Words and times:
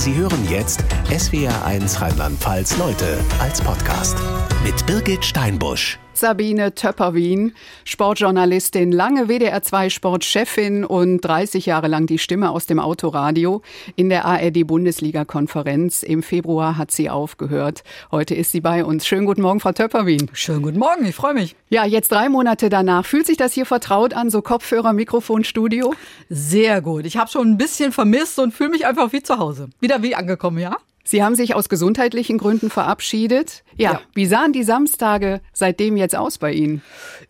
Sie 0.00 0.14
hören 0.14 0.48
jetzt 0.48 0.82
SWR1 1.10 2.00
Rheinland-Pfalz 2.00 2.78
Leute 2.78 3.18
als 3.38 3.60
Podcast 3.60 4.16
mit 4.64 4.84
Birgit 4.86 5.24
Steinbusch. 5.24 5.98
Sabine 6.12 6.74
Töpperwien, 6.74 7.54
Sportjournalistin, 7.84 8.92
lange 8.92 9.24
WDR2 9.24 9.88
Sportchefin 9.88 10.84
und 10.84 11.20
30 11.22 11.64
Jahre 11.64 11.88
lang 11.88 12.06
die 12.06 12.18
Stimme 12.18 12.50
aus 12.50 12.66
dem 12.66 12.78
Autoradio. 12.78 13.62
In 13.96 14.10
der 14.10 14.26
ARD-Bundesliga-Konferenz 14.26 16.02
im 16.02 16.22
Februar 16.22 16.76
hat 16.76 16.90
sie 16.90 17.08
aufgehört. 17.08 17.84
Heute 18.10 18.34
ist 18.34 18.52
sie 18.52 18.60
bei 18.60 18.84
uns. 18.84 19.06
Schönen 19.06 19.24
guten 19.24 19.40
Morgen, 19.40 19.60
Frau 19.60 19.72
Töpperwien. 19.72 20.30
Schönen 20.34 20.62
guten 20.62 20.78
Morgen, 20.78 21.06
ich 21.06 21.14
freue 21.14 21.32
mich. 21.32 21.56
Ja, 21.70 21.86
jetzt 21.86 22.12
drei 22.12 22.28
Monate 22.28 22.68
danach. 22.68 23.06
Fühlt 23.06 23.26
sich 23.26 23.38
das 23.38 23.54
hier 23.54 23.64
vertraut 23.64 24.12
an, 24.12 24.28
so 24.28 24.42
Kopfhörer, 24.42 24.92
Mikrofon, 24.92 25.44
Studio? 25.44 25.94
Sehr 26.28 26.82
gut. 26.82 27.06
Ich 27.06 27.16
habe 27.16 27.30
schon 27.30 27.52
ein 27.52 27.56
bisschen 27.56 27.92
vermisst 27.92 28.38
und 28.38 28.52
fühle 28.52 28.70
mich 28.70 28.84
einfach 28.86 29.12
wie 29.12 29.22
zu 29.22 29.38
Hause. 29.38 29.70
Wieder 29.80 30.02
wie 30.02 30.14
angekommen, 30.14 30.58
ja? 30.58 30.76
Sie 31.04 31.22
haben 31.22 31.34
sich 31.34 31.54
aus 31.54 31.68
gesundheitlichen 31.68 32.38
Gründen 32.38 32.70
verabschiedet. 32.70 33.64
Ja, 33.76 33.92
ja, 33.92 34.00
wie 34.14 34.26
sahen 34.26 34.52
die 34.52 34.62
Samstage 34.62 35.40
seitdem 35.52 35.96
jetzt 35.96 36.14
aus 36.14 36.38
bei 36.38 36.52
Ihnen? 36.52 36.82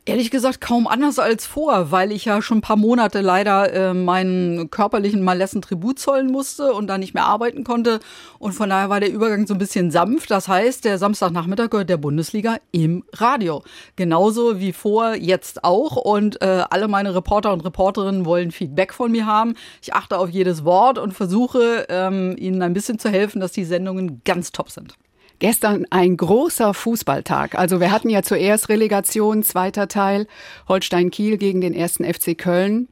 Ehrlich 0.07 0.31
gesagt 0.31 0.63
kaum 0.63 0.87
anders 0.87 1.19
als 1.19 1.47
vor, 1.47 1.91
weil 1.91 2.11
ich 2.11 2.25
ja 2.25 2.41
schon 2.41 2.59
ein 2.59 2.63
paar 2.63 2.79
Monate 2.79 3.21
leider 3.21 3.71
äh, 3.73 3.93
meinen 3.93 4.71
körperlichen 4.71 5.23
Malessen 5.23 5.61
Tribut 5.61 5.99
zollen 5.99 6.33
musste 6.33 6.73
und 6.73 6.87
da 6.87 6.97
nicht 6.97 7.13
mehr 7.13 7.27
arbeiten 7.27 7.65
konnte. 7.65 8.01
Und 8.39 8.53
von 8.53 8.71
daher 8.71 8.89
war 8.89 9.01
der 9.01 9.13
Übergang 9.13 9.47
so 9.47 9.55
ein 9.55 9.59
bisschen 9.59 9.91
sanft. 9.91 10.31
Das 10.31 10.49
heißt, 10.49 10.87
der 10.87 10.97
Samstagnachmittag 10.97 11.69
gehört 11.69 11.91
der 11.91 11.99
Bundesliga 11.99 12.57
im 12.73 13.05
Radio. 13.13 13.63
Genauso 13.97 14.59
wie 14.59 14.73
vor, 14.73 15.15
jetzt 15.17 15.65
auch. 15.65 15.97
Und 15.97 16.41
äh, 16.41 16.65
alle 16.71 16.89
meine 16.89 17.15
Reporter 17.15 17.53
und 17.53 17.61
Reporterinnen 17.61 18.25
wollen 18.25 18.53
Feedback 18.53 18.95
von 18.95 19.13
mir 19.13 19.27
haben. 19.27 19.55
Ich 19.83 19.93
achte 19.93 20.17
auf 20.17 20.31
jedes 20.31 20.65
Wort 20.65 20.97
und 20.97 21.13
versuche, 21.13 21.85
ähm, 21.91 22.37
ihnen 22.39 22.63
ein 22.63 22.73
bisschen 22.73 22.99
zu 22.99 23.11
helfen, 23.11 23.39
dass 23.39 23.53
die 23.53 23.65
Sendungen 23.65 24.23
ganz 24.25 24.51
top 24.51 24.71
sind. 24.71 24.95
Gestern 25.41 25.87
ein 25.89 26.19
großer 26.19 26.75
Fußballtag. 26.75 27.55
Also 27.55 27.81
wir 27.81 27.91
hatten 27.91 28.11
ja 28.11 28.23
zuerst 28.23 28.69
Relegation, 28.69 29.43
zweiter 29.43 29.89
Teil, 29.89 30.27
Holstein 30.69 31.11
Kiel 31.11 31.39
gegen 31.39 31.63
den 31.63 31.73
ersten 31.73 32.05
FC 32.05 32.37
Köln. 32.37 32.89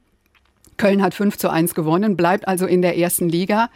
Köln 0.75 1.03
hat 1.03 1.13
5 1.13 1.37
zu 1.37 1.49
1 1.51 1.75
gewonnen, 1.75 2.17
bleibt 2.17 2.47
also 2.47 2.65
in 2.65 2.81
der 2.81 2.97
ersten 2.97 3.29
Liga. 3.29 3.69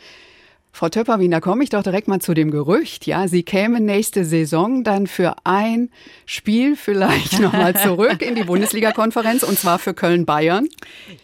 Frau 0.75 0.89
Töpperwien, 0.89 1.29
da 1.29 1.39
komme 1.39 1.63
ich 1.63 1.69
doch 1.69 1.83
direkt 1.83 2.07
mal 2.07 2.19
zu 2.19 2.33
dem 2.33 2.49
Gerücht. 2.49 3.05
Ja, 3.05 3.27
Sie 3.27 3.43
kämen 3.43 3.85
nächste 3.85 4.25
Saison 4.25 4.83
dann 4.83 5.05
für 5.05 5.35
ein 5.43 5.91
Spiel 6.25 6.75
vielleicht 6.75 7.39
nochmal 7.39 7.75
zurück 7.75 8.23
in 8.23 8.33
die 8.33 8.43
Bundesliga-Konferenz 8.43 9.43
und 9.43 9.59
zwar 9.59 9.77
für 9.77 9.93
Köln-Bayern. 9.93 10.67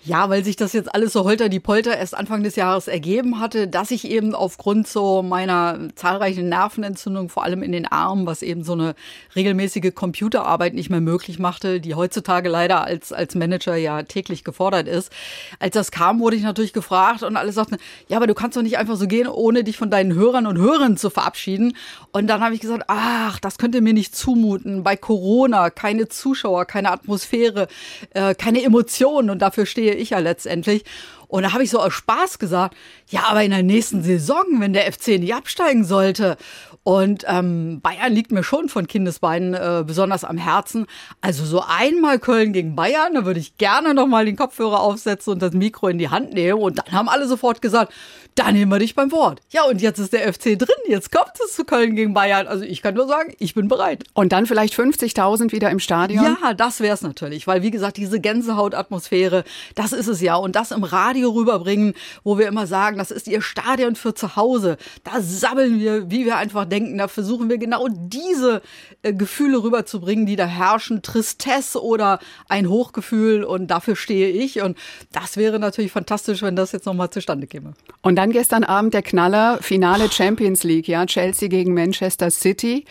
Ja, 0.03 0.29
weil 0.29 0.43
sich 0.43 0.55
das 0.55 0.73
jetzt 0.73 0.93
alles 0.93 1.13
so 1.13 1.23
holter 1.23 1.49
die 1.49 1.59
Polter 1.59 1.97
erst 1.97 2.15
Anfang 2.15 2.43
des 2.43 2.57
Jahres 2.57 2.87
ergeben 2.87 3.39
hatte, 3.39 3.67
dass 3.67 3.89
ich 3.89 4.05
eben 4.07 4.35
aufgrund 4.35 4.87
so 4.87 5.23
meiner 5.23 5.79
zahlreichen 5.95 6.47
Nervenentzündung, 6.47 7.29
vor 7.29 7.43
allem 7.43 7.63
in 7.63 7.71
den 7.71 7.87
Armen, 7.87 8.27
was 8.27 8.43
eben 8.43 8.63
so 8.63 8.73
eine 8.73 8.93
regelmäßige 9.35 9.95
Computerarbeit 9.95 10.75
nicht 10.75 10.91
mehr 10.91 11.01
möglich 11.01 11.39
machte, 11.39 11.81
die 11.81 11.95
heutzutage 11.95 12.49
leider 12.49 12.83
als, 12.83 13.11
als 13.11 13.33
Manager 13.33 13.75
ja 13.75 14.03
täglich 14.03 14.43
gefordert 14.43 14.87
ist. 14.87 15.11
Als 15.57 15.73
das 15.73 15.89
kam, 15.89 16.19
wurde 16.19 16.35
ich 16.35 16.43
natürlich 16.43 16.71
gefragt 16.71 17.23
und 17.23 17.35
alle 17.35 17.51
sagten, 17.51 17.77
ja, 18.07 18.17
aber 18.17 18.27
du 18.27 18.35
kannst 18.35 18.55
doch 18.55 18.61
nicht 18.61 18.77
einfach 18.77 18.95
so 18.95 19.07
gehen 19.07 19.27
ohne 19.39 19.63
dich 19.63 19.77
von 19.77 19.89
deinen 19.89 20.13
Hörern 20.13 20.45
und 20.45 20.57
Hörern 20.57 20.97
zu 20.97 21.09
verabschieden. 21.09 21.75
Und 22.11 22.27
dann 22.27 22.41
habe 22.41 22.53
ich 22.53 22.61
gesagt, 22.61 22.83
ach, 22.87 23.39
das 23.39 23.57
könnt 23.57 23.73
ihr 23.75 23.81
mir 23.81 23.93
nicht 23.93 24.15
zumuten. 24.15 24.83
Bei 24.83 24.95
Corona 24.95 25.69
keine 25.69 26.07
Zuschauer, 26.07 26.65
keine 26.65 26.91
Atmosphäre, 26.91 27.67
äh, 28.11 28.35
keine 28.35 28.63
Emotionen. 28.63 29.29
Und 29.29 29.39
dafür 29.41 29.65
stehe 29.65 29.95
ich 29.95 30.11
ja 30.11 30.19
letztendlich. 30.19 30.83
Und 31.29 31.43
da 31.43 31.53
habe 31.53 31.63
ich 31.63 31.69
so 31.69 31.79
aus 31.79 31.93
Spaß 31.93 32.39
gesagt, 32.39 32.75
ja, 33.07 33.25
aber 33.27 33.43
in 33.43 33.51
der 33.51 33.61
nächsten 33.61 34.01
Saison, 34.01 34.43
wenn 34.57 34.73
der 34.73 34.91
FC 34.91 35.19
nicht 35.19 35.33
absteigen 35.33 35.85
sollte. 35.85 36.37
Und 36.81 37.23
ähm, 37.27 37.81
Bayern 37.81 38.13
liegt 38.13 38.31
mir 38.31 38.43
schon 38.43 38.67
von 38.67 38.87
Kindesbeinen 38.87 39.53
äh, 39.53 39.83
besonders 39.85 40.23
am 40.23 40.37
Herzen. 40.37 40.87
Also 41.21 41.45
so 41.45 41.61
einmal 41.61 42.17
Köln 42.17 42.51
gegen 42.51 42.75
Bayern, 42.75 43.13
da 43.13 43.25
würde 43.25 43.39
ich 43.39 43.57
gerne 43.57 43.93
nochmal 43.93 44.25
den 44.25 44.35
Kopfhörer 44.35 44.79
aufsetzen 44.79 45.33
und 45.33 45.41
das 45.41 45.53
Mikro 45.53 45.87
in 45.87 45.99
die 45.99 46.09
Hand 46.09 46.33
nehmen. 46.33 46.59
Und 46.59 46.79
dann 46.79 46.91
haben 46.91 47.09
alle 47.09 47.27
sofort 47.27 47.61
gesagt, 47.61 47.93
da 48.33 48.51
nehmen 48.51 48.71
wir 48.71 48.79
dich 48.79 48.95
beim 48.95 49.11
Wort. 49.11 49.41
Ja, 49.49 49.65
und 49.65 49.81
jetzt 49.81 49.99
ist 49.99 50.13
der 50.13 50.33
FC 50.33 50.57
drin. 50.57 50.69
Jetzt 50.87 51.11
kommt 51.11 51.33
es 51.45 51.53
zu 51.53 51.63
Köln 51.63 51.95
gegen 51.95 52.15
Bayern. 52.15 52.47
Also 52.47 52.63
ich 52.63 52.81
kann 52.81 52.95
nur 52.95 53.07
sagen, 53.07 53.35
ich 53.37 53.53
bin 53.53 53.67
bereit. 53.67 54.05
Und 54.13 54.31
dann 54.31 54.47
vielleicht 54.47 54.73
50.000 54.73 55.51
wieder 55.51 55.69
im 55.69 55.79
Stadion? 55.79 56.23
Ja, 56.23 56.53
das 56.55 56.79
wäre 56.79 56.93
es 56.93 57.01
natürlich. 57.01 57.45
Weil, 57.45 57.61
wie 57.61 57.71
gesagt, 57.71 57.97
diese 57.97 58.19
Gänsehautatmosphäre, 58.19 59.43
das 59.75 59.91
ist 59.91 60.07
es 60.07 60.21
ja. 60.21 60.37
Und 60.37 60.55
das 60.55 60.71
im 60.71 60.83
Radio 60.83 61.18
rüberbringen, 61.27 61.93
wo 62.23 62.37
wir 62.37 62.47
immer 62.47 62.67
sagen, 62.67 62.97
das 62.97 63.11
ist 63.11 63.27
ihr 63.27 63.41
Stadion 63.41 63.95
für 63.95 64.13
zu 64.13 64.35
Hause. 64.35 64.77
Da 65.03 65.21
sabbeln 65.21 65.79
wir, 65.79 66.09
wie 66.09 66.25
wir 66.25 66.37
einfach 66.37 66.65
denken. 66.65 66.97
Da 66.97 67.07
versuchen 67.07 67.49
wir 67.49 67.57
genau 67.57 67.87
diese 67.89 68.61
äh, 69.01 69.13
Gefühle 69.13 69.63
rüberzubringen, 69.63 70.25
die 70.25 70.35
da 70.35 70.45
herrschen. 70.45 71.01
Tristesse 71.01 71.83
oder 71.83 72.19
ein 72.47 72.69
Hochgefühl. 72.69 73.43
Und 73.43 73.67
dafür 73.67 73.95
stehe 73.95 74.29
ich. 74.29 74.61
Und 74.61 74.77
das 75.11 75.37
wäre 75.37 75.59
natürlich 75.59 75.91
fantastisch, 75.91 76.41
wenn 76.41 76.55
das 76.55 76.71
jetzt 76.71 76.85
nochmal 76.85 77.09
zustande 77.09 77.47
käme. 77.47 77.73
Und 78.01 78.15
dann 78.15 78.31
gestern 78.31 78.63
Abend 78.63 78.93
der 78.93 79.03
Knaller, 79.03 79.59
Finale 79.61 80.11
Champions 80.11 80.63
League, 80.63 80.87
ja, 80.87 81.05
Chelsea 81.05 81.49
gegen 81.49 81.73
Manchester 81.73 82.31
City. 82.31 82.85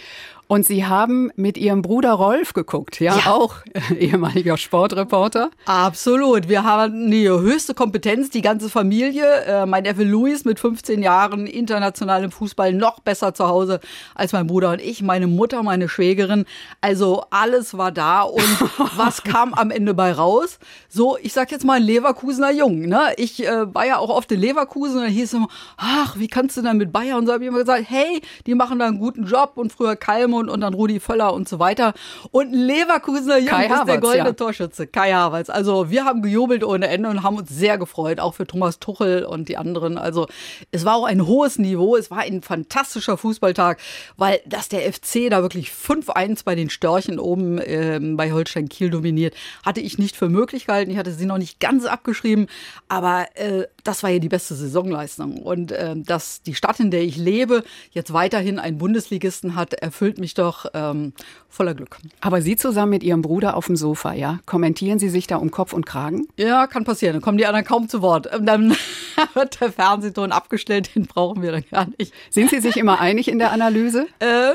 Und 0.50 0.64
Sie 0.64 0.86
haben 0.86 1.30
mit 1.36 1.58
Ihrem 1.58 1.82
Bruder 1.82 2.12
Rolf 2.12 2.54
geguckt, 2.54 3.00
ja, 3.00 3.18
ja. 3.18 3.32
auch 3.32 3.56
ehemaliger 3.98 4.56
Sportreporter. 4.56 5.50
Absolut. 5.66 6.48
Wir 6.48 6.64
haben 6.64 7.10
die 7.10 7.28
höchste 7.28 7.74
Kompetenz, 7.74 8.30
die 8.30 8.40
ganze 8.40 8.70
Familie. 8.70 9.26
Äh, 9.44 9.66
mein 9.66 9.82
Neffe 9.82 10.04
Luis 10.04 10.46
mit 10.46 10.58
15 10.58 11.02
Jahren 11.02 11.46
international 11.46 12.24
im 12.24 12.30
Fußball 12.30 12.72
noch 12.72 13.00
besser 13.00 13.34
zu 13.34 13.46
Hause 13.46 13.80
als 14.14 14.32
mein 14.32 14.46
Bruder 14.46 14.70
und 14.70 14.80
ich, 14.80 15.02
meine 15.02 15.26
Mutter, 15.26 15.62
meine 15.62 15.86
Schwägerin. 15.86 16.46
Also 16.80 17.24
alles 17.28 17.76
war 17.76 17.92
da. 17.92 18.22
Und 18.22 18.42
was 18.96 19.22
kam 19.24 19.52
am 19.52 19.70
Ende 19.70 19.92
bei 19.92 20.12
raus? 20.12 20.58
So, 20.88 21.18
ich 21.20 21.34
sag 21.34 21.52
jetzt 21.52 21.66
mal 21.66 21.78
Leverkusener 21.78 22.52
Jung. 22.52 22.86
Ne? 22.86 23.12
Ich 23.18 23.46
äh, 23.46 23.74
war 23.74 23.84
ja 23.84 23.98
auch 23.98 24.08
oft 24.08 24.32
in 24.32 24.40
Leverkusen 24.40 24.96
und 24.96 25.02
da 25.02 25.08
hieß 25.08 25.24
es 25.24 25.34
immer, 25.34 25.48
ach, 25.76 26.18
wie 26.18 26.28
kannst 26.28 26.56
du 26.56 26.62
denn 26.62 26.78
mit 26.78 26.90
Bayern? 26.90 27.18
Und 27.18 27.26
so 27.26 27.34
habe 27.34 27.44
ich 27.44 27.48
immer 27.48 27.58
gesagt, 27.58 27.84
hey, 27.86 28.22
die 28.46 28.54
machen 28.54 28.78
da 28.78 28.86
einen 28.86 28.98
guten 28.98 29.26
Job 29.26 29.52
und 29.56 29.74
früher 29.74 29.94
Kalmo 29.94 30.37
Dortmund 30.38 30.50
und 30.50 30.60
dann 30.60 30.74
Rudi 30.74 31.00
Völler 31.00 31.32
und 31.32 31.48
so 31.48 31.58
weiter. 31.58 31.94
Und 32.30 32.52
ein 32.52 32.54
Leverkusener 32.54 33.38
Jung 33.38 33.60
ist 33.60 33.86
der 33.86 33.98
goldene 33.98 34.28
ja. 34.28 34.32
Torschütze, 34.32 34.86
Kai 34.86 35.12
Havertz. 35.12 35.50
Also 35.50 35.90
wir 35.90 36.04
haben 36.04 36.22
gejubelt 36.22 36.64
ohne 36.64 36.88
Ende 36.88 37.08
und 37.08 37.22
haben 37.22 37.36
uns 37.36 37.50
sehr 37.50 37.78
gefreut, 37.78 38.20
auch 38.20 38.34
für 38.34 38.46
Thomas 38.46 38.78
Tuchel 38.78 39.24
und 39.24 39.48
die 39.48 39.56
anderen. 39.56 39.98
Also 39.98 40.26
es 40.70 40.84
war 40.84 40.96
auch 40.96 41.04
ein 41.04 41.26
hohes 41.26 41.58
Niveau, 41.58 41.96
es 41.96 42.10
war 42.10 42.18
ein 42.18 42.42
fantastischer 42.42 43.16
Fußballtag, 43.16 43.78
weil 44.16 44.40
dass 44.46 44.68
der 44.68 44.80
FC 44.92 45.30
da 45.30 45.42
wirklich 45.42 45.70
5-1 45.70 46.44
bei 46.44 46.54
den 46.54 46.70
Störchen 46.70 47.18
oben 47.18 47.58
äh, 47.58 47.98
bei 48.00 48.32
Holstein 48.32 48.68
Kiel 48.68 48.90
dominiert, 48.90 49.34
hatte 49.64 49.80
ich 49.80 49.98
nicht 49.98 50.16
für 50.16 50.28
möglich 50.28 50.66
gehalten. 50.66 50.90
Ich 50.90 50.98
hatte 50.98 51.12
sie 51.12 51.26
noch 51.26 51.38
nicht 51.38 51.60
ganz 51.60 51.84
abgeschrieben, 51.84 52.46
aber 52.88 53.26
äh, 53.34 53.64
das 53.88 54.02
war 54.02 54.10
ja 54.10 54.18
die 54.18 54.28
beste 54.28 54.54
Saisonleistung. 54.54 55.38
Und 55.38 55.72
äh, 55.72 55.96
dass 55.96 56.42
die 56.42 56.54
Stadt, 56.54 56.78
in 56.78 56.90
der 56.90 57.02
ich 57.02 57.16
lebe, 57.16 57.64
jetzt 57.90 58.12
weiterhin 58.12 58.58
einen 58.58 58.76
Bundesligisten 58.76 59.54
hat, 59.54 59.72
erfüllt 59.72 60.18
mich 60.18 60.34
doch 60.34 60.66
ähm, 60.74 61.14
voller 61.48 61.74
Glück. 61.74 61.96
Aber 62.20 62.42
Sie 62.42 62.56
zusammen 62.56 62.90
mit 62.90 63.02
Ihrem 63.02 63.22
Bruder 63.22 63.56
auf 63.56 63.66
dem 63.66 63.76
Sofa, 63.76 64.12
ja? 64.12 64.40
Kommentieren 64.44 64.98
Sie 64.98 65.08
sich 65.08 65.26
da 65.26 65.36
um 65.36 65.50
Kopf 65.50 65.72
und 65.72 65.86
Kragen? 65.86 66.28
Ja, 66.36 66.66
kann 66.66 66.84
passieren. 66.84 67.14
Dann 67.14 67.22
kommen 67.22 67.38
die 67.38 67.46
anderen 67.46 67.64
kaum 67.64 67.88
zu 67.88 68.02
Wort. 68.02 68.28
Dann 68.40 68.76
wird 69.34 69.60
der 69.60 69.72
Fernsehton 69.72 70.32
abgestellt, 70.32 70.94
den 70.94 71.06
brauchen 71.06 71.40
wir 71.40 71.52
dann 71.52 71.64
gar 71.70 71.86
nicht. 71.98 72.12
Sind 72.28 72.50
Sie 72.50 72.60
sich 72.60 72.76
immer 72.76 73.00
einig 73.00 73.28
in 73.28 73.38
der 73.38 73.52
Analyse? 73.52 74.06
Ähm, 74.20 74.54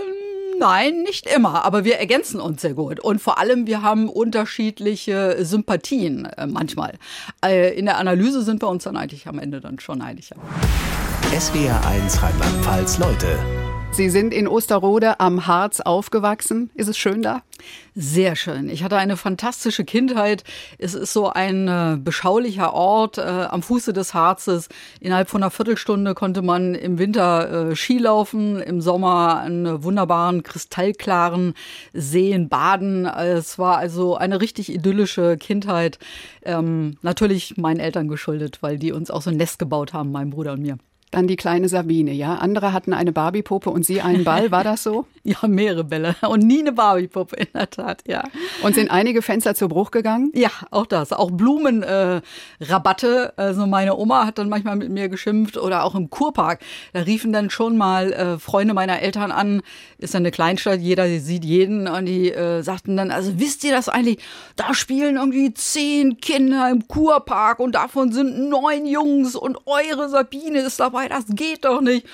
Nein, 0.60 1.02
nicht 1.04 1.28
immer, 1.28 1.66
aber 1.66 1.84
wir 1.84 1.98
ergänzen 1.98 2.40
uns 2.40 2.62
sehr 2.62 2.74
gut. 2.74 3.00
Und 3.00 3.22
vor 3.22 3.38
allem, 3.38 3.68
wir 3.68 3.82
haben 3.82 4.10
unterschiedliche 4.10 5.38
Sympathien 5.40 6.26
äh, 6.26 6.48
manchmal. 6.48 6.94
Äh, 7.44 7.78
in 7.78 7.86
der 7.86 7.98
Analyse 7.98 8.44
sind 8.44 8.62
wir 8.62 8.70
uns 8.70 8.84
dann 8.84 8.98
eigentlich 8.98 9.28
am 9.28 9.40
Ende 9.40 9.62
dann 9.62 9.80
schon 9.80 10.02
einig. 10.02 10.30
SWR 11.38 11.86
1 11.88 12.22
Rheinland-Pfalz 12.22 13.00
Leute. 13.00 13.63
Sie 13.96 14.10
sind 14.10 14.34
in 14.34 14.48
Osterrode 14.48 15.20
am 15.20 15.46
Harz 15.46 15.80
aufgewachsen. 15.80 16.72
Ist 16.74 16.88
es 16.88 16.98
schön 16.98 17.22
da? 17.22 17.44
Sehr 17.94 18.36
schön. 18.36 18.68
Ich 18.68 18.84
hatte 18.84 18.98
eine 18.98 19.18
fantastische 19.18 19.86
Kindheit. 19.86 20.44
Es 20.80 20.96
ist 20.96 21.14
so 21.14 21.30
ein 21.30 21.68
äh, 21.68 21.98
beschaulicher 22.00 22.74
Ort 22.74 23.20
äh, 23.20 23.22
am 23.22 23.62
Fuße 23.62 23.94
des 23.94 24.16
Harzes. 24.16 24.68
Innerhalb 25.00 25.30
von 25.30 25.44
einer 25.44 25.52
Viertelstunde 25.52 26.16
konnte 26.16 26.42
man 26.42 26.74
im 26.74 26.98
Winter 26.98 27.70
äh, 27.70 27.76
Skilaufen, 27.76 28.60
im 28.60 28.82
Sommer 28.82 29.42
einen 29.42 29.84
wunderbaren, 29.84 30.42
kristallklaren 30.42 31.54
Seen 31.94 32.50
baden. 32.50 33.06
Es 33.06 33.60
war 33.60 33.78
also 33.78 34.16
eine 34.16 34.42
richtig 34.42 34.74
idyllische 34.74 35.38
Kindheit. 35.38 36.00
Ähm, 36.42 36.98
natürlich 37.04 37.58
meinen 37.58 37.80
Eltern 37.80 38.08
geschuldet, 38.08 38.58
weil 38.62 38.80
die 38.80 38.92
uns 38.92 39.12
auch 39.12 39.22
so 39.22 39.30
ein 39.30 39.38
Nest 39.38 39.60
gebaut 39.60 39.94
haben, 39.94 40.12
meinem 40.12 40.32
Bruder 40.32 40.54
und 40.54 40.64
mir. 40.64 40.80
Dann 41.14 41.28
die 41.28 41.36
kleine 41.36 41.70
Sabine, 41.70 42.12
ja. 42.12 42.38
Andere 42.38 42.74
hatten 42.74 42.92
eine 42.92 43.12
Barbiepuppe 43.12 43.70
und 43.70 43.86
Sie 43.86 44.02
einen 44.02 44.24
Ball, 44.24 44.50
war 44.50 44.64
das 44.64 44.82
so? 44.82 45.06
Ja, 45.26 45.48
mehrere 45.48 45.86
Bälle 45.86 46.18
und 46.28 46.44
nie 46.44 46.60
eine 46.60 46.74
Barbie-Puppe, 46.74 47.38
in 47.38 47.48
der 47.56 47.70
Tat, 47.70 48.04
ja. 48.06 48.26
Und 48.62 48.76
sind 48.76 48.92
einige 48.92 49.22
Fenster 49.22 49.56
zu 49.56 49.70
Bruch 49.70 49.92
gegangen? 49.92 50.34
Ja, 50.36 50.50
auch 50.70 50.86
das. 50.86 51.14
Auch 51.14 51.32
Blumenrabatte. 51.32 52.24
Äh, 53.38 53.42
also 53.42 53.66
meine 53.66 53.96
Oma 53.96 54.26
hat 54.26 54.38
dann 54.38 54.50
manchmal 54.50 54.76
mit 54.76 54.90
mir 54.90 55.08
geschimpft 55.08 55.56
oder 55.56 55.86
auch 55.86 55.96
im 55.96 56.10
Kurpark. 56.10 56.60
Da 56.92 57.04
riefen 57.04 57.32
dann 57.32 57.50
schon 57.50 57.78
mal 57.78 58.12
äh, 58.12 58.38
Freunde 58.38 58.74
meiner 58.74 59.00
Eltern 59.00 59.32
an. 59.32 59.62
Ist 59.98 60.14
dann 60.14 60.24
eine 60.24 60.32
Kleinstadt, 60.32 60.82
jeder 60.82 61.08
sieht 61.08 61.46
jeden 61.46 61.88
und 61.88 62.06
die 62.06 62.30
äh, 62.30 62.62
sagten 62.62 62.98
dann, 62.98 63.10
also 63.10 63.40
wisst 63.40 63.64
ihr 63.64 63.72
das 63.72 63.88
eigentlich? 63.88 64.18
Da 64.58 64.74
spielen 64.74 65.16
irgendwie 65.16 65.54
zehn 65.54 66.18
Kinder 66.18 66.70
im 66.70 66.86
Kurpark 66.90 67.60
und 67.60 67.76
davon 67.76 68.12
sind 68.12 68.50
neun 68.50 68.86
Jungs 68.86 69.38
und 69.38 69.58
eure 69.68 70.10
Sabine 70.10 70.60
ist 70.60 70.82
dabei. 70.82 71.03
Das 71.10 71.26
geht 71.30 71.66
doch 71.66 71.82
nicht. 71.82 72.08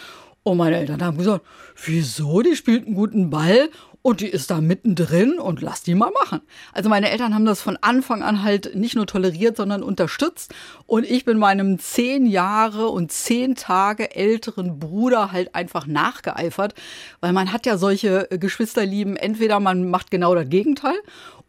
Und 0.44 0.57
meine 0.57 0.77
Eltern 0.77 1.03
haben 1.03 1.18
gesagt, 1.18 1.45
wieso? 1.86 2.41
Die 2.41 2.56
spielt 2.56 2.86
einen 2.86 2.95
guten 2.95 3.30
Ball 3.30 3.69
und 4.01 4.22
die 4.22 4.28
ist 4.28 4.50
da 4.50 4.62
mittendrin 4.62 5.40
und 5.40 5.62
lass 5.62 5.84
die 5.84 5.94
mal 5.94 6.12
machen. 6.12 6.42
Also 6.74 6.90
meine 6.90 7.10
Eltern 7.10 7.34
haben 7.34 7.46
das 7.46 7.62
von 7.62 7.78
Anfang 7.81 8.24
an 8.24 8.44
halt 8.44 8.74
nicht 8.75 8.96
nur 8.96 9.06
toleriert, 9.06 9.57
sondern 9.57 9.84
unterstützt. 9.84 10.54
Und 10.86 11.06
ich 11.06 11.25
bin 11.25 11.38
meinem 11.38 11.80
zehn 11.80 12.25
Jahre 12.25 12.88
und 12.88 13.12
zehn 13.12 13.56
Tage 13.56 14.16
älteren 14.16 14.80
Bruder 14.80 15.34
halt 15.34 15.54
einfach 15.54 15.86
nachgeeifert, 15.86 16.75
weil 17.19 17.34
man 17.34 17.51
hat 17.51 17.66
ja 17.66 17.78
solche 17.78 18.28
Geschwisterlieben, 18.31 19.18
entweder 19.18 19.60
man 19.60 19.90
macht 19.90 20.12
genau 20.12 20.34
das 20.34 20.48
Gegenteil 20.48 20.98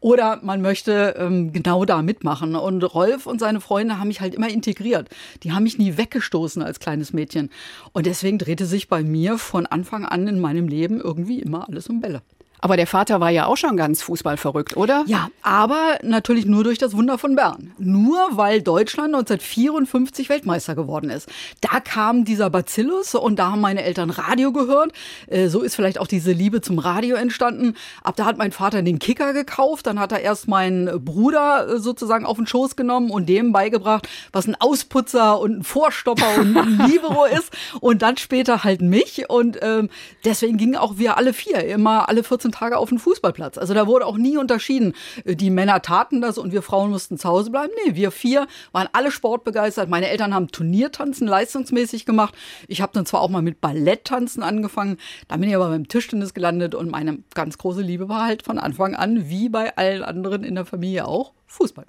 oder 0.01 0.41
man 0.43 0.61
möchte 0.61 1.15
ähm, 1.19 1.53
genau 1.53 1.85
da 1.85 2.03
mitmachen. 2.03 2.57
Und 2.57 2.83
Rolf 2.83 3.27
und 3.27 3.39
seine 3.39 3.61
Freunde 3.61 4.01
haben 4.01 4.09
mich 4.09 4.21
halt 4.21 4.35
immer 4.35 4.49
integriert. 4.49 5.09
Die 5.45 5.53
haben 5.53 5.63
mich 5.63 5.79
nie 5.79 5.97
weggestoßen 5.97 6.63
als 6.63 6.81
kleines 6.81 7.13
Mädchen. 7.13 7.51
Und 7.93 8.07
deswegen 8.07 8.39
drehte 8.39 8.67
sich 8.67 8.89
bei 8.89 9.05
mir 9.05 9.39
von 9.39 9.67
Anfang 9.67 10.05
an 10.05 10.27
in 10.27 10.41
meinem 10.41 10.67
Leben 10.67 11.01
irgendwie 11.01 11.41
immer 11.41 11.69
alles 11.69 11.89
um 11.89 12.01
Bälle. 12.01 12.23
Aber 12.61 12.77
der 12.77 12.87
Vater 12.87 13.21
war 13.21 13.31
ja 13.31 13.47
auch 13.47 13.57
schon 13.57 13.77
ganz 13.77 14.03
fußballverrückt, 14.03 14.77
oder? 14.77 15.05
Ja, 15.07 15.29
aber 15.43 15.99
natürlich 16.03 16.47
nur 16.47 16.65
durch 16.65 16.79
das 16.79 16.97
Wunder 16.97 17.19
von 17.19 17.35
Bern. 17.35 17.73
Nur 17.79 18.19
weil 18.33 18.63
Deutschland 18.63 19.15
1954 19.15 20.29
Weltmeister 20.29 20.75
geworden 20.75 21.11
ist. 21.11 21.29
Da 21.61 21.81
kam 21.81 22.25
dieser 22.25 22.51
Bacillus 22.51 23.15
und 23.15 23.39
da 23.39 23.53
haben 23.53 23.61
meine 23.61 23.83
Eltern 23.83 24.11
Radio 24.11 24.53
gehört. 24.53 24.93
Äh, 25.27 25.49
so 25.49 25.63
ist 25.63 25.75
vielleicht 25.75 25.99
auch 25.99 26.07
diese 26.07 26.33
Liebe 26.33 26.61
zum 26.61 26.79
Radio 26.79 27.17
entstanden. 27.17 27.77
Ab 28.03 28.17
da 28.17 28.27
hat 28.27 28.37
mein 28.37 28.53
Vater 28.53 28.83
den 28.83 28.99
Kicker 28.99 29.33
gekauft. 29.33 29.87
Dann 29.87 29.99
hat 29.99 30.13
er 30.13 30.21
erst 30.21 30.49
meinen 30.49 31.05
Bruder 31.05 31.69
äh, 31.69 31.79
sozusagen 31.79 32.27
auf 32.27 32.37
den 32.37 32.47
Schoß 32.47 32.77
genommen 32.77 33.11
und 33.11 33.29
dem 33.29 33.53
beigebracht, 33.53 34.09
was 34.33 34.47
ein 34.47 34.57
Ausputzer 34.61 35.41
und 35.41 35.59
ein 35.59 35.65
Vorstopper 35.65 36.39
und 36.39 36.57
ein 36.57 36.87
Libero 36.89 37.25
ist. 37.25 37.51
Und 37.81 38.03
dann 38.03 38.17
später 38.17 38.65
halt 38.65 38.83
mich. 38.83 39.31
Und 39.31 39.59
ähm, 39.63 39.89
deswegen 40.25 40.59
gingen 40.59 40.77
auch 40.77 40.99
wir 40.99 41.17
alle 41.17 41.33
vier 41.33 41.65
immer 41.65 42.09
alle 42.09 42.23
14 42.23 42.50
14 42.51 42.53
Tage 42.53 42.79
auf 42.79 42.89
den 42.89 42.99
Fußballplatz. 42.99 43.59
Also 43.59 43.75
da 43.75 43.87
wurde 43.87 44.07
auch 44.07 44.17
nie 44.17 44.37
unterschieden. 44.37 44.95
Äh, 45.25 45.37
die 45.37 45.51
Männer 45.51 45.83
taten 45.83 46.21
das 46.21 46.39
und 46.39 46.53
wir 46.53 46.63
Frauen 46.63 46.91
mussten 46.91 47.19
zu 47.19 47.29
Hause 47.29 47.51
bleiben. 47.51 47.73
Nee, 47.85 47.95
wir 47.95 48.11
vier 48.11 48.47
waren 48.73 48.89
alle 48.93 49.11
sportbegeistert. 49.11 49.89
Meine 49.89 50.09
Eltern 50.09 50.35
haben 50.35 50.49
Turniertanzen 50.49 51.27
leistungsmäßig 51.27 52.07
gemacht. 52.07 52.35
Ich 52.69 52.81
habe 52.81 52.93
dann 52.93 53.07
zwar 53.07 53.21
auch 53.21 53.31
mal 53.31 53.43
mit 53.43 53.61
Balletttanzen 53.61 54.43
angefangen, 54.43 54.99
da 55.29 55.37
bin 55.37 55.49
ich 55.49 55.55
aber 55.55 55.69
beim 55.69 55.89
Tischtennis 55.89 56.35
gelandet 56.35 56.75
und 56.75 56.91
meine 56.91 57.19
ganz 57.35 57.59
große 57.59 57.83
Liebe 57.83 58.09
war 58.09 58.25
halt 58.25 58.43
von 58.43 58.59
Anfang 58.59 58.95
an, 58.95 59.29
wie 59.29 59.49
bei 59.49 59.77
allen 59.77 60.03
anderen 60.03 60.45
in 60.45 60.55
der 60.55 60.65
Familie 60.65 61.07
auch, 61.07 61.33
Fußball. 61.47 61.87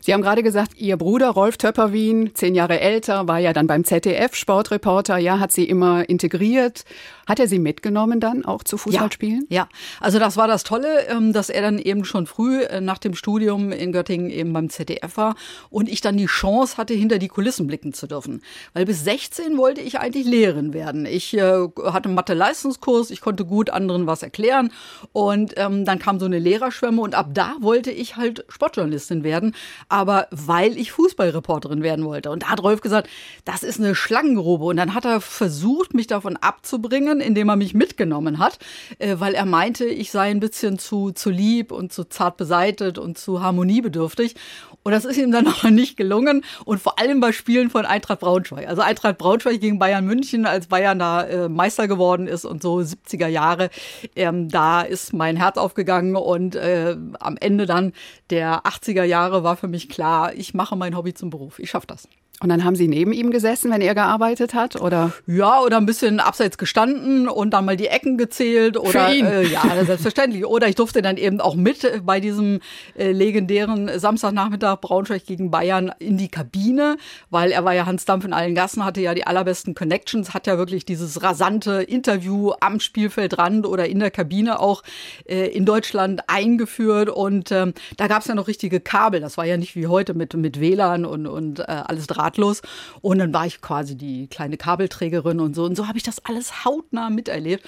Sie 0.00 0.12
haben 0.12 0.22
gerade 0.22 0.42
gesagt, 0.42 0.72
Ihr 0.76 0.96
Bruder 0.96 1.30
Rolf 1.30 1.56
Töpperwien, 1.56 2.34
zehn 2.34 2.54
Jahre 2.54 2.80
älter, 2.80 3.28
war 3.28 3.38
ja 3.38 3.52
dann 3.52 3.66
beim 3.66 3.84
ZDF 3.84 4.34
Sportreporter, 4.34 5.18
ja, 5.18 5.38
hat 5.38 5.52
Sie 5.52 5.64
immer 5.64 6.08
integriert. 6.08 6.84
Hat 7.26 7.38
er 7.38 7.46
Sie 7.46 7.58
mitgenommen 7.58 8.20
dann 8.20 8.44
auch 8.44 8.64
zu 8.64 8.76
Fußballspielen? 8.76 9.46
Ja, 9.48 9.62
ja. 9.62 9.68
also 10.00 10.18
das 10.18 10.36
war 10.36 10.48
das 10.48 10.64
Tolle, 10.64 11.06
ähm, 11.08 11.32
dass 11.32 11.50
er 11.50 11.62
dann 11.62 11.78
eben 11.78 12.04
schon 12.04 12.26
früh 12.26 12.62
äh, 12.62 12.80
nach 12.80 12.98
dem 12.98 13.14
Studium 13.14 13.70
in 13.70 13.92
Göttingen 13.92 14.30
eben 14.30 14.52
beim 14.52 14.68
ZDF 14.70 15.16
war 15.16 15.36
und 15.70 15.88
ich 15.88 16.00
dann 16.00 16.16
die 16.16 16.26
Chance 16.26 16.76
hatte, 16.76 16.94
hinter 16.94 17.18
die 17.18 17.28
Kulissen 17.28 17.66
blicken 17.66 17.92
zu 17.92 18.06
dürfen. 18.06 18.42
Weil 18.74 18.86
bis 18.86 19.04
16 19.04 19.56
wollte 19.56 19.80
ich 19.80 20.00
eigentlich 20.00 20.26
Lehrerin 20.26 20.74
werden. 20.74 21.06
Ich 21.06 21.34
äh, 21.34 21.68
hatte 21.84 22.08
Mathe-Leistungskurs, 22.08 23.10
ich 23.10 23.20
konnte 23.20 23.44
gut 23.44 23.70
anderen 23.70 24.06
was 24.06 24.22
erklären 24.22 24.72
und 25.12 25.54
ähm, 25.56 25.84
dann 25.84 25.98
kam 25.98 26.18
so 26.18 26.26
eine 26.26 26.38
Lehrerschwemme 26.38 27.00
und 27.00 27.14
ab 27.14 27.28
da 27.34 27.54
wollte 27.60 27.92
ich 27.92 28.16
halt 28.16 28.44
Sportjournalistin 28.48 29.22
werden 29.22 29.54
aber 29.88 30.28
weil 30.30 30.76
ich 30.78 30.92
Fußballreporterin 30.92 31.82
werden 31.82 32.04
wollte. 32.04 32.30
Und 32.30 32.44
da 32.44 32.48
hat 32.48 32.62
Rolf 32.62 32.80
gesagt, 32.80 33.08
das 33.44 33.62
ist 33.62 33.78
eine 33.78 33.94
Schlangengrube. 33.94 34.64
Und 34.64 34.76
dann 34.76 34.94
hat 34.94 35.04
er 35.04 35.20
versucht, 35.20 35.94
mich 35.94 36.06
davon 36.06 36.36
abzubringen, 36.36 37.20
indem 37.20 37.48
er 37.48 37.56
mich 37.56 37.74
mitgenommen 37.74 38.38
hat, 38.38 38.58
äh, 38.98 39.16
weil 39.18 39.34
er 39.34 39.46
meinte, 39.46 39.84
ich 39.84 40.10
sei 40.10 40.30
ein 40.30 40.40
bisschen 40.40 40.78
zu, 40.78 41.12
zu 41.12 41.30
lieb 41.30 41.72
und 41.72 41.92
zu 41.92 42.04
zart 42.04 42.36
beseitet 42.36 42.98
und 42.98 43.18
zu 43.18 43.42
harmoniebedürftig. 43.42 44.34
Und 44.82 44.92
das 44.92 45.04
ist 45.04 45.16
ihm 45.16 45.30
dann 45.30 45.46
aber 45.60 45.70
nicht 45.70 45.96
gelungen. 45.96 46.44
Und 46.64 46.80
vor 46.80 46.98
allem 46.98 47.20
bei 47.20 47.32
Spielen 47.32 47.70
von 47.70 47.86
Eintracht 47.86 48.20
Braunschweig. 48.20 48.68
Also 48.68 48.82
Eintracht 48.82 49.18
Braunschweig 49.18 49.60
gegen 49.60 49.78
Bayern 49.78 50.04
München, 50.04 50.46
als 50.46 50.66
Bayern 50.66 50.98
da 50.98 51.24
äh, 51.24 51.48
Meister 51.48 51.88
geworden 51.88 52.26
ist 52.26 52.44
und 52.44 52.62
so 52.62 52.78
70er 52.78 53.28
Jahre. 53.28 53.70
Ähm, 54.16 54.48
da 54.48 54.82
ist 54.82 55.12
mein 55.12 55.36
Herz 55.36 55.56
aufgegangen 55.56 56.16
und 56.16 56.56
äh, 56.56 56.96
am 57.20 57.36
Ende 57.38 57.66
dann 57.66 57.92
der 58.30 58.62
80er 58.62 59.04
Jahre 59.04 59.44
war 59.44 59.56
für 59.62 59.68
mich 59.68 59.88
klar, 59.88 60.34
ich 60.34 60.54
mache 60.54 60.74
mein 60.74 60.96
Hobby 60.96 61.14
zum 61.14 61.30
Beruf. 61.30 61.60
Ich 61.60 61.70
schaffe 61.70 61.86
das. 61.86 62.08
Und 62.42 62.48
dann 62.48 62.64
haben 62.64 62.74
Sie 62.74 62.88
neben 62.88 63.12
ihm 63.12 63.30
gesessen, 63.30 63.70
wenn 63.70 63.80
er 63.80 63.94
gearbeitet 63.94 64.52
hat, 64.52 64.80
oder? 64.80 65.12
Ja, 65.26 65.60
oder 65.60 65.76
ein 65.76 65.86
bisschen 65.86 66.18
abseits 66.18 66.58
gestanden 66.58 67.28
und 67.28 67.50
dann 67.50 67.64
mal 67.64 67.76
die 67.76 67.86
Ecken 67.86 68.18
gezählt 68.18 68.76
oder 68.76 68.90
Für 68.90 69.14
ihn. 69.14 69.26
Äh, 69.26 69.44
ja, 69.44 69.62
selbstverständlich. 69.84 70.44
Oder 70.44 70.66
ich 70.66 70.74
durfte 70.74 71.02
dann 71.02 71.18
eben 71.18 71.40
auch 71.40 71.54
mit 71.54 72.02
bei 72.04 72.18
diesem 72.18 72.58
äh, 72.98 73.12
legendären 73.12 73.96
Samstagnachmittag 73.96 74.80
Braunschweig 74.80 75.24
gegen 75.24 75.52
Bayern 75.52 75.92
in 76.00 76.16
die 76.16 76.28
Kabine, 76.28 76.96
weil 77.30 77.52
er 77.52 77.64
war 77.64 77.74
ja 77.74 77.86
Hans 77.86 78.06
Dampf 78.06 78.24
in 78.24 78.32
allen 78.32 78.56
Gassen, 78.56 78.84
hatte 78.84 79.00
ja 79.00 79.14
die 79.14 79.24
allerbesten 79.24 79.74
Connections, 79.76 80.34
hat 80.34 80.48
ja 80.48 80.58
wirklich 80.58 80.84
dieses 80.84 81.22
rasante 81.22 81.82
Interview 81.82 82.50
am 82.58 82.80
Spielfeldrand 82.80 83.66
oder 83.66 83.86
in 83.86 84.00
der 84.00 84.10
Kabine 84.10 84.58
auch 84.58 84.82
äh, 85.26 85.46
in 85.46 85.64
Deutschland 85.64 86.22
eingeführt 86.26 87.08
und 87.08 87.52
ähm, 87.52 87.72
da 87.96 88.08
gab 88.08 88.22
es 88.22 88.26
ja 88.26 88.34
noch 88.34 88.48
richtige 88.48 88.80
Kabel. 88.80 89.20
Das 89.20 89.36
war 89.36 89.44
ja 89.44 89.56
nicht 89.56 89.76
wie 89.76 89.86
heute 89.86 90.14
mit 90.14 90.34
mit 90.34 90.58
WLAN 90.58 91.04
und 91.04 91.28
und 91.28 91.60
äh, 91.60 91.64
alles 91.66 92.08
Draht 92.08 92.31
nahtlos. 92.32 92.62
Und 93.00 93.18
dann 93.18 93.32
war 93.32 93.46
ich 93.46 93.60
quasi 93.60 93.96
die 93.96 94.26
kleine 94.28 94.56
Kabelträgerin 94.56 95.40
und 95.40 95.54
so. 95.54 95.64
Und 95.64 95.76
so 95.76 95.86
habe 95.86 95.98
ich 95.98 96.04
das 96.04 96.24
alles 96.24 96.64
hautnah 96.64 97.10
miterlebt. 97.10 97.64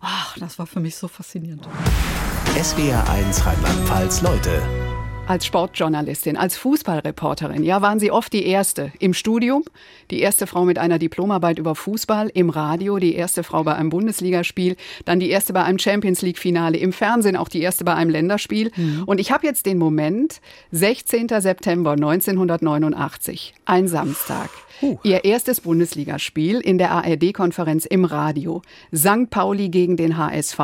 Ach, 0.00 0.36
das 0.38 0.58
war 0.58 0.66
für 0.66 0.80
mich 0.80 0.96
so 0.96 1.08
faszinierend. 1.08 1.66
SWR 2.62 3.08
1 3.08 3.46
Rheinland-Pfalz, 3.46 4.22
Leute 4.22 4.83
als 5.26 5.46
Sportjournalistin, 5.46 6.36
als 6.36 6.56
Fußballreporterin, 6.58 7.62
ja, 7.62 7.80
waren 7.80 7.98
Sie 7.98 8.10
oft 8.10 8.32
die 8.32 8.44
erste 8.44 8.92
im 8.98 9.14
Studium, 9.14 9.64
die 10.10 10.20
erste 10.20 10.46
Frau 10.46 10.64
mit 10.64 10.78
einer 10.78 10.98
Diplomarbeit 10.98 11.58
über 11.58 11.74
Fußball, 11.74 12.30
im 12.34 12.50
Radio 12.50 12.98
die 12.98 13.14
erste 13.14 13.42
Frau 13.42 13.64
bei 13.64 13.74
einem 13.74 13.88
Bundesligaspiel, 13.88 14.76
dann 15.06 15.20
die 15.20 15.30
erste 15.30 15.54
bei 15.54 15.64
einem 15.64 15.78
Champions 15.78 16.20
League 16.20 16.38
Finale, 16.38 16.76
im 16.76 16.92
Fernsehen 16.92 17.36
auch 17.36 17.48
die 17.48 17.62
erste 17.62 17.84
bei 17.84 17.94
einem 17.94 18.10
Länderspiel. 18.10 18.70
Mhm. 18.76 19.04
Und 19.06 19.18
ich 19.18 19.32
habe 19.32 19.46
jetzt 19.46 19.64
den 19.64 19.78
Moment, 19.78 20.40
16. 20.72 21.28
September 21.40 21.92
1989, 21.92 23.54
ein 23.64 23.88
Samstag. 23.88 24.50
Uh. 24.82 24.98
Ihr 25.04 25.24
erstes 25.24 25.62
Bundesligaspiel 25.62 26.60
in 26.60 26.76
der 26.76 26.90
ARD-Konferenz 26.90 27.86
im 27.86 28.04
Radio. 28.04 28.60
St. 28.94 29.30
Pauli 29.30 29.70
gegen 29.70 29.96
den 29.96 30.18
HSV. 30.18 30.58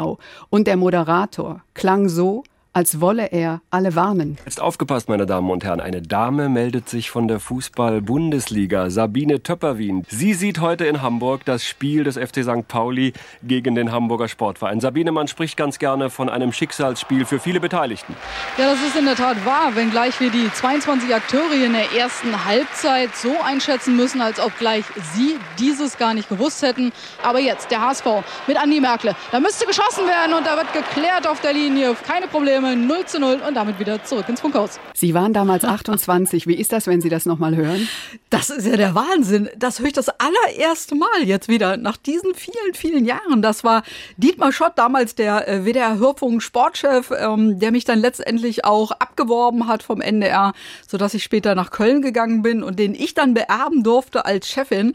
Und 0.51 0.67
der 0.67 0.77
Moderator 0.77 1.63
klang 1.75 2.09
so, 2.09 2.43
als 2.73 3.01
wolle 3.01 3.27
er 3.33 3.63
alle 3.71 3.97
warnen. 3.97 4.39
Jetzt 4.45 4.61
aufgepasst, 4.61 5.09
meine 5.09 5.27
Damen 5.27 5.51
und 5.51 5.65
Herren. 5.65 5.81
Eine 5.81 6.03
Dame 6.03 6.49
meldet 6.49 6.89
sich 6.89 7.11
von 7.11 7.27
der 7.27 7.41
Fußball-Bundesliga, 7.41 8.91
Sabine 8.91 9.43
Töpperwien. 9.43 10.05
Sie 10.09 10.35
sieht 10.35 10.61
heute 10.61 10.85
in 10.85 11.03
Hamburg 11.03 11.45
das 11.45 11.65
Spiel 11.65 12.05
des 12.05 12.17
FC 12.17 12.45
St. 12.45 12.69
Pauli 12.69 13.13
gegen 13.43 13.75
den 13.75 13.91
Hamburger 13.91 14.29
Sportverein. 14.29 14.81
Sabine, 14.81 15.11
man 15.11 15.27
spricht 15.27 15.57
ganz 15.57 15.81
gerne 15.81 16.11
von 16.11 16.29
einem 16.29 16.53
Schicksalsspiel 16.53 17.25
für 17.25 17.41
viele 17.41 17.59
Beteiligten. 17.59 18.15
Ja, 18.57 18.71
das 18.71 18.81
ist 18.83 18.97
in 18.97 19.05
der 19.05 19.17
Tat 19.17 19.45
wahr, 19.45 19.75
wenngleich 19.75 20.21
wir 20.21 20.31
die 20.31 20.51
22 20.53 21.13
Akteure 21.13 21.53
in 21.53 21.73
der 21.73 21.93
ersten 21.93 22.45
Halbzeit 22.45 23.17
so 23.17 23.35
einschätzen 23.45 23.97
müssen, 23.97 24.21
als 24.21 24.39
ob 24.39 24.57
gleich 24.59 24.85
sie 25.15 25.37
dieses 25.59 25.99
gar 25.99 26.15
nicht 26.15 26.29
gewusst 26.29 26.63
hätten. 26.63 26.93
Aber 27.25 27.41
jetzt 27.41 27.71
der 27.73 27.81
HSV 27.81 28.07
mit 28.47 28.57
Andi 28.57 28.81
Merkle. 28.81 29.17
Da 29.33 29.41
müsste 29.41 29.67
geschossen 29.67 30.07
werden 30.07 30.35
und 30.35 30.47
da 30.47 30.57
wird 30.57 30.73
geklärt 30.73 31.27
auf 31.27 31.41
der 31.41 31.53
Linie. 31.53 31.97
Keine 32.07 32.29
Probleme. 32.29 32.60
Bremen 32.61 32.87
0 32.87 33.07
zu 33.07 33.21
0 33.21 33.41
und 33.47 33.55
damit 33.55 33.79
wieder 33.79 34.03
zurück 34.05 34.29
ins 34.29 34.41
Funkhaus. 34.41 34.79
Sie 34.95 35.15
waren 35.15 35.33
damals 35.33 35.65
28. 35.65 36.47
Wie 36.47 36.55
ist 36.55 36.73
das, 36.73 36.87
wenn 36.87 37.01
Sie 37.01 37.09
das 37.09 37.25
nochmal 37.27 37.57
hören? 37.57 37.89
Das 38.29 38.51
ist 38.51 38.67
ja 38.67 38.77
der 38.77 38.95
Wahnsinn. 38.95 39.49
Das 39.57 39.79
höre 39.79 39.87
ich 39.87 39.93
das 39.93 40.09
allererste 40.09 40.95
Mal 40.95 41.23
jetzt 41.25 41.49
wieder 41.49 41.77
nach 41.77 41.97
diesen 41.97 42.35
vielen, 42.35 42.75
vielen 42.75 43.05
Jahren. 43.05 43.43
Das 43.43 43.65
war 43.65 43.83
Dietmar 44.17 44.53
Schott, 44.53 44.73
damals 44.77 45.15
der 45.15 45.49
äh, 45.49 45.65
WDR-Hörfunk 45.65 46.43
Sportchef, 46.43 47.11
ähm, 47.17 47.59
der 47.59 47.73
mich 47.73 47.85
dann 47.85 47.99
letztendlich 47.99 48.65
auch 48.65 48.91
abgeworben 48.93 49.67
hat 49.67 49.83
vom 49.83 50.01
NDR, 50.01 50.53
sodass 50.87 51.15
ich 51.15 51.25
später 51.25 51.55
nach 51.55 51.71
Köln 51.71 52.03
gegangen 52.03 52.43
bin 52.43 52.63
und 52.63 52.79
den 52.79 52.95
ich 52.95 53.15
dann 53.15 53.35
beerben 53.35 53.83
durfte 53.83 54.27
als 54.27 54.49
Chefin. 54.49 54.95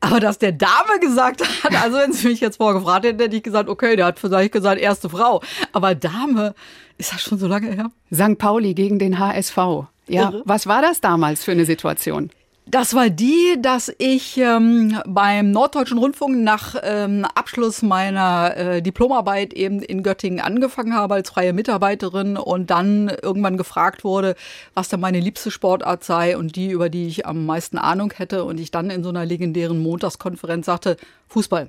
Aber 0.00 0.18
dass 0.18 0.38
der 0.38 0.52
Dame 0.52 0.98
gesagt 1.00 1.42
hat, 1.62 1.74
also 1.82 1.98
wenn 1.98 2.12
sie 2.12 2.28
mich 2.28 2.40
jetzt 2.40 2.56
vorgefragt 2.56 3.04
hätte, 3.04 3.24
hätte 3.24 3.36
ich 3.36 3.42
gesagt, 3.42 3.68
okay, 3.68 3.96
der 3.96 4.06
hat 4.06 4.18
vielleicht 4.18 4.52
gesagt, 4.52 4.80
erste 4.80 5.10
Frau. 5.10 5.42
Aber 5.72 5.94
Dame, 5.94 6.54
ist 6.96 7.12
das 7.12 7.22
schon 7.22 7.38
so 7.38 7.46
lange 7.46 7.70
her? 7.72 7.90
St. 8.12 8.38
Pauli 8.38 8.74
gegen 8.74 8.98
den 8.98 9.18
HSV. 9.18 9.56
Ja, 10.08 10.30
Irre. 10.30 10.42
was 10.44 10.66
war 10.66 10.82
das 10.82 11.00
damals 11.00 11.44
für 11.44 11.52
eine 11.52 11.64
Situation? 11.66 12.30
Das 12.70 12.94
war 12.94 13.10
die, 13.10 13.56
dass 13.60 13.92
ich 13.98 14.36
ähm, 14.38 14.96
beim 15.04 15.50
Norddeutschen 15.50 15.98
Rundfunk 15.98 16.36
nach 16.36 16.76
ähm, 16.84 17.26
Abschluss 17.34 17.82
meiner 17.82 18.56
äh, 18.56 18.80
Diplomarbeit 18.80 19.52
eben 19.54 19.82
in 19.82 20.04
Göttingen 20.04 20.38
angefangen 20.38 20.94
habe 20.94 21.14
als 21.14 21.30
freie 21.30 21.52
Mitarbeiterin 21.52 22.36
und 22.36 22.70
dann 22.70 23.08
irgendwann 23.08 23.56
gefragt 23.56 24.04
wurde, 24.04 24.36
was 24.72 24.88
denn 24.88 25.00
meine 25.00 25.18
liebste 25.18 25.50
Sportart 25.50 26.04
sei 26.04 26.36
und 26.36 26.54
die, 26.54 26.70
über 26.70 26.90
die 26.90 27.08
ich 27.08 27.26
am 27.26 27.44
meisten 27.44 27.76
Ahnung 27.76 28.12
hätte. 28.16 28.44
Und 28.44 28.60
ich 28.60 28.70
dann 28.70 28.90
in 28.90 29.02
so 29.02 29.08
einer 29.08 29.26
legendären 29.26 29.82
Montagskonferenz 29.82 30.66
sagte, 30.66 30.96
Fußball. 31.26 31.66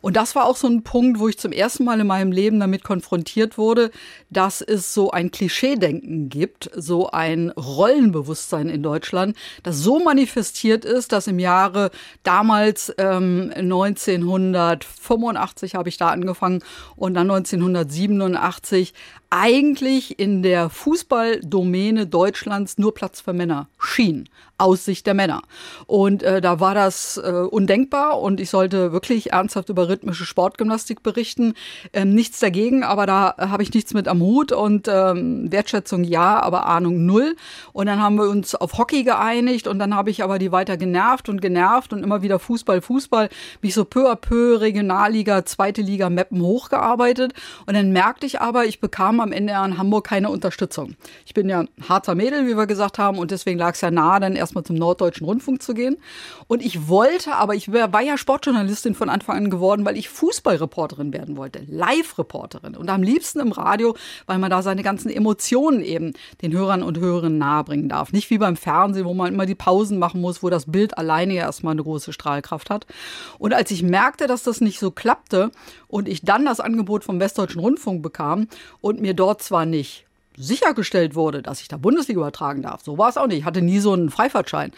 Und 0.00 0.16
das 0.16 0.34
war 0.34 0.46
auch 0.46 0.56
so 0.56 0.66
ein 0.66 0.82
Punkt, 0.82 1.18
wo 1.18 1.28
ich 1.28 1.38
zum 1.38 1.52
ersten 1.52 1.84
Mal 1.84 2.00
in 2.00 2.06
meinem 2.06 2.32
Leben 2.32 2.58
damit 2.60 2.84
konfrontiert 2.84 3.58
wurde, 3.58 3.90
dass 4.30 4.60
es 4.60 4.94
so 4.94 5.10
ein 5.10 5.30
Klischeedenken 5.30 6.28
gibt, 6.28 6.70
so 6.74 7.10
ein 7.10 7.50
Rollenbewusstsein 7.50 8.68
in 8.68 8.82
Deutschland, 8.82 9.36
das 9.62 9.78
so 9.78 10.00
manifestiert 10.00 10.84
ist, 10.84 11.12
dass 11.12 11.26
im 11.26 11.38
Jahre 11.38 11.90
damals 12.22 12.92
ähm, 12.98 13.50
1985 13.54 15.74
habe 15.74 15.88
ich 15.88 15.96
da 15.96 16.08
angefangen 16.08 16.62
und 16.96 17.14
dann 17.14 17.30
1987 17.30 18.92
eigentlich 19.30 20.18
in 20.18 20.42
der 20.42 20.68
Fußballdomäne 20.70 22.08
Deutschlands 22.08 22.78
nur 22.78 22.92
Platz 22.92 23.20
für 23.20 23.32
Männer 23.32 23.68
schien, 23.78 24.28
aus 24.58 24.84
Sicht 24.84 25.06
der 25.06 25.14
Männer. 25.14 25.42
Und 25.86 26.24
äh, 26.24 26.40
da 26.40 26.58
war 26.58 26.74
das 26.74 27.16
äh, 27.16 27.30
undenkbar 27.30 28.20
und 28.20 28.40
ich 28.40 28.50
sollte 28.50 28.90
wirklich 28.90 29.32
ernsthaft 29.32 29.68
über 29.68 29.88
rhythmische 29.88 30.26
Sportgymnastik 30.26 31.04
berichten. 31.04 31.54
Ähm, 31.92 32.12
nichts 32.12 32.40
dagegen, 32.40 32.82
aber 32.82 33.06
da 33.06 33.36
habe 33.38 33.62
ich 33.62 33.72
nichts 33.72 33.94
mit 33.94 34.08
am 34.08 34.20
Hut 34.20 34.50
und 34.50 34.88
ähm, 34.88 35.50
Wertschätzung 35.52 36.02
ja, 36.02 36.40
aber 36.42 36.66
Ahnung 36.66 37.06
null. 37.06 37.36
Und 37.72 37.86
dann 37.86 38.02
haben 38.02 38.16
wir 38.16 38.28
uns 38.28 38.56
auf 38.56 38.78
Hockey 38.78 39.04
geeinigt 39.04 39.68
und 39.68 39.78
dann 39.78 39.94
habe 39.94 40.10
ich 40.10 40.24
aber 40.24 40.40
die 40.40 40.50
weiter 40.50 40.76
genervt 40.76 41.28
und 41.28 41.40
genervt 41.40 41.92
und 41.92 42.02
immer 42.02 42.22
wieder 42.22 42.40
Fußball, 42.40 42.80
Fußball, 42.80 43.28
mich 43.62 43.74
so 43.74 43.84
peu 43.84 44.10
à 44.10 44.16
peu 44.16 44.56
Regionalliga, 44.56 45.44
zweite 45.44 45.82
Liga 45.82 46.10
Meppen 46.10 46.42
hochgearbeitet. 46.42 47.32
Und 47.66 47.74
dann 47.74 47.92
merkte 47.92 48.26
ich 48.26 48.40
aber, 48.40 48.64
ich 48.64 48.80
bekam 48.80 49.19
am 49.20 49.32
NDR 49.32 49.64
in 49.64 49.78
Hamburg 49.78 50.06
keine 50.06 50.30
Unterstützung. 50.30 50.96
Ich 51.26 51.34
bin 51.34 51.48
ja 51.48 51.60
ein 51.60 51.68
harter 51.88 52.14
Mädel, 52.14 52.46
wie 52.46 52.56
wir 52.56 52.66
gesagt 52.66 52.98
haben, 52.98 53.18
und 53.18 53.30
deswegen 53.30 53.58
lag 53.58 53.74
es 53.74 53.80
ja 53.80 53.90
nahe, 53.90 54.20
dann 54.20 54.36
erstmal 54.36 54.64
zum 54.64 54.76
Norddeutschen 54.76 55.26
Rundfunk 55.26 55.62
zu 55.62 55.74
gehen. 55.74 55.96
Und 56.46 56.62
ich 56.64 56.88
wollte, 56.88 57.34
aber 57.34 57.54
ich 57.54 57.72
war, 57.72 58.00
ja 58.00 58.16
Sportjournalistin 58.16 58.94
von 58.94 59.08
Anfang 59.08 59.36
an 59.36 59.50
geworden, 59.50 59.84
weil 59.84 59.96
ich 59.96 60.08
Fußballreporterin 60.08 61.12
werden 61.12 61.36
wollte, 61.36 61.62
Live-Reporterin. 61.68 62.76
Und 62.76 62.88
am 62.88 63.02
liebsten 63.02 63.40
im 63.40 63.52
Radio, 63.52 63.94
weil 64.26 64.38
man 64.38 64.50
da 64.50 64.62
seine 64.62 64.82
ganzen 64.82 65.10
Emotionen 65.10 65.82
eben 65.82 66.12
den 66.42 66.52
Hörern 66.52 66.82
und 66.82 66.98
Hörerinnen 66.98 67.38
nahebringen 67.38 67.88
darf. 67.88 68.12
Nicht 68.12 68.30
wie 68.30 68.38
beim 68.38 68.56
Fernsehen, 68.56 69.04
wo 69.04 69.14
man 69.14 69.34
immer 69.34 69.46
die 69.46 69.54
Pausen 69.54 69.98
machen 69.98 70.20
muss, 70.20 70.42
wo 70.42 70.50
das 70.50 70.70
Bild 70.70 70.96
alleine 70.98 71.34
ja 71.34 71.42
erstmal 71.42 71.72
eine 71.72 71.82
große 71.82 72.12
Strahlkraft 72.12 72.70
hat. 72.70 72.86
Und 73.38 73.54
als 73.54 73.70
ich 73.70 73.82
merkte, 73.82 74.26
dass 74.26 74.42
das 74.42 74.60
nicht 74.60 74.78
so 74.78 74.90
klappte 74.90 75.50
und 75.88 76.08
ich 76.08 76.22
dann 76.22 76.44
das 76.44 76.60
Angebot 76.60 77.04
vom 77.04 77.20
Westdeutschen 77.20 77.60
Rundfunk 77.60 78.02
bekam 78.02 78.48
und 78.80 79.00
mir 79.00 79.09
dort 79.14 79.42
zwar 79.42 79.66
nicht 79.66 80.06
sichergestellt 80.36 81.14
wurde, 81.14 81.42
dass 81.42 81.60
ich 81.60 81.68
da 81.68 81.76
Bundesliga 81.76 82.20
übertragen 82.20 82.62
darf. 82.62 82.82
So 82.82 82.98
war 82.98 83.08
es 83.08 83.16
auch 83.16 83.26
nicht. 83.26 83.40
Ich 83.40 83.44
hatte 83.44 83.62
nie 83.62 83.78
so 83.78 83.92
einen 83.92 84.10
Freifahrtschein. 84.10 84.72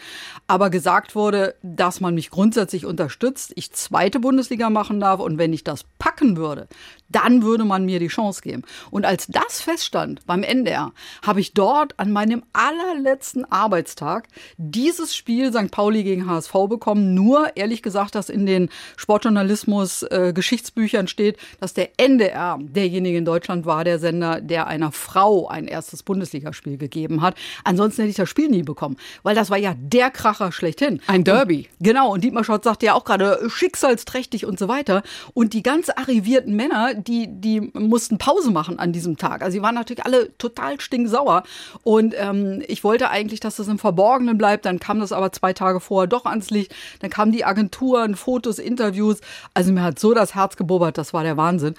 Aber 0.47 0.69
gesagt 0.69 1.15
wurde, 1.15 1.55
dass 1.61 2.01
man 2.01 2.15
mich 2.15 2.29
grundsätzlich 2.29 2.85
unterstützt, 2.85 3.53
ich 3.55 3.71
zweite 3.71 4.19
Bundesliga 4.19 4.69
machen 4.69 4.99
darf 4.99 5.19
und 5.19 5.37
wenn 5.37 5.53
ich 5.53 5.63
das 5.63 5.85
packen 5.99 6.37
würde, 6.37 6.67
dann 7.13 7.43
würde 7.43 7.63
man 7.63 7.85
mir 7.85 7.99
die 7.99 8.07
Chance 8.07 8.41
geben. 8.41 8.63
Und 8.91 9.05
als 9.05 9.27
das 9.27 9.61
feststand 9.61 10.25
beim 10.25 10.43
NDR, 10.43 10.91
habe 11.25 11.39
ich 11.39 11.53
dort 11.53 11.97
an 11.99 12.11
meinem 12.11 12.43
allerletzten 12.51 13.49
Arbeitstag 13.49 14.27
dieses 14.57 15.15
Spiel 15.15 15.53
St. 15.53 15.71
Pauli 15.71 16.03
gegen 16.03 16.29
HSV 16.29 16.53
bekommen. 16.67 17.13
Nur, 17.13 17.55
ehrlich 17.55 17.81
gesagt, 17.81 18.15
dass 18.15 18.29
in 18.29 18.45
den 18.45 18.69
Sportjournalismus-Geschichtsbüchern 18.97 21.07
steht, 21.07 21.37
dass 21.59 21.73
der 21.73 21.91
NDR 21.97 22.59
derjenige 22.61 23.17
in 23.17 23.25
Deutschland 23.25 23.65
war, 23.65 23.83
der 23.83 23.99
Sender, 23.99 24.41
der 24.41 24.67
einer 24.67 24.91
Frau 24.91 25.47
ein 25.47 25.67
erstes 25.67 26.03
Bundesligaspiel 26.03 26.77
gegeben 26.77 27.21
hat. 27.21 27.35
Ansonsten 27.63 28.01
hätte 28.01 28.11
ich 28.11 28.17
das 28.17 28.29
Spiel 28.29 28.49
nie 28.49 28.63
bekommen, 28.63 28.97
weil 29.21 29.35
das 29.35 29.49
war 29.49 29.57
ja 29.57 29.75
der 29.77 30.11
Kracher 30.11 30.51
schlechthin. 30.51 31.01
Ein 31.07 31.23
Derby. 31.23 31.69
Und, 31.79 31.85
genau, 31.85 32.11
und 32.11 32.23
Dietmar 32.23 32.43
Schott 32.43 32.63
sagte 32.63 32.87
ja 32.87 32.93
auch 32.93 33.05
gerade 33.05 33.39
schicksalsträchtig 33.49 34.45
und 34.45 34.57
so 34.57 34.67
weiter. 34.67 35.03
Und 35.33 35.53
die 35.53 35.63
ganz 35.63 35.89
arrivierten 35.89 36.55
Männer, 36.55 36.93
die, 37.03 37.27
die 37.27 37.61
mussten 37.73 38.17
Pause 38.17 38.51
machen 38.51 38.79
an 38.79 38.93
diesem 38.93 39.17
Tag. 39.17 39.41
Also 39.41 39.53
sie 39.53 39.61
waren 39.61 39.75
natürlich 39.75 40.05
alle 40.05 40.35
total 40.37 40.79
stinksauer. 40.79 41.43
Und 41.83 42.15
ähm, 42.17 42.63
ich 42.67 42.83
wollte 42.83 43.09
eigentlich, 43.09 43.39
dass 43.39 43.57
das 43.57 43.67
im 43.67 43.79
Verborgenen 43.79 44.37
bleibt. 44.37 44.65
Dann 44.65 44.79
kam 44.79 44.99
das 44.99 45.11
aber 45.11 45.31
zwei 45.31 45.53
Tage 45.53 45.79
vorher 45.79 46.07
doch 46.07 46.25
ans 46.25 46.49
Licht. 46.49 46.73
Dann 46.99 47.09
kamen 47.09 47.31
die 47.31 47.45
Agenturen, 47.45 48.15
Fotos, 48.15 48.59
Interviews. 48.59 49.19
Also 49.53 49.71
mir 49.71 49.83
hat 49.83 49.99
so 49.99 50.13
das 50.13 50.35
Herz 50.35 50.55
gebubbert, 50.55 50.97
das 50.97 51.13
war 51.13 51.23
der 51.23 51.37
Wahnsinn. 51.37 51.75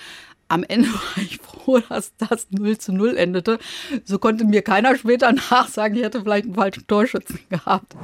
Am 0.49 0.63
Ende 0.63 0.89
war 0.93 1.23
ich 1.23 1.39
froh, 1.39 1.81
dass 1.89 2.13
das 2.17 2.49
0 2.51 2.79
zu 2.79 2.93
0 2.93 3.17
endete. 3.17 3.59
So 4.05 4.19
konnte 4.19 4.45
mir 4.45 4.63
keiner 4.63 4.97
später 4.97 5.33
nachsagen, 5.51 5.97
ich 5.97 6.05
hätte 6.05 6.21
vielleicht 6.21 6.45
einen 6.45 6.55
falschen 6.55 6.87
Torschützen 6.87 7.41
gehabt. 7.49 7.95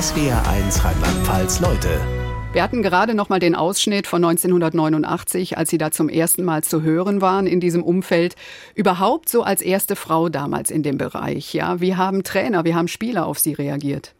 SWR 0.00 0.46
1 0.46 0.84
Rheinland-Pfalz 0.84 1.60
Leute. 1.60 2.17
Wir 2.58 2.64
hatten 2.64 2.82
gerade 2.82 3.14
noch 3.14 3.28
mal 3.28 3.38
den 3.38 3.54
Ausschnitt 3.54 4.08
von 4.08 4.24
1989, 4.24 5.56
als 5.56 5.70
Sie 5.70 5.78
da 5.78 5.92
zum 5.92 6.08
ersten 6.08 6.42
Mal 6.44 6.64
zu 6.64 6.82
hören 6.82 7.20
waren 7.20 7.46
in 7.46 7.60
diesem 7.60 7.84
Umfeld. 7.84 8.34
Überhaupt 8.74 9.28
so 9.28 9.44
als 9.44 9.62
erste 9.62 9.94
Frau 9.94 10.28
damals 10.28 10.72
in 10.72 10.82
dem 10.82 10.98
Bereich. 10.98 11.54
Ja, 11.54 11.80
wie 11.80 11.94
haben 11.94 12.24
Trainer, 12.24 12.64
wie 12.64 12.74
haben 12.74 12.88
Spieler 12.88 13.26
auf 13.26 13.38
Sie 13.38 13.52
reagiert? 13.52 14.12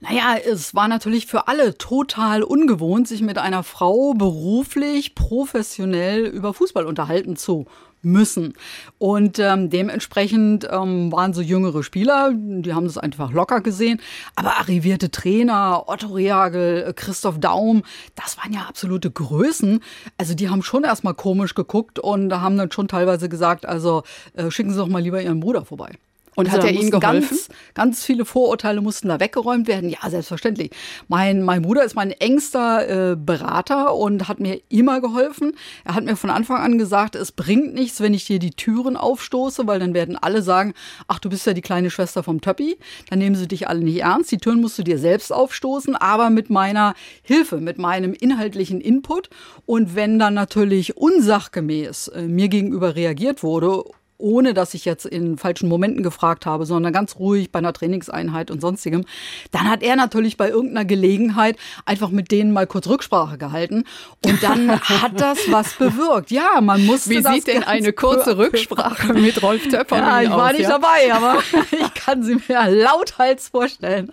Naja, 0.00 0.36
es 0.36 0.74
war 0.74 0.88
natürlich 0.88 1.26
für 1.26 1.48
alle 1.48 1.78
total 1.78 2.42
ungewohnt, 2.42 3.08
sich 3.08 3.22
mit 3.22 3.38
einer 3.38 3.62
Frau 3.62 4.12
beruflich, 4.12 5.14
professionell 5.14 6.26
über 6.26 6.52
Fußball 6.52 6.84
unterhalten 6.84 7.36
zu 7.36 7.66
müssen. 8.02 8.52
Und 8.98 9.38
ähm, 9.38 9.70
dementsprechend 9.70 10.68
ähm, 10.70 11.10
waren 11.12 11.32
so 11.32 11.40
jüngere 11.40 11.82
Spieler, 11.82 12.32
die 12.34 12.74
haben 12.74 12.84
das 12.84 12.98
einfach 12.98 13.32
locker 13.32 13.62
gesehen. 13.62 14.00
Aber 14.34 14.58
arrivierte 14.58 15.10
Trainer, 15.10 15.84
Otto 15.86 16.08
Rehagel, 16.08 16.92
Christoph 16.94 17.40
Daum, 17.40 17.82
das 18.14 18.36
waren 18.36 18.52
ja 18.52 18.66
absolute 18.68 19.10
Größen. 19.10 19.80
Also 20.18 20.34
die 20.34 20.50
haben 20.50 20.62
schon 20.62 20.84
erstmal 20.84 21.14
komisch 21.14 21.54
geguckt 21.54 21.98
und 21.98 22.32
haben 22.32 22.58
dann 22.58 22.70
schon 22.70 22.86
teilweise 22.86 23.28
gesagt, 23.30 23.66
also 23.66 24.02
äh, 24.34 24.50
schicken 24.50 24.72
Sie 24.72 24.78
doch 24.78 24.88
mal 24.88 25.02
lieber 25.02 25.22
Ihren 25.22 25.40
Bruder 25.40 25.64
vorbei. 25.64 25.92
Und 26.36 26.48
Also 26.48 26.58
hat 26.58 26.66
er 26.66 26.78
Ihnen 26.78 26.90
geholfen? 26.90 27.28
Ganz, 27.30 27.48
ganz 27.72 28.04
viele 28.04 28.26
Vorurteile 28.26 28.82
mussten 28.82 29.08
da 29.08 29.18
weggeräumt 29.18 29.66
werden. 29.68 29.88
Ja, 29.88 30.08
selbstverständlich. 30.08 30.70
Mein, 31.08 31.42
mein 31.42 31.62
Bruder 31.62 31.82
ist 31.82 31.96
mein 31.96 32.10
engster 32.10 33.12
äh, 33.12 33.16
Berater 33.16 33.94
und 33.94 34.28
hat 34.28 34.38
mir 34.38 34.60
immer 34.68 35.00
geholfen. 35.00 35.54
Er 35.84 35.94
hat 35.94 36.04
mir 36.04 36.14
von 36.14 36.28
Anfang 36.28 36.58
an 36.58 36.76
gesagt, 36.76 37.14
es 37.14 37.32
bringt 37.32 37.72
nichts, 37.72 38.02
wenn 38.02 38.12
ich 38.12 38.26
dir 38.26 38.38
die 38.38 38.50
Türen 38.50 38.98
aufstoße, 38.98 39.66
weil 39.66 39.80
dann 39.80 39.94
werden 39.94 40.18
alle 40.18 40.42
sagen, 40.42 40.74
ach, 41.08 41.18
du 41.20 41.30
bist 41.30 41.46
ja 41.46 41.54
die 41.54 41.62
kleine 41.62 41.88
Schwester 41.88 42.22
vom 42.22 42.42
Töppi. 42.42 42.76
Dann 43.08 43.18
nehmen 43.18 43.34
sie 43.34 43.48
dich 43.48 43.66
alle 43.66 43.80
nicht 43.80 44.02
ernst. 44.02 44.30
Die 44.30 44.36
Türen 44.36 44.60
musst 44.60 44.78
du 44.78 44.82
dir 44.82 44.98
selbst 44.98 45.32
aufstoßen, 45.32 45.96
aber 45.96 46.28
mit 46.28 46.50
meiner 46.50 46.92
Hilfe, 47.22 47.62
mit 47.62 47.78
meinem 47.78 48.12
inhaltlichen 48.12 48.82
Input. 48.82 49.30
Und 49.64 49.94
wenn 49.94 50.18
dann 50.18 50.34
natürlich 50.34 50.98
unsachgemäß 50.98 52.08
äh, 52.08 52.22
mir 52.28 52.48
gegenüber 52.48 52.94
reagiert 52.94 53.42
wurde, 53.42 53.84
ohne 54.18 54.54
dass 54.54 54.74
ich 54.74 54.84
jetzt 54.84 55.06
in 55.06 55.38
falschen 55.38 55.68
Momenten 55.68 56.02
gefragt 56.02 56.46
habe, 56.46 56.66
sondern 56.66 56.92
ganz 56.92 57.16
ruhig 57.16 57.50
bei 57.50 57.58
einer 57.58 57.72
Trainingseinheit 57.72 58.50
und 58.50 58.60
sonstigem, 58.60 59.04
dann 59.50 59.68
hat 59.70 59.82
er 59.82 59.96
natürlich 59.96 60.36
bei 60.36 60.48
irgendeiner 60.48 60.84
Gelegenheit 60.84 61.56
einfach 61.84 62.10
mit 62.10 62.30
denen 62.30 62.52
mal 62.52 62.66
kurz 62.66 62.86
Rücksprache 62.86 63.38
gehalten 63.38 63.84
und 64.24 64.42
dann 64.42 64.80
hat 64.80 65.20
das 65.20 65.50
was 65.50 65.74
bewirkt. 65.74 66.30
Ja, 66.30 66.60
man 66.60 66.84
musste 66.86 67.10
Wie 67.10 67.22
sieht 67.22 67.46
denn 67.46 67.64
eine 67.64 67.92
kurze 67.92 68.38
Rücksprache 68.38 69.12
mit 69.14 69.42
Rolf 69.42 69.68
Töpfer 69.68 69.96
ja, 69.96 70.22
ich 70.22 70.30
war 70.30 70.50
aus? 70.50 70.52
nicht 70.52 70.62
ja? 70.62 70.70
dabei, 70.70 71.12
aber 71.12 71.42
ich 71.70 71.94
kann 71.94 72.22
sie 72.22 72.36
mir 72.48 72.68
lauthals 72.70 73.48
vorstellen. 73.48 74.10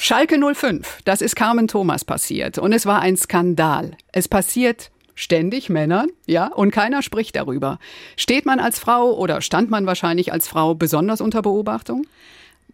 Schalke 0.00 0.38
05, 0.54 0.98
das 1.04 1.20
ist 1.20 1.36
Carmen 1.36 1.68
Thomas 1.68 2.04
passiert 2.04 2.58
und 2.58 2.72
es 2.72 2.86
war 2.86 3.00
ein 3.00 3.16
Skandal. 3.16 3.92
Es 4.12 4.28
passiert 4.28 4.91
ständig 5.14 5.68
Männern, 5.68 6.08
ja, 6.26 6.46
und 6.46 6.70
keiner 6.70 7.02
spricht 7.02 7.36
darüber. 7.36 7.78
Steht 8.16 8.46
man 8.46 8.60
als 8.60 8.78
Frau 8.78 9.12
oder 9.12 9.40
stand 9.40 9.70
man 9.70 9.86
wahrscheinlich 9.86 10.32
als 10.32 10.48
Frau 10.48 10.74
besonders 10.74 11.20
unter 11.20 11.42
Beobachtung? 11.42 12.06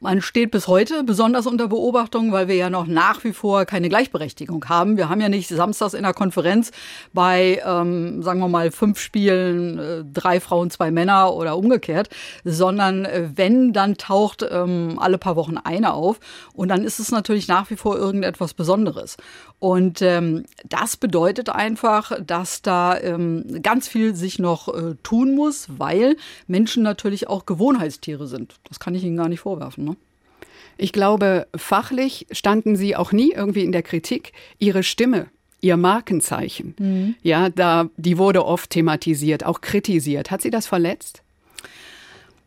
Man 0.00 0.22
steht 0.22 0.52
bis 0.52 0.68
heute 0.68 1.02
besonders 1.02 1.48
unter 1.48 1.66
Beobachtung, 1.66 2.30
weil 2.30 2.46
wir 2.46 2.54
ja 2.54 2.70
noch 2.70 2.86
nach 2.86 3.24
wie 3.24 3.32
vor 3.32 3.64
keine 3.64 3.88
Gleichberechtigung 3.88 4.64
haben. 4.68 4.96
Wir 4.96 5.08
haben 5.08 5.20
ja 5.20 5.28
nicht 5.28 5.48
samstags 5.48 5.92
in 5.92 6.04
der 6.04 6.14
Konferenz 6.14 6.70
bei, 7.12 7.60
ähm, 7.66 8.22
sagen 8.22 8.38
wir 8.38 8.46
mal, 8.46 8.70
fünf 8.70 9.00
Spielen 9.00 9.78
äh, 9.80 10.04
drei 10.04 10.38
Frauen, 10.38 10.70
zwei 10.70 10.92
Männer 10.92 11.34
oder 11.34 11.56
umgekehrt, 11.56 12.10
sondern 12.44 13.06
äh, 13.06 13.30
wenn, 13.34 13.72
dann 13.72 13.96
taucht 13.96 14.46
ähm, 14.48 15.00
alle 15.00 15.18
paar 15.18 15.34
Wochen 15.34 15.58
eine 15.58 15.94
auf. 15.94 16.20
Und 16.52 16.68
dann 16.68 16.84
ist 16.84 17.00
es 17.00 17.10
natürlich 17.10 17.48
nach 17.48 17.68
wie 17.70 17.76
vor 17.76 17.96
irgendetwas 17.96 18.54
Besonderes. 18.54 19.16
Und 19.60 20.02
ähm, 20.02 20.44
das 20.68 20.96
bedeutet 20.96 21.48
einfach, 21.48 22.12
dass 22.24 22.62
da 22.62 22.98
ähm, 23.00 23.60
ganz 23.62 23.88
viel 23.88 24.14
sich 24.14 24.38
noch 24.38 24.68
äh, 24.68 24.94
tun 25.02 25.34
muss, 25.34 25.66
weil 25.76 26.16
Menschen 26.46 26.84
natürlich 26.84 27.28
auch 27.28 27.44
Gewohnheitstiere 27.44 28.28
sind. 28.28 28.54
Das 28.68 28.78
kann 28.78 28.94
ich 28.94 29.02
Ihnen 29.02 29.16
gar 29.16 29.28
nicht 29.28 29.40
vorwerfen. 29.40 29.84
Ne? 29.84 29.96
Ich 30.76 30.92
glaube, 30.92 31.48
fachlich 31.56 32.28
standen 32.30 32.76
Sie 32.76 32.94
auch 32.94 33.10
nie 33.10 33.32
irgendwie 33.32 33.64
in 33.64 33.72
der 33.72 33.82
Kritik. 33.82 34.32
Ihre 34.60 34.84
Stimme, 34.84 35.26
Ihr 35.60 35.76
Markenzeichen, 35.76 36.76
mhm. 36.78 37.14
ja, 37.22 37.48
da, 37.48 37.88
die 37.96 38.16
wurde 38.16 38.44
oft 38.44 38.70
thematisiert, 38.70 39.44
auch 39.44 39.60
kritisiert. 39.60 40.30
Hat 40.30 40.40
Sie 40.40 40.50
das 40.50 40.68
verletzt? 40.68 41.22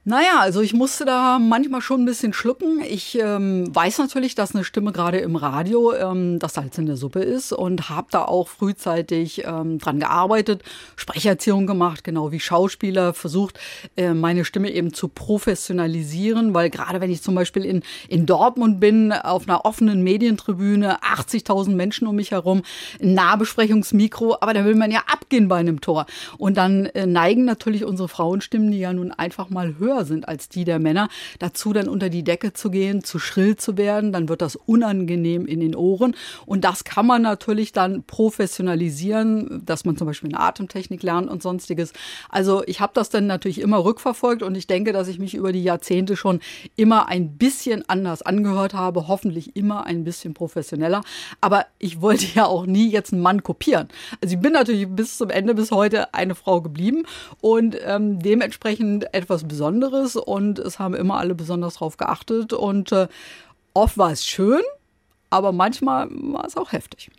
Naja, 0.04 0.40
also 0.40 0.62
ich 0.62 0.74
musste 0.74 1.06
da 1.06 1.38
manchmal 1.38 1.80
schon 1.80 2.02
ein 2.02 2.06
bisschen 2.06 2.34
schlucken. 2.34 2.82
Ich 2.82 3.20
ähm, 3.20 3.68
weiß 3.72 4.00
natürlich, 4.00 4.34
dass 4.34 4.56
eine 4.56 4.64
Stimme 4.64 4.92
gerade 4.94 5.20
im 5.20 5.36
Radio 5.36 5.94
ähm, 5.94 6.40
das 6.40 6.56
Salz 6.56 6.76
in 6.80 6.88
der 6.88 6.98
Suppe 6.98 7.20
ist 7.20 7.54
und 7.54 7.88
habe 7.88 8.08
da 8.10 8.26
auch 8.26 8.48
frühzeitig 8.48 9.44
ähm, 9.46 9.78
dran 9.78 10.00
gearbeitet, 10.00 10.64
Sprecherziehung 10.96 11.68
gemacht, 11.68 12.04
genau 12.04 12.32
wie 12.32 12.40
Schauspieler, 12.40 13.14
versucht, 13.14 13.60
äh, 13.96 14.16
meine 14.16 14.44
Stimme 14.44 14.72
eben 14.72 14.92
zu 14.92 15.08
professionalisieren, 15.08 16.56
weil 16.56 16.72
gerade 16.72 17.00
wenn 17.00 17.12
ich 17.12 17.22
zum 17.22 17.36
Beispiel 17.36 17.64
in, 17.64 17.84
in 18.10 18.26
Dortmund 18.26 18.80
bin, 18.80 19.14
auf 19.14 19.48
einer 19.48 19.66
offenen 19.66 20.02
Medientribüne, 20.02 20.98
80.000 21.04 21.76
Menschen 21.76 22.08
um 22.08 22.16
mich 22.16 22.32
herum, 22.32 22.64
ein 23.00 23.14
Nahbesprechungsmikro, 23.14 24.38
aber 24.42 24.56
da 24.56 24.66
will 24.66 24.74
man 24.74 24.90
ja 24.90 25.04
abgehen 25.06 25.48
bei 25.48 25.58
einem 25.58 25.80
Tor. 25.80 26.08
Und 26.40 26.58
dann 26.58 26.88
äh, 26.88 27.06
neigen 27.06 27.46
natürlich 27.46 27.86
unsere 27.86 28.10
Frauenstimmen, 28.10 28.72
die 28.72 28.80
ja 28.80 28.94
nun 28.94 29.12
einfach 29.12 29.52
mal 29.52 29.76
hören, 29.78 29.91
höher 29.92 30.06
sind 30.06 30.28
als 30.28 30.50
die 30.50 30.64
der 30.64 30.80
Männer, 30.80 31.10
dazu 31.40 31.74
dann 31.74 31.88
unter 31.88 32.10
die 32.10 32.24
Decke 32.24 32.54
zu 32.54 32.70
gehen, 32.70 33.04
zu 33.04 33.20
schrill 33.20 33.56
zu 33.56 33.78
werden, 33.78 34.12
dann 34.12 34.30
wird 34.30 34.42
das 34.42 34.56
unangenehm 34.56 35.46
in 35.46 35.60
den 35.60 35.76
Ohren. 35.76 36.16
Und 36.46 36.64
das 36.64 36.84
kann 36.84 37.06
man 37.06 37.22
natürlich 37.22 37.72
dann 37.72 38.04
professionalisieren, 38.04 39.64
dass 39.66 39.86
man 39.86 39.98
zum 39.98 40.08
Beispiel 40.08 40.34
eine 40.34 40.44
Atemtechnik 40.44 41.04
lernt 41.04 41.30
und 41.30 41.44
sonstiges. 41.44 41.94
Also 42.30 42.64
ich 42.66 42.80
habe 42.80 42.94
das 42.94 43.10
dann 43.10 43.28
natürlich 43.28 43.60
immer 43.60 43.84
rückverfolgt 43.84 44.44
und 44.44 44.56
ich 44.56 44.68
denke, 44.68 44.94
dass 44.94 45.08
ich 45.08 45.20
mich 45.20 45.34
über 45.34 45.52
die 45.52 45.64
Jahrzehnte 45.64 46.16
schon 46.16 46.40
immer 46.76 47.08
ein 47.08 47.38
bisschen 47.38 47.88
anders 47.90 48.22
angehört 48.22 48.74
habe, 48.74 49.08
hoffentlich 49.08 49.56
immer 49.56 49.86
ein 49.86 50.04
bisschen 50.04 50.34
professioneller. 50.34 51.02
Aber 51.42 51.66
ich 51.80 52.02
wollte 52.02 52.26
ja 52.36 52.46
auch 52.46 52.66
nie 52.66 52.90
jetzt 52.90 53.14
einen 53.14 53.22
Mann 53.22 53.44
kopieren. 53.44 53.88
Also 54.22 54.36
ich 54.36 54.42
bin 54.42 54.54
natürlich 54.54 54.88
bis 54.88 55.18
zum 55.18 55.30
Ende 55.30 55.56
bis 55.56 55.72
heute 55.72 56.14
eine 56.14 56.36
Frau 56.36 56.62
geblieben 56.62 57.04
und 57.42 57.78
ähm, 57.86 58.20
dementsprechend 58.20 59.14
etwas 59.14 59.48
Besonderes 59.48 59.81
Besonderes 59.82 60.16
und 60.16 60.60
es 60.60 60.80
haben 60.80 60.94
immer 60.94 61.18
alle 61.18 61.36
besonders 61.36 61.76
drauf 61.76 61.98
geachtet 61.98 62.54
und 62.54 62.92
äh, 62.92 63.08
oft 63.74 63.98
war 63.98 64.12
es 64.12 64.26
schön, 64.26 64.62
aber 65.30 65.52
manchmal 65.52 66.08
war 66.12 66.46
es 66.46 66.56
auch 66.56 66.72
heftig. 66.72 67.10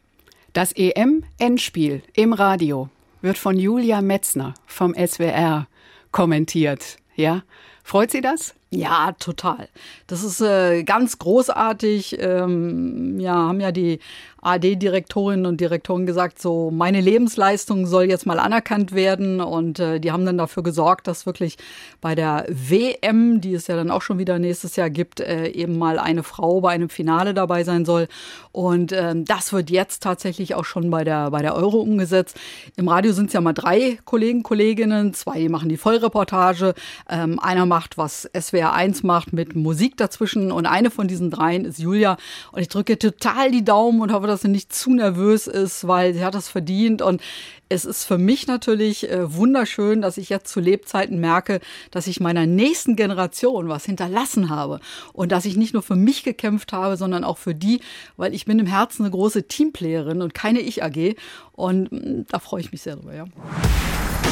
Das 0.53 0.73
EM-Endspiel 0.73 2.03
im 2.15 2.33
Radio 2.33 2.89
wird 3.21 3.39
von 3.39 3.59
Julia 3.59 4.01
Metzner 4.01 4.55
vom 4.67 4.95
SWR 4.95 5.67
kommentiert. 6.13 6.99
Ja, 7.17 7.43
freut 7.83 8.11
Sie 8.11 8.21
das? 8.21 8.55
Ja, 8.71 9.13
total. 9.19 9.69
Das 10.07 10.23
ist 10.23 10.41
äh, 10.41 10.83
ganz 10.83 11.19
großartig. 11.19 12.17
Ähm, 12.21 13.21
ja, 13.21 13.35
haben 13.35 13.61
ja 13.61 13.73
die 13.73 13.99
AD-Direktorinnen 14.43 15.47
und 15.47 15.61
Direktoren 15.61 16.05
gesagt, 16.05 16.43
so 16.43 16.73
meine 16.73 17.01
Lebensleistung 17.01 17.87
soll 17.87 18.05
jetzt 18.05 18.27
mal 18.27 18.41
anerkannt 18.41 18.93
werden. 18.93 19.41
Und 19.41 19.79
äh, 19.79 20.01
die 20.01 20.11
haben 20.11 20.27
dann 20.27 20.37
dafür 20.37 20.65
gesorgt, 20.65 21.07
dass 21.07 21.27
wirklich 21.27 21.57
bei 22.01 22.17
der 22.17 22.45
WM, 22.49 23.41
die 23.41 23.55
es 23.55 23.69
ja 23.69 23.77
dann 23.77 23.93
auch 23.93 24.03
schon 24.03 24.19
wieder 24.19 24.41
nächstes 24.41 24.75
Jahr 24.75 24.91
gibt, 24.91 25.21
äh, 25.21 25.47
eben 25.47 25.79
mal 25.79 25.99
eine 25.99 26.25
Frau 26.25 26.61
bei 26.61 26.71
einem 26.73 26.89
Finale 26.89 27.35
dabei 27.35 27.63
sein 27.63 27.85
soll. 27.85 28.09
Und 28.51 28.93
ähm, 28.93 29.25
das 29.25 29.53
wird 29.53 29.71
jetzt 29.71 30.03
tatsächlich 30.03 30.57
auch 30.57 30.65
schon 30.65 30.91
bei 30.91 31.05
der, 31.05 31.31
bei 31.31 31.41
der 31.41 31.55
Euro 31.55 31.79
umgesetzt. 31.79 32.37
Im 32.77 32.89
Radio 32.89 33.13
sind 33.13 33.27
es 33.27 33.35
ja 33.35 33.41
mal 33.41 33.53
drei 33.53 33.99
Kollegen, 34.05 34.43
Kolleginnen. 34.43 35.15
Zwei 35.15 35.49
machen 35.49 35.69
die 35.69 35.77
Vollreportage. 35.77 36.75
Ähm, 37.09 37.39
einer 37.39 37.65
macht, 37.65 37.97
was 37.97 38.29
SWR 38.37 38.73
1 38.73 39.05
macht, 39.05 39.33
mit 39.33 39.55
Musik 39.55 39.97
dazwischen. 39.97 40.51
Und 40.51 40.67
eine 40.67 40.91
von 40.91 41.07
diesen 41.07 41.31
dreien 41.31 41.65
ist 41.65 41.79
Julia. 41.79 42.17
Und 42.51 42.61
ich 42.61 42.69
drücke 42.69 42.99
total 42.99 43.53
die 43.53 43.65
Daumen 43.65 44.01
und 44.01 44.13
hoffe, 44.13 44.32
dass 44.33 44.43
sie 44.43 44.49
nicht 44.49 44.73
zu 44.73 44.95
nervös 44.95 45.47
ist, 45.47 45.87
weil 45.87 46.15
sie 46.15 46.25
hat 46.25 46.35
das 46.35 46.49
verdient. 46.49 47.03
Und 47.03 47.21
es 47.69 47.85
ist 47.85 48.05
für 48.05 48.19
mich 48.19 48.47
natürlich 48.47 49.09
äh, 49.11 49.35
wunderschön, 49.35 50.03
dass 50.03 50.19
ich 50.19 50.29
jetzt 50.29 50.53
zu 50.53 50.61
Lebzeiten 50.61 51.21
merke, 51.21 51.61
dass 51.91 52.07
ich 52.07 52.21
meiner 52.21 52.47
nächsten 52.47 52.97
Generation 52.97 53.69
was 53.69 53.85
hinterlassen 53.85 54.51
habe 54.51 54.81
und 55.13 55.33
dass 55.33 55.45
ich 55.45 55.57
nicht 55.57 55.73
nur 55.73 55.83
für 55.83 55.97
mich 55.97 56.23
gekämpft 56.23 56.73
habe, 56.73 56.97
sondern 56.97 57.25
auch 57.25 57.39
für 57.39 57.55
die, 57.55 57.81
weil 58.17 58.35
ich 58.35 58.45
bin 58.45 58.59
im 58.59 58.67
Herzen 58.67 59.05
eine 59.05 59.11
große 59.11 59.49
Teamplayerin 59.49 60.23
und 60.23 60.35
keine 60.35 60.61
Ich-AG. 60.61 61.15
Und 61.53 61.93
mm, 61.93 62.27
da 62.29 62.39
freue 62.39 62.61
ich 62.61 62.73
mich 62.73 62.83
sehr 62.83 62.97
drüber, 62.97 63.15
ja. 63.15 63.27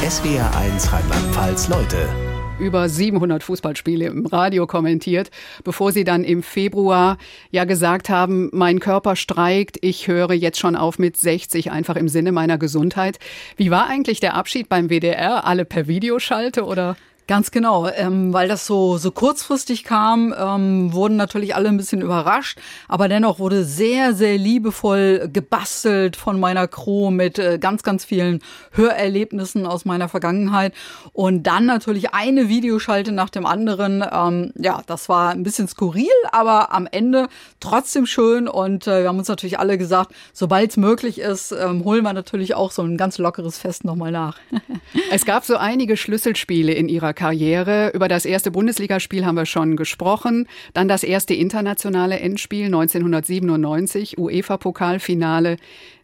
SWR 0.07 0.55
1 0.57 0.91
Rheinland-Pfalz 0.91 1.67
Leute 1.67 2.30
über 2.61 2.87
700 2.87 3.41
Fußballspiele 3.43 4.05
im 4.05 4.25
Radio 4.27 4.67
kommentiert, 4.67 5.31
bevor 5.63 5.91
Sie 5.91 6.03
dann 6.03 6.23
im 6.23 6.43
Februar 6.43 7.17
ja 7.49 7.65
gesagt 7.65 8.09
haben, 8.09 8.49
mein 8.53 8.79
Körper 8.79 9.15
streikt, 9.15 9.77
ich 9.81 10.07
höre 10.07 10.33
jetzt 10.33 10.59
schon 10.59 10.75
auf 10.75 10.99
mit 10.99 11.17
60, 11.17 11.71
einfach 11.71 11.95
im 11.95 12.07
Sinne 12.07 12.31
meiner 12.31 12.59
Gesundheit. 12.59 13.17
Wie 13.57 13.71
war 13.71 13.87
eigentlich 13.87 14.19
der 14.19 14.35
Abschied 14.35 14.69
beim 14.69 14.89
WDR? 14.89 15.45
Alle 15.45 15.65
per 15.65 15.87
Videoschalte 15.87 16.63
oder? 16.63 16.95
Ganz 17.31 17.49
genau, 17.49 17.87
ähm, 17.87 18.33
weil 18.33 18.49
das 18.49 18.65
so, 18.65 18.97
so 18.97 19.09
kurzfristig 19.09 19.85
kam, 19.85 20.35
ähm, 20.37 20.91
wurden 20.91 21.15
natürlich 21.15 21.55
alle 21.55 21.69
ein 21.69 21.77
bisschen 21.77 22.01
überrascht, 22.01 22.59
aber 22.89 23.07
dennoch 23.07 23.39
wurde 23.39 23.63
sehr, 23.63 24.13
sehr 24.13 24.37
liebevoll 24.37 25.29
gebastelt 25.31 26.17
von 26.17 26.41
meiner 26.41 26.67
Crew 26.67 27.09
mit 27.09 27.39
äh, 27.39 27.57
ganz, 27.57 27.83
ganz 27.83 28.03
vielen 28.03 28.41
Hörerlebnissen 28.71 29.65
aus 29.65 29.85
meiner 29.85 30.09
Vergangenheit 30.09 30.73
und 31.13 31.43
dann 31.43 31.65
natürlich 31.65 32.13
eine 32.13 32.49
Videoschalte 32.49 33.13
nach 33.13 33.29
dem 33.29 33.45
anderen. 33.45 34.03
Ähm, 34.11 34.51
ja, 34.57 34.81
das 34.85 35.07
war 35.07 35.29
ein 35.29 35.43
bisschen 35.43 35.69
skurril, 35.69 36.09
aber 36.33 36.73
am 36.73 36.85
Ende 36.85 37.29
trotzdem 37.61 38.07
schön 38.07 38.49
und 38.49 38.87
äh, 38.87 39.03
wir 39.03 39.07
haben 39.07 39.19
uns 39.19 39.29
natürlich 39.29 39.57
alle 39.57 39.77
gesagt, 39.77 40.13
sobald 40.33 40.71
es 40.71 40.75
möglich 40.75 41.19
ist, 41.19 41.53
ähm, 41.53 41.85
holen 41.85 42.03
wir 42.03 42.11
natürlich 42.11 42.55
auch 42.55 42.71
so 42.71 42.81
ein 42.81 42.97
ganz 42.97 43.19
lockeres 43.19 43.57
Fest 43.57 43.85
nochmal 43.85 44.11
nach. 44.11 44.37
es 45.11 45.23
gab 45.23 45.45
so 45.45 45.55
einige 45.55 45.95
Schlüsselspiele 45.95 46.73
in 46.73 46.89
ihrer 46.89 47.13
Karriere. 47.21 47.91
Über 47.93 48.07
das 48.07 48.25
erste 48.25 48.49
Bundesligaspiel 48.49 49.27
haben 49.27 49.35
wir 49.35 49.45
schon 49.45 49.75
gesprochen. 49.75 50.47
Dann 50.73 50.87
das 50.87 51.03
erste 51.03 51.35
internationale 51.35 52.19
Endspiel 52.19 52.65
1997, 52.65 54.17
UEFA-Pokalfinale. 54.17 55.57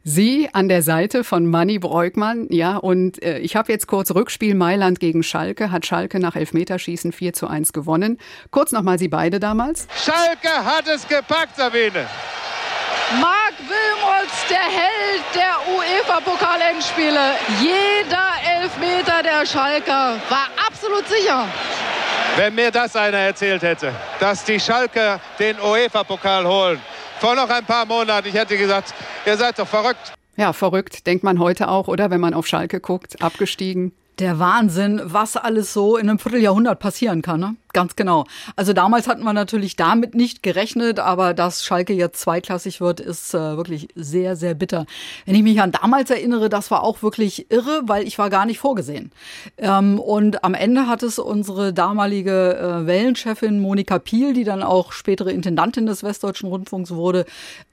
Sie 0.03 0.47
an 0.53 0.69
der 0.69 0.83
Seite 0.83 1.23
von 1.23 1.47
Manny 1.47 1.79
Breukmann, 1.79 2.45
ja, 2.51 2.77
und 2.77 3.21
äh, 3.23 3.39
ich 3.39 3.55
habe 3.55 3.71
jetzt 3.71 3.87
kurz 3.87 4.11
Rückspiel 4.11 4.53
Mailand 4.53 4.99
gegen 4.99 5.23
Schalke, 5.23 5.71
hat 5.71 5.87
Schalke 5.87 6.19
nach 6.19 6.35
Elfmeterschießen 6.35 7.11
4 7.11 7.33
zu 7.33 7.47
1 7.47 7.73
gewonnen. 7.73 8.19
Kurz 8.51 8.71
nochmal 8.71 8.99
Sie 8.99 9.07
beide 9.07 9.39
damals. 9.39 9.87
Schalke 9.95 10.53
hat 10.63 10.87
es 10.87 11.07
gepackt, 11.07 11.55
Sabine. 11.57 12.05
Marc 13.19 13.53
Wilmots, 13.59 14.47
der 14.49 14.59
Held 14.59 15.23
der 15.33 15.55
UEFA-Pokal-Endspiele. 15.73 17.35
Jeder 17.61 18.27
Elfmeter 18.61 19.23
der 19.23 19.45
Schalker 19.45 20.19
war 20.29 20.49
absolut 20.77 21.07
sicher. 21.07 21.47
Wenn 22.35 22.53
mir 22.53 22.69
das 22.69 22.95
einer 22.95 23.17
erzählt 23.17 23.63
hätte, 23.63 23.93
dass 24.19 24.43
die 24.43 24.59
Schalker 24.59 25.19
den 25.39 25.59
UEFA-Pokal 25.59 26.45
holen, 26.47 26.79
vor 27.19 27.35
noch 27.35 27.49
ein 27.49 27.65
paar 27.65 27.85
Monaten, 27.85 28.27
ich 28.27 28.35
hätte 28.35 28.57
gesagt, 28.57 28.93
ihr 29.25 29.37
seid 29.37 29.57
doch 29.57 29.67
verrückt. 29.67 30.13
Ja, 30.35 30.53
verrückt, 30.53 31.07
denkt 31.07 31.23
man 31.23 31.39
heute 31.39 31.67
auch, 31.67 31.87
oder? 31.87 32.11
Wenn 32.11 32.21
man 32.21 32.35
auf 32.35 32.45
Schalke 32.45 32.79
guckt, 32.79 33.23
abgestiegen. 33.23 33.91
Der 34.19 34.39
Wahnsinn, 34.39 34.99
was 35.03 35.37
alles 35.37 35.73
so 35.73 35.95
in 35.95 36.09
einem 36.09 36.17
Vierteljahrhundert 36.17 36.79
passieren 36.79 37.21
kann, 37.21 37.39
ne? 37.39 37.55
Ganz 37.73 37.95
genau. 37.95 38.25
Also 38.55 38.73
damals 38.73 39.07
hatten 39.07 39.21
wir 39.23 39.33
natürlich 39.33 39.75
damit 39.75 40.15
nicht 40.15 40.41
gerechnet, 40.41 40.99
aber 40.99 41.35
dass 41.35 41.63
Schalke 41.63 41.93
jetzt 41.93 42.19
zweiklassig 42.21 42.81
wird, 42.81 42.99
ist 42.99 43.35
äh, 43.35 43.55
wirklich 43.55 43.89
sehr, 43.93 44.35
sehr 44.35 44.55
bitter. 44.55 44.87
Wenn 45.27 45.35
ich 45.35 45.43
mich 45.43 45.61
an 45.61 45.71
damals 45.71 46.09
erinnere, 46.09 46.49
das 46.49 46.71
war 46.71 46.81
auch 46.81 47.03
wirklich 47.03 47.51
irre, 47.51 47.81
weil 47.83 48.07
ich 48.07 48.17
war 48.17 48.31
gar 48.31 48.47
nicht 48.47 48.57
vorgesehen. 48.57 49.11
Ähm, 49.59 49.99
und 49.99 50.43
am 50.43 50.55
Ende 50.55 50.87
hat 50.87 51.03
es 51.03 51.19
unsere 51.19 51.71
damalige 51.71 52.57
äh, 52.57 52.87
Wellenchefin 52.87 53.59
Monika 53.59 53.99
Piel, 53.99 54.33
die 54.33 54.43
dann 54.43 54.63
auch 54.63 54.91
spätere 54.91 55.29
Intendantin 55.29 55.85
des 55.85 56.01
Westdeutschen 56.01 56.49
Rundfunks 56.49 56.89
wurde, 56.89 57.25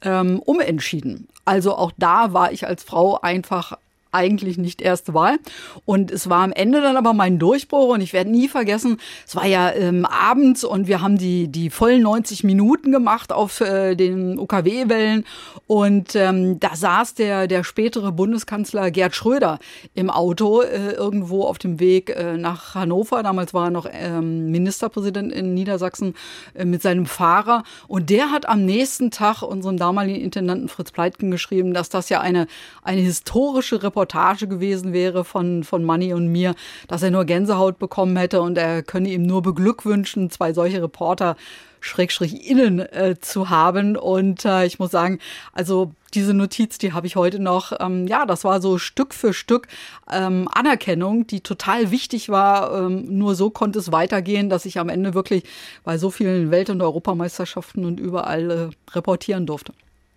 ähm, 0.02 0.38
umentschieden. 0.40 1.28
Also 1.46 1.76
auch 1.76 1.92
da 1.96 2.34
war 2.34 2.52
ich 2.52 2.66
als 2.66 2.84
Frau 2.84 3.20
einfach 3.20 3.78
eigentlich 4.14 4.58
nicht 4.58 4.80
erste 4.80 5.12
Wahl. 5.12 5.38
Und 5.84 6.10
es 6.10 6.30
war 6.30 6.42
am 6.42 6.52
Ende 6.52 6.80
dann 6.80 6.96
aber 6.96 7.12
mein 7.12 7.38
Durchbruch 7.38 7.94
und 7.94 8.00
ich 8.00 8.12
werde 8.12 8.30
nie 8.30 8.48
vergessen, 8.48 8.98
es 9.26 9.36
war 9.36 9.46
ja 9.46 9.72
ähm, 9.72 10.06
abends 10.06 10.64
und 10.64 10.86
wir 10.86 11.02
haben 11.02 11.18
die, 11.18 11.48
die 11.48 11.70
vollen 11.70 12.02
90 12.02 12.44
Minuten 12.44 12.92
gemacht 12.92 13.32
auf 13.32 13.60
äh, 13.60 13.94
den 13.94 14.38
UKW-Wellen 14.38 15.24
und 15.66 16.14
ähm, 16.14 16.60
da 16.60 16.76
saß 16.76 17.14
der, 17.14 17.46
der 17.46 17.64
spätere 17.64 18.12
Bundeskanzler 18.12 18.90
Gerd 18.90 19.14
Schröder 19.14 19.58
im 19.94 20.10
Auto 20.10 20.62
äh, 20.62 20.92
irgendwo 20.92 21.44
auf 21.44 21.58
dem 21.58 21.80
Weg 21.80 22.10
äh, 22.10 22.36
nach 22.36 22.74
Hannover. 22.74 23.22
Damals 23.22 23.52
war 23.52 23.66
er 23.66 23.70
noch 23.70 23.88
ähm, 23.90 24.50
Ministerpräsident 24.50 25.32
in 25.32 25.54
Niedersachsen 25.54 26.14
äh, 26.54 26.64
mit 26.64 26.82
seinem 26.82 27.06
Fahrer 27.06 27.64
und 27.88 28.10
der 28.10 28.30
hat 28.30 28.48
am 28.48 28.64
nächsten 28.64 29.10
Tag 29.10 29.42
unserem 29.42 29.76
damaligen 29.76 30.20
Intendanten 30.20 30.68
Fritz 30.68 30.92
Pleitgen 30.92 31.30
geschrieben, 31.30 31.74
dass 31.74 31.88
das 31.88 32.08
ja 32.08 32.20
eine, 32.20 32.46
eine 32.82 33.00
historische 33.00 33.82
Reportage 33.82 34.03
gewesen 34.06 34.92
wäre 34.92 35.24
von, 35.24 35.64
von 35.64 35.84
Manni 35.84 36.12
und 36.14 36.28
mir, 36.28 36.54
dass 36.88 37.02
er 37.02 37.10
nur 37.10 37.24
Gänsehaut 37.24 37.78
bekommen 37.78 38.16
hätte 38.16 38.40
und 38.40 38.58
er 38.58 38.82
könne 38.82 39.08
ihm 39.08 39.22
nur 39.22 39.42
beglückwünschen, 39.42 40.30
zwei 40.30 40.52
solche 40.52 40.82
Reporter 40.82 41.36
Schrägstrich 41.84 42.48
innen 42.48 42.80
äh, 42.80 43.16
zu 43.20 43.50
haben. 43.50 43.96
Und 43.96 44.44
äh, 44.44 44.64
ich 44.64 44.78
muss 44.78 44.90
sagen, 44.90 45.18
also 45.52 45.92
diese 46.14 46.32
Notiz, 46.32 46.78
die 46.78 46.92
habe 46.92 47.06
ich 47.06 47.16
heute 47.16 47.38
noch. 47.38 47.72
Ähm, 47.78 48.06
ja, 48.06 48.24
das 48.26 48.44
war 48.44 48.60
so 48.60 48.78
Stück 48.78 49.14
für 49.14 49.34
Stück 49.34 49.68
ähm, 50.10 50.48
Anerkennung, 50.52 51.26
die 51.26 51.40
total 51.40 51.90
wichtig 51.90 52.28
war. 52.28 52.86
Ähm, 52.86 53.18
nur 53.18 53.34
so 53.34 53.50
konnte 53.50 53.78
es 53.78 53.92
weitergehen, 53.92 54.48
dass 54.48 54.64
ich 54.64 54.78
am 54.78 54.88
Ende 54.88 55.14
wirklich 55.14 55.44
bei 55.84 55.98
so 55.98 56.10
vielen 56.10 56.50
Welt- 56.50 56.70
und 56.70 56.80
Europameisterschaften 56.80 57.84
und 57.84 58.00
überall 58.00 58.50
äh, 58.50 58.94
reportieren 58.94 59.46
durfte. 59.46 59.72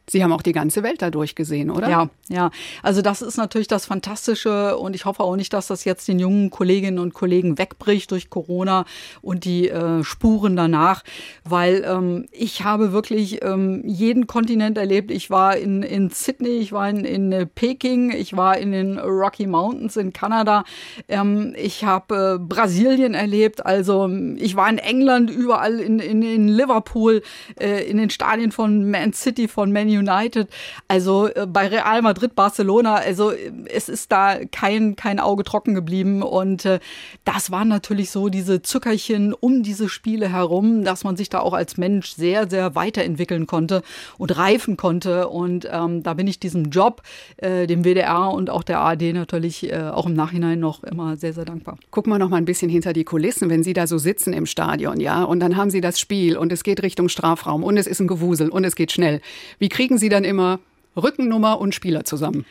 Sie 0.10 0.24
haben 0.24 0.32
auch 0.32 0.42
die 0.42 0.54
ganze 0.54 0.84
Welt 0.84 1.02
dadurch 1.02 1.36
gesehen, 1.36 1.70
oder? 1.70 1.90
Ja, 1.90 2.10
ja. 2.30 2.50
Also 2.82 3.02
das 3.02 3.22
ist 3.22 3.36
natürlich 3.36 3.68
das 3.68 3.86
Fantastische 3.86 4.78
und 4.78 4.96
ich 4.96 5.04
hoffe 5.04 5.22
auch 5.22 5.36
nicht, 5.36 5.52
dass 5.52 5.68
das 5.68 5.84
jetzt 5.84 6.08
den 6.08 6.18
jungen 6.18 6.50
Kolleginnen 6.50 7.00
und 7.00 7.14
Kollegen 7.14 7.58
wegbricht 7.58 8.12
durch 8.12 8.30
Corona 8.30 8.86
und 9.22 9.44
die 9.44 9.68
äh, 9.68 10.06
Spuren 10.06 10.56
danach, 10.56 11.04
weil 11.44 11.84
ähm, 11.86 12.26
ich 12.32 12.64
habe 12.64 12.94
wirklich 12.94 13.44
ähm, 13.44 13.84
jeden 13.86 14.28
Kontinent 14.28 14.78
erlebt. 14.78 15.12
Ich 15.12 15.30
war 15.30 15.58
in, 15.58 15.84
in 15.84 16.10
Sydney, 16.10 16.60
ich 16.60 16.72
war 16.72 16.90
in, 16.90 17.04
in 17.04 17.32
äh, 17.34 17.46
Peking, 17.46 18.12
ich 18.12 18.38
war 18.38 18.58
in 18.58 18.72
den 18.72 18.98
Rocky 19.00 19.46
Mountains 19.46 19.98
in 19.98 20.14
Kanada, 20.14 20.64
ähm, 21.10 21.54
ich 21.58 21.84
habe 21.84 22.38
äh, 22.38 22.40
Brasilien 22.40 23.14
erlebt, 23.14 23.66
also 23.66 24.10
ich 24.38 24.56
war 24.56 24.70
in 24.70 24.78
England, 24.78 25.30
überall 25.30 25.82
in, 25.82 26.00
in, 26.00 26.22
in 26.22 26.48
Liverpool, 26.48 27.24
äh, 27.60 27.84
in 27.84 27.98
den 27.98 28.10
Stadien 28.10 28.54
von 28.54 28.90
Man 28.90 29.12
City, 29.12 29.50
von 29.50 29.74
Man 29.74 29.97
United, 29.98 30.50
also 30.88 31.28
äh, 31.28 31.46
bei 31.48 31.68
Real 31.68 32.02
Madrid, 32.02 32.36
Barcelona, 32.36 32.96
also 32.96 33.32
es 33.66 33.90
ist 33.90 34.12
da 34.12 34.40
kein, 34.52 34.96
kein 34.96 35.20
Auge 35.20 35.44
trocken 35.44 35.74
geblieben 35.74 36.22
und 36.22 36.66
äh, 36.66 36.80
das 37.26 37.52
waren 37.52 37.68
natürlich 37.68 38.12
so 38.12 38.30
diese 38.30 38.62
Zuckerchen 38.62 39.34
um 39.34 39.64
diese 39.64 39.90
Spiele 39.90 40.30
herum, 40.30 40.84
dass 40.84 41.04
man 41.04 41.18
sich 41.18 41.30
da 41.30 41.40
auch 41.40 41.54
als 41.54 41.78
Mensch 41.78 42.12
sehr, 42.12 42.50
sehr 42.50 42.76
weiterentwickeln 42.76 43.48
konnte 43.48 43.84
und 44.18 44.38
reifen 44.38 44.78
konnte 44.78 45.28
und 45.28 45.68
ähm, 45.72 46.04
da 46.04 46.14
bin 46.14 46.28
ich 46.28 46.40
diesem 46.40 46.70
Job, 46.70 47.02
äh, 47.38 47.68
dem 47.68 47.84
WDR 47.84 48.32
und 48.32 48.50
auch 48.50 48.64
der 48.64 48.80
ARD 48.80 49.14
natürlich 49.14 49.72
äh, 49.72 49.78
auch 49.78 50.06
im 50.06 50.14
Nachhinein 50.14 50.60
noch 50.60 50.84
immer 50.84 51.18
sehr, 51.18 51.34
sehr 51.34 51.46
dankbar. 51.46 51.78
Gucken 51.92 52.12
wir 52.12 52.20
noch 52.20 52.30
mal 52.30 52.38
ein 52.38 52.46
bisschen 52.46 52.70
hinter 52.70 52.94
die 52.94 53.04
Kulissen, 53.04 53.50
wenn 53.50 53.64
Sie 53.64 53.74
da 53.74 53.88
so 53.88 53.98
sitzen 53.98 54.34
im 54.34 54.46
Stadion, 54.46 55.00
ja, 55.00 55.24
und 55.24 55.40
dann 55.40 55.56
haben 55.56 55.70
Sie 55.70 55.82
das 55.82 56.00
Spiel 56.00 56.38
und 56.38 56.52
es 56.52 56.64
geht 56.64 56.84
Richtung 56.84 57.10
Strafraum 57.10 57.64
und 57.64 57.78
es 57.78 57.88
ist 57.88 58.00
ein 58.00 58.08
Gewusel 58.08 58.50
und 58.50 58.64
es 58.64 58.76
geht 58.76 58.92
schnell. 58.92 59.22
Wie 59.60 59.70
kriegen 59.70 59.87
kriegen 59.88 59.98
Sie 59.98 60.10
dann 60.10 60.26
immer 60.26 60.60
Rückennummer 60.98 61.62
und 61.62 61.74
Spieler 61.74 62.04
zusammen? 62.04 62.46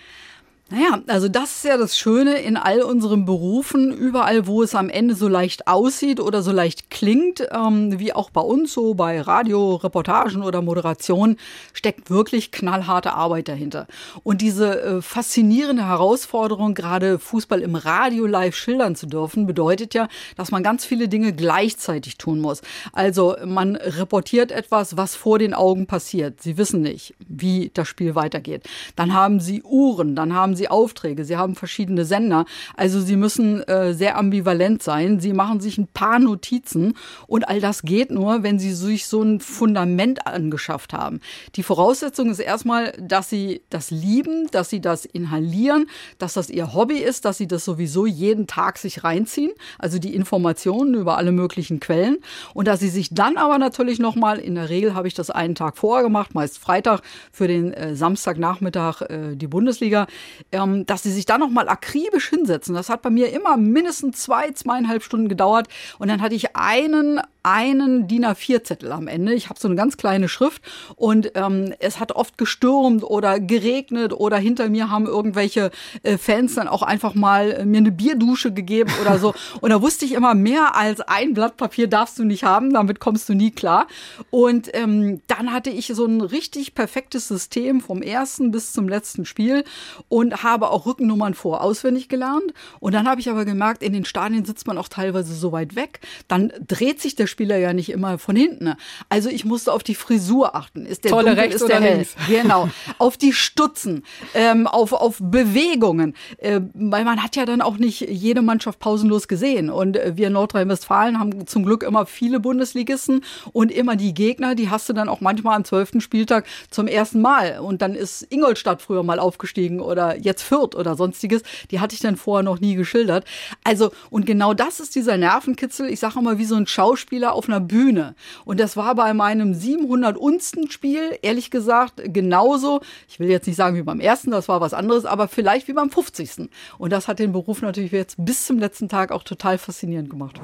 Naja, 0.69 1.01
also 1.07 1.29
das 1.29 1.59
ist 1.59 1.65
ja 1.65 1.77
das 1.77 1.97
Schöne 1.97 2.41
in 2.41 2.57
all 2.57 2.83
unseren 2.83 3.25
Berufen, 3.25 3.93
überall, 3.93 4.49
wo 4.49 4.65
es 4.65 4.75
am 4.75 4.89
Ende 4.89 5.15
so 5.15 5.29
leicht 5.29 5.69
aussieht 5.69 6.19
oder 6.19 6.43
so 6.43 6.51
leicht 6.51 6.91
klingt, 6.91 7.47
ähm, 7.53 8.01
wie 8.01 8.13
auch 8.13 8.31
bei 8.31 8.41
uns 8.41 8.73
so 8.73 8.95
bei 8.95 9.21
Radio, 9.21 9.77
Reportagen 9.77 10.43
oder 10.43 10.63
Moderation, 10.63 11.37
steckt 11.73 12.11
wirklich 12.11 12.51
knallharte 12.51 13.13
Arbeit 13.13 13.47
dahinter. 13.47 13.87
Und 14.25 14.41
diese 14.41 14.83
äh, 14.83 15.03
faszinierende 15.03 15.87
Herausforderung, 15.87 16.75
gerade 16.75 17.21
Fußball 17.21 17.61
im 17.61 17.77
Radio 17.77 18.27
live 18.27 18.57
schildern 18.57 18.97
zu 18.97 19.07
dürfen, 19.07 19.47
bedeutet 19.47 19.95
ja, 19.95 20.09
dass 20.37 20.51
man 20.51 20.65
ganz 20.65 20.85
viele 20.85 21.07
Dinge 21.07 21.33
gleichzeitig 21.33 22.19
tun 22.19 22.41
muss. 22.41 22.63
Also 22.93 23.37
man 23.45 23.77
reportiert 23.77 24.51
etwas, 24.51 24.97
was 24.97 25.15
vor 25.15 25.39
den 25.39 25.55
Augen 25.55 25.87
passiert. 25.87 26.43
Sie 26.43 26.59
wissen 26.59 26.81
nicht, 26.81 27.15
wie 27.21 27.71
das 27.73 27.87
Spiel 27.87 28.17
weitergeht. 28.17 28.65
Dann 28.97 29.15
haben 29.15 29.39
Sie 29.39 29.63
Uhren, 29.63 30.17
dann 30.17 30.35
haben 30.35 30.56
sie 30.57 30.69
Aufträge, 30.69 31.25
sie 31.25 31.37
haben 31.37 31.55
verschiedene 31.55 32.05
Sender. 32.05 32.45
Also 32.77 33.01
sie 33.01 33.17
müssen 33.17 33.63
äh, 33.69 33.95
sehr 33.95 34.17
ambivalent 34.17 34.83
sein. 34.83 35.21
Sie 35.21 35.33
machen 35.33 35.61
sich 35.61 35.79
ein 35.79 35.87
paar 35.87 36.19
Notizen 36.19 36.95
und 37.27 37.49
all 37.49 37.61
das 37.61 37.83
geht 37.83 38.11
nur, 38.11 38.43
wenn 38.43 38.59
sie 38.59 38.73
sich 38.73 39.07
so 39.07 39.23
ein 39.23 39.41
Fundament 39.41 40.27
angeschafft 40.27 40.93
haben. 40.93 41.21
Die 41.55 41.63
Voraussetzung 41.63 42.31
ist 42.31 42.39
erstmal, 42.39 42.93
dass 43.01 43.31
sie 43.31 43.63
das 43.71 43.91
lieben, 43.91 44.49
dass 44.51 44.71
sie 44.71 44.81
das 44.81 45.05
inhalieren, 45.05 45.89
dass 46.19 46.35
das 46.35 46.51
ihr 46.51 46.75
Hobby 46.75 46.99
ist, 46.99 47.25
dass 47.25 47.39
sie 47.39 47.47
das 47.47 47.65
sowieso 47.65 48.07
jeden 48.07 48.47
Tag 48.47 48.79
sich 48.79 49.05
reinziehen, 49.05 49.53
also 49.79 49.99
die 49.99 50.15
Informationen 50.15 50.95
über 50.95 51.17
alle 51.17 51.33
möglichen 51.33 51.81
Quellen 51.81 52.19
und 52.55 52.69
dass 52.69 52.81
sie 52.81 52.89
sich 52.89 53.11
dann 53.13 53.37
aber 53.37 53.59
natürlich 53.59 53.99
noch 53.99 54.17
mal 54.17 54.39
in 54.39 54.55
der 54.55 54.69
Regel 54.69 54.95
habe 54.95 55.09
ich 55.09 55.15
das 55.15 55.31
einen 55.31 55.55
Tag 55.55 55.77
vorher 55.77 56.03
gemacht, 56.03 56.35
meist 56.35 56.59
Freitag 56.59 57.03
für 57.33 57.49
den 57.49 57.73
äh, 57.73 57.95
Samstagnachmittag 57.95 59.03
äh, 59.03 59.37
die 59.37 59.47
Bundesliga, 59.47 60.07
ähm, 60.53 60.87
dass 60.87 61.03
sie 61.03 61.13
sich 61.13 61.27
da 61.27 61.39
nochmal 61.39 61.69
akribisch 61.69 62.29
hinsetzen. 62.29 62.75
Das 62.75 62.89
hat 62.89 63.03
bei 63.03 63.11
mir 63.11 63.33
immer 63.33 63.57
mindestens 63.57 64.23
zwei, 64.23 64.51
zweieinhalb 64.51 65.03
Stunden 65.03 65.29
gedauert. 65.29 65.69
Und 65.99 66.09
dann 66.09 66.23
hatte 66.23 66.35
ich 66.35 66.57
einen 66.57 67.21
einen 67.47 68.09
DIN 68.09 68.27
A4-Zettel 68.27 68.91
am 68.91 69.07
Ende. 69.07 69.33
Ich 69.33 69.49
habe 69.49 69.61
so 69.61 69.69
eine 69.69 69.77
ganz 69.77 69.97
kleine 69.97 70.29
Schrift 70.29 70.63
und 70.97 71.31
ähm, 71.37 71.73
es 71.79 72.01
hat 72.01 72.11
oft 72.11 72.39
gestürmt 72.39 73.05
oder 73.05 73.39
geregnet 73.39 74.13
oder 74.13 74.37
hinter 74.37 74.69
mir 74.69 74.91
haben 74.91 75.07
irgendwelche 75.07 75.71
äh, 76.03 76.19
Fans 76.19 76.57
dann 76.57 76.67
auch 76.67 76.83
einfach 76.83 77.15
mal 77.15 77.53
äh, 77.53 77.65
mir 77.65 77.79
eine 77.79 77.93
Bierdusche 77.93 78.53
gegeben 78.53 78.91
oder 79.01 79.21
so. 79.21 79.33
Und 79.61 79.71
da 79.71 79.81
wusste 79.81 80.05
ich 80.05 80.13
immer, 80.13 80.35
mehr 80.35 80.75
als 80.75 81.01
ein 81.01 81.35
Blatt 81.35 81.57
Papier 81.57 81.87
darfst 81.87 82.19
du 82.19 82.25
nicht 82.25 82.43
haben, 82.43 82.73
damit 82.73 82.99
kommst 82.99 83.29
du 83.29 83.35
nie 83.35 83.53
klar. 83.53 83.87
Und 84.31 84.69
ähm, 84.75 85.21
dann 85.29 85.53
hatte 85.53 85.71
ich 85.71 85.87
so 85.87 86.05
ein 86.05 86.21
richtig 86.23 86.75
perfektes 86.75 87.29
System 87.29 87.81
vom 87.81 88.03
ersten 88.03 88.51
bis 88.51 88.73
zum 88.73 88.89
letzten 88.89 89.25
Spiel 89.25 89.63
und 90.09 90.43
habe 90.43 90.71
auch 90.71 90.85
Rückennummern 90.87 91.35
vor 91.35 91.61
auswendig 91.61 92.09
gelernt. 92.09 92.53
Und 92.81 92.93
dann 92.93 93.07
habe 93.09 93.21
ich 93.21 93.31
aber 93.31 93.45
gemerkt, 93.45 93.85
in 93.85 93.93
den 93.93 94.05
Stadien 94.05 94.45
sitzt 94.45 94.67
man 94.67 94.79
auch 94.79 94.89
teilweise 94.89 95.33
so 95.33 95.53
weit 95.53 95.77
weg. 95.77 96.01
Dann 96.27 96.53
dreht 96.67 97.01
sich 97.01 97.15
der 97.15 97.29
Spieler 97.37 97.59
ja 97.59 97.75
nicht 97.75 97.91
immer 97.91 98.17
von 98.17 98.35
hinten. 98.35 98.73
Also 99.11 99.29
ich 99.29 99.45
musste 99.45 99.71
auf 99.71 99.83
die 99.83 99.95
Frisur 99.95 100.57
achten. 100.57 100.87
Ist 100.87 101.05
der 101.05 101.11
Tolle 101.11 101.27
dunkel, 101.27 101.45
rechts 101.45 101.61
ist 101.61 101.69
der 101.69 101.81
hell? 101.83 101.95
links? 101.97 102.17
Genau. 102.29 102.71
auf 102.97 103.19
die 103.19 103.35
Stutzen, 103.35 104.05
ähm, 104.33 104.67
auf, 104.67 104.95
auf 104.95 105.19
Bewegungen. 105.21 106.15
Äh, 106.39 106.63
weil 106.73 107.05
man 107.05 107.23
hat 107.23 107.37
ja 107.37 107.45
dann 107.45 107.61
auch 107.61 107.77
nicht 107.77 108.01
jede 108.01 108.41
Mannschaft 108.41 108.79
pausenlos 108.79 109.29
gesehen. 109.29 109.69
Und 109.69 109.99
äh, 109.99 110.17
wir 110.17 110.29
in 110.29 110.33
Nordrhein-Westfalen 110.33 111.19
haben 111.19 111.47
zum 111.47 111.67
Glück 111.67 111.83
immer 111.83 112.07
viele 112.07 112.41
Bundesligisten 112.41 113.23
und 113.53 113.71
immer 113.71 113.97
die 113.97 114.15
Gegner, 114.15 114.55
die 114.55 114.71
hast 114.71 114.89
du 114.89 114.95
dann 114.95 115.11
auch 115.11 115.21
manchmal 115.21 115.57
am 115.57 115.65
zwölften 115.67 116.01
Spieltag 116.01 116.47
zum 116.71 116.87
ersten 116.87 117.21
Mal. 117.21 117.59
Und 117.59 117.83
dann 117.83 117.95
ist 117.95 118.27
Ingolstadt 118.33 118.81
früher 118.81 119.03
mal 119.03 119.19
aufgestiegen 119.19 119.81
oder 119.81 120.19
jetzt 120.19 120.43
Fürth 120.43 120.75
oder 120.75 120.97
sonstiges. 120.97 121.43
Die 121.71 121.81
hatte 121.81 121.95
ich 121.95 122.01
dann 122.01 122.17
vorher 122.17 122.43
noch 122.43 122.61
nie 122.61 122.77
geschildert. 122.77 123.27
Also, 123.63 123.91
und 124.09 124.25
genau 124.25 124.55
das 124.55 124.81
ist 124.81 124.95
dieser 124.95 125.19
Nervenkitzel. 125.19 125.91
Ich 125.91 126.01
sage 126.01 126.19
immer, 126.19 126.39
wie 126.39 126.47
so 126.47 126.55
ein 126.55 126.67
Schauspieler 126.67 127.26
auf 127.33 127.49
einer 127.49 127.61
Bühne. 127.61 128.15
Und 128.45 128.61
das 128.61 128.77
war 128.77 128.95
bei 128.95 129.15
meinem 129.15 129.55
700 129.55 130.17
unsten 130.17 130.71
Spiel, 130.71 131.19
ehrlich 131.23 131.51
gesagt, 131.51 132.03
genauso. 132.05 132.81
Ich 133.09 133.21
will 133.21 133.29
jetzt 133.29 133.47
nicht 133.47 133.57
sagen 133.57 133.77
wie 133.77 133.83
beim 133.83 134.01
ersten, 134.01 134.31
das 134.31 134.49
war 134.49 134.61
was 134.61 134.75
anderes, 134.75 135.05
aber 135.05 135.29
vielleicht 135.29 135.69
wie 135.69 135.73
beim 135.73 135.91
50. 135.91 136.49
Und 136.79 136.93
das 136.93 137.09
hat 137.09 137.19
den 137.19 137.33
Beruf 137.33 137.63
natürlich 137.63 137.93
jetzt 137.93 138.17
bis 138.19 138.47
zum 138.47 138.59
letzten 138.59 138.89
Tag 138.89 139.13
auch 139.13 139.23
total 139.23 139.59
faszinierend 139.59 140.11
gemacht. 140.11 140.41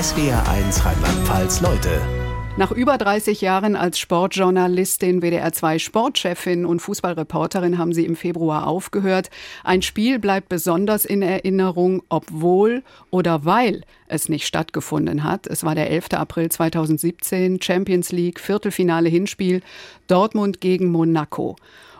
SWR 0.00 0.48
1 0.48 0.84
Rheinland-Pfalz 0.84 1.60
Leute. 1.60 2.19
Nach 2.60 2.72
über 2.72 2.98
30 2.98 3.40
Jahren 3.40 3.74
als 3.74 3.98
Sportjournalistin, 3.98 5.22
WDR 5.22 5.50
2 5.50 5.78
Sportchefin 5.78 6.66
und 6.66 6.80
Fußballreporterin 6.80 7.78
haben 7.78 7.94
sie 7.94 8.04
im 8.04 8.16
Februar 8.16 8.66
aufgehört. 8.66 9.30
Ein 9.64 9.80
Spiel 9.80 10.18
bleibt 10.18 10.50
besonders 10.50 11.06
in 11.06 11.22
Erinnerung, 11.22 12.02
obwohl 12.10 12.82
oder 13.08 13.46
weil 13.46 13.80
es 14.08 14.28
nicht 14.28 14.46
stattgefunden 14.46 15.24
hat. 15.24 15.46
Es 15.46 15.64
war 15.64 15.74
der 15.74 15.88
11. 15.88 16.08
April 16.12 16.50
2017, 16.50 17.62
Champions 17.62 18.12
League, 18.12 18.38
Viertelfinale 18.38 19.08
Hinspiel, 19.08 19.62
Dortmund 20.06 20.60
gegen 20.60 20.92
Monaco. 20.92 21.56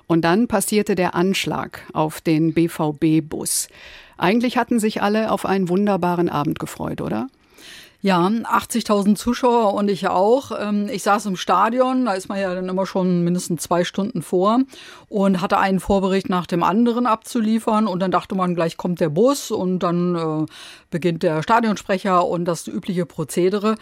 Und 0.09 0.27
dann 0.27 0.47
passierte 0.47 0.95
der 0.95 1.15
Anschlag 1.15 1.87
auf 1.95 2.21
den 2.21 2.53
BVB-Bus. 2.53 3.69
Eigentlich 4.19 4.59
hatten 4.59 4.79
sich 4.79 5.01
alle 5.01 5.31
auf 5.31 5.47
einen 5.47 5.71
wunderbaren 5.71 6.29
Abend 6.29 6.59
gefreut, 6.59 7.01
oder? 7.01 7.29
Ja, 8.03 8.27
80.000 8.27 9.15
Zuschauer 9.15 9.75
und 9.75 9.91
ich 9.91 10.09
auch. 10.09 10.53
Ähm, 10.59 10.89
ich 10.91 11.03
saß 11.03 11.27
im 11.27 11.37
Stadion, 11.37 12.07
da 12.07 12.15
ist 12.15 12.31
man 12.31 12.41
ja 12.41 12.55
dann 12.55 12.71
immer 12.71 12.87
schon 12.87 13.25
mindestens 13.25 13.63
zwei 13.63 13.85
Stunden 13.85 14.23
vor 14.23 14.61
und 15.11 15.43
hatte 15.43 15.59
einen 15.59 15.81
Vorbericht 15.81 16.31
nach 16.31 16.47
dem 16.47 16.63
anderen 16.63 17.07
abzuliefern 17.07 17.87
und 17.87 18.01
dann 18.01 18.11
dachte 18.11 18.35
man, 18.35 18.55
gleich 18.55 18.79
kommt 18.79 19.01
der 19.01 19.11
Bus 19.11 19.51
und 19.51 19.81
dann 19.81 20.15
äh, 20.15 20.47
beginnt 20.89 21.23
der 21.23 21.43
Stadionsprecher 21.43 22.27
und 22.27 22.47
das 22.47 22.67
übliche 22.69 23.05
Prozedere. 23.05 23.77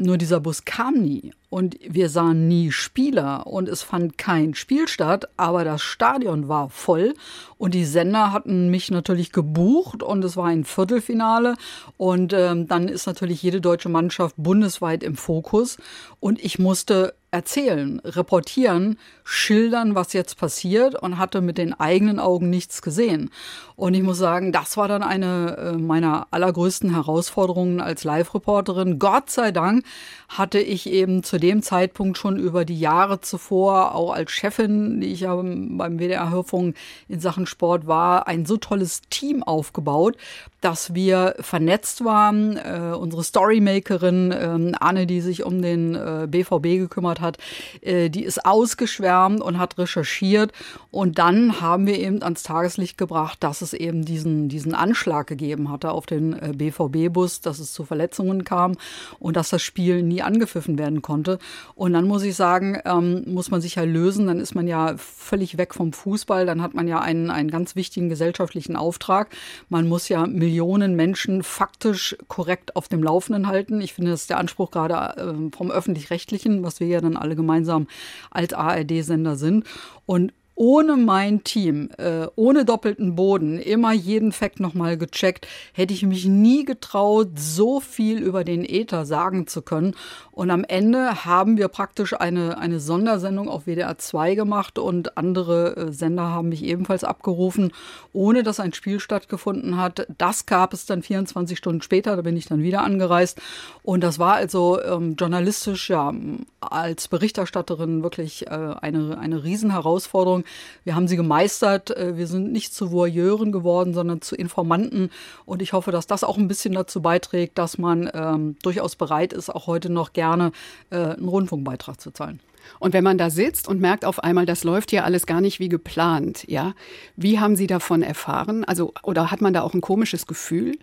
Nur 0.00 0.16
dieser 0.16 0.40
Bus 0.40 0.64
kam 0.64 0.94
nie. 0.94 1.34
Und 1.50 1.76
wir 1.86 2.08
sahen 2.08 2.48
nie 2.48 2.72
Spieler. 2.72 3.46
Und 3.46 3.68
es 3.68 3.82
fand 3.82 4.16
kein 4.16 4.54
Spiel 4.54 4.88
statt, 4.88 5.28
aber 5.36 5.62
das 5.62 5.82
Stadion 5.82 6.48
war 6.48 6.70
voll. 6.70 7.12
Und 7.58 7.74
die 7.74 7.84
Sender 7.84 8.32
hatten 8.32 8.70
mich 8.70 8.90
natürlich 8.90 9.30
gebucht. 9.30 10.02
Und 10.02 10.24
es 10.24 10.38
war 10.38 10.46
ein 10.46 10.64
Viertelfinale. 10.64 11.54
Und 11.98 12.32
ähm, 12.32 12.66
dann 12.66 12.88
ist 12.88 13.06
natürlich 13.06 13.42
jede 13.42 13.60
deutsche 13.60 13.90
Mannschaft 13.90 14.36
bundesweit 14.38 15.02
im 15.02 15.16
Fokus. 15.16 15.76
Und 16.18 16.42
ich 16.42 16.58
musste 16.58 17.12
erzählen, 17.30 18.00
reportieren, 18.04 18.98
schildern, 19.24 19.94
was 19.94 20.12
jetzt 20.12 20.36
passiert 20.36 20.96
und 20.96 21.18
hatte 21.18 21.40
mit 21.40 21.58
den 21.58 21.72
eigenen 21.78 22.18
Augen 22.18 22.50
nichts 22.50 22.82
gesehen. 22.82 23.30
Und 23.76 23.94
ich 23.94 24.02
muss 24.02 24.18
sagen, 24.18 24.52
das 24.52 24.76
war 24.76 24.88
dann 24.88 25.02
eine 25.02 25.56
äh, 25.56 25.72
meiner 25.78 26.26
allergrößten 26.32 26.92
Herausforderungen 26.92 27.80
als 27.80 28.04
Live-Reporterin. 28.04 28.98
Gott 28.98 29.30
sei 29.30 29.52
Dank 29.52 29.84
hatte 30.28 30.58
ich 30.58 30.88
eben 30.90 31.22
zu 31.22 31.38
dem 31.38 31.62
Zeitpunkt 31.62 32.18
schon 32.18 32.36
über 32.36 32.64
die 32.64 32.78
Jahre 32.78 33.20
zuvor, 33.20 33.94
auch 33.94 34.12
als 34.12 34.32
Chefin, 34.32 35.00
die 35.00 35.12
ich 35.12 35.20
ja 35.20 35.34
beim 35.34 35.98
WDR 35.98 36.30
Hörfunk 36.30 36.76
in 37.08 37.20
Sachen 37.20 37.46
Sport 37.46 37.86
war, 37.86 38.26
ein 38.26 38.44
so 38.44 38.56
tolles 38.56 39.02
Team 39.08 39.42
aufgebaut, 39.42 40.16
dass 40.60 40.94
wir 40.94 41.34
vernetzt 41.40 42.04
waren. 42.04 42.56
Äh, 42.56 42.94
unsere 42.94 43.24
Storymakerin 43.24 44.32
äh, 44.32 44.72
Anne, 44.78 45.06
die 45.06 45.20
sich 45.20 45.44
um 45.44 45.62
den 45.62 45.94
äh, 45.94 46.26
BVB 46.28 46.78
gekümmert 46.78 47.20
hat, 47.20 47.38
äh, 47.80 48.10
die 48.10 48.24
ist 48.24 48.44
ausgeschwärmt 48.44 49.40
und 49.40 49.58
hat 49.58 49.78
recherchiert. 49.78 50.52
Und 50.90 51.18
dann 51.18 51.60
haben 51.60 51.86
wir 51.86 51.98
eben 51.98 52.22
ans 52.22 52.42
Tageslicht 52.42 52.98
gebracht, 52.98 53.38
dass 53.40 53.62
es 53.62 53.72
eben 53.72 54.04
diesen, 54.04 54.48
diesen 54.48 54.74
Anschlag 54.74 55.26
gegeben 55.26 55.70
hatte 55.70 55.92
auf 55.92 56.06
den 56.06 56.34
äh, 56.34 56.52
BVB-Bus, 56.54 57.40
dass 57.40 57.58
es 57.58 57.72
zu 57.72 57.84
Verletzungen 57.84 58.44
kam 58.44 58.76
und 59.18 59.36
dass 59.36 59.50
das 59.50 59.62
Spiel 59.62 60.02
nie 60.02 60.22
angepfiffen 60.22 60.78
werden 60.78 61.00
konnte. 61.02 61.38
Und 61.74 61.92
dann 61.92 62.06
muss 62.06 62.22
ich 62.22 62.36
sagen, 62.36 62.78
ähm, 62.84 63.24
muss 63.26 63.50
man 63.50 63.60
sich 63.60 63.76
ja 63.76 63.84
lösen. 63.84 64.26
Dann 64.26 64.40
ist 64.40 64.54
man 64.54 64.68
ja 64.68 64.94
völlig 64.96 65.56
weg 65.56 65.74
vom 65.74 65.92
Fußball. 65.92 66.44
Dann 66.44 66.60
hat 66.60 66.74
man 66.74 66.86
ja 66.86 67.00
einen, 67.00 67.30
einen 67.30 67.50
ganz 67.50 67.76
wichtigen 67.76 68.08
gesellschaftlichen 68.08 68.76
Auftrag. 68.76 69.30
Man 69.68 69.88
muss 69.88 70.08
ja 70.08 70.26
Millionen 70.26 70.49
Menschen 70.96 71.42
faktisch 71.42 72.16
korrekt 72.28 72.76
auf 72.76 72.88
dem 72.88 73.02
Laufenden 73.02 73.46
halten. 73.46 73.80
Ich 73.80 73.94
finde, 73.94 74.10
das 74.10 74.22
ist 74.22 74.30
der 74.30 74.38
Anspruch 74.38 74.70
gerade 74.70 75.20
äh, 75.20 75.56
vom 75.56 75.70
Öffentlich-Rechtlichen, 75.70 76.62
was 76.62 76.80
wir 76.80 76.86
ja 76.86 77.00
dann 77.00 77.16
alle 77.16 77.36
gemeinsam 77.36 77.86
als 78.30 78.52
ARD-Sender 78.52 79.36
sind. 79.36 79.64
Und 80.06 80.32
ohne 80.60 80.98
mein 80.98 81.42
Team, 81.42 81.88
äh, 81.96 82.26
ohne 82.36 82.66
doppelten 82.66 83.14
Boden, 83.16 83.58
immer 83.58 83.94
jeden 83.94 84.30
Fakt 84.30 84.60
nochmal 84.60 84.98
gecheckt, 84.98 85.46
hätte 85.72 85.94
ich 85.94 86.02
mich 86.02 86.26
nie 86.26 86.66
getraut, 86.66 87.28
so 87.36 87.80
viel 87.80 88.18
über 88.18 88.44
den 88.44 88.66
Äther 88.66 89.06
sagen 89.06 89.46
zu 89.46 89.62
können. 89.62 89.94
Und 90.32 90.50
am 90.50 90.64
Ende 90.64 91.24
haben 91.24 91.56
wir 91.56 91.68
praktisch 91.68 92.12
eine, 92.12 92.58
eine 92.58 92.78
Sondersendung 92.78 93.48
auf 93.48 93.64
WDR 93.64 93.96
2 93.96 94.34
gemacht 94.34 94.78
und 94.78 95.16
andere 95.16 95.76
äh, 95.76 95.92
Sender 95.92 96.28
haben 96.28 96.50
mich 96.50 96.62
ebenfalls 96.62 97.04
abgerufen, 97.04 97.72
ohne 98.12 98.42
dass 98.42 98.60
ein 98.60 98.74
Spiel 98.74 99.00
stattgefunden 99.00 99.78
hat. 99.78 100.06
Das 100.18 100.44
gab 100.44 100.74
es 100.74 100.84
dann 100.84 101.02
24 101.02 101.56
Stunden 101.56 101.80
später, 101.80 102.16
da 102.16 102.22
bin 102.22 102.36
ich 102.36 102.44
dann 102.44 102.62
wieder 102.62 102.82
angereist. 102.82 103.40
Und 103.82 104.04
das 104.04 104.18
war 104.18 104.34
also 104.34 104.78
ähm, 104.82 105.16
journalistisch, 105.18 105.88
ja, 105.88 106.12
als 106.60 107.08
Berichterstatterin 107.08 108.02
wirklich 108.02 108.46
äh, 108.46 108.50
eine, 108.50 109.18
eine 109.18 109.42
Riesenherausforderung. 109.42 110.44
Wir 110.84 110.94
haben 110.94 111.08
sie 111.08 111.16
gemeistert. 111.16 111.96
Äh, 111.96 112.16
wir 112.16 112.26
sind 112.26 112.52
nicht 112.52 112.74
zu 112.74 112.92
Voyeuren 112.92 113.52
geworden, 113.52 113.94
sondern 113.94 114.22
zu 114.22 114.36
Informanten. 114.36 115.10
Und 115.44 115.62
ich 115.62 115.72
hoffe, 115.72 115.92
dass 115.92 116.06
das 116.06 116.24
auch 116.24 116.38
ein 116.38 116.48
bisschen 116.48 116.74
dazu 116.74 117.02
beiträgt, 117.02 117.58
dass 117.58 117.78
man 117.78 118.10
ähm, 118.14 118.56
durchaus 118.62 118.96
bereit 118.96 119.32
ist, 119.32 119.50
auch 119.50 119.66
heute 119.66 119.90
noch 119.90 120.12
gerne 120.12 120.52
äh, 120.90 120.96
einen 120.96 121.28
Rundfunkbeitrag 121.28 122.00
zu 122.00 122.10
zahlen. 122.10 122.40
Und 122.78 122.92
wenn 122.92 123.04
man 123.04 123.18
da 123.18 123.30
sitzt 123.30 123.68
und 123.68 123.80
merkt 123.80 124.04
auf 124.04 124.22
einmal, 124.22 124.46
das 124.46 124.64
läuft 124.64 124.90
hier 124.90 125.04
alles 125.04 125.26
gar 125.26 125.40
nicht 125.40 125.60
wie 125.60 125.68
geplant, 125.68 126.44
ja, 126.46 126.74
wie 127.16 127.40
haben 127.40 127.56
Sie 127.56 127.66
davon 127.66 128.02
erfahren? 128.02 128.64
Also, 128.64 128.92
oder 129.02 129.30
hat 129.30 129.40
man 129.40 129.52
da 129.52 129.62
auch 129.62 129.74
ein 129.74 129.80
komisches 129.80 130.26
Gefühl? 130.26 130.78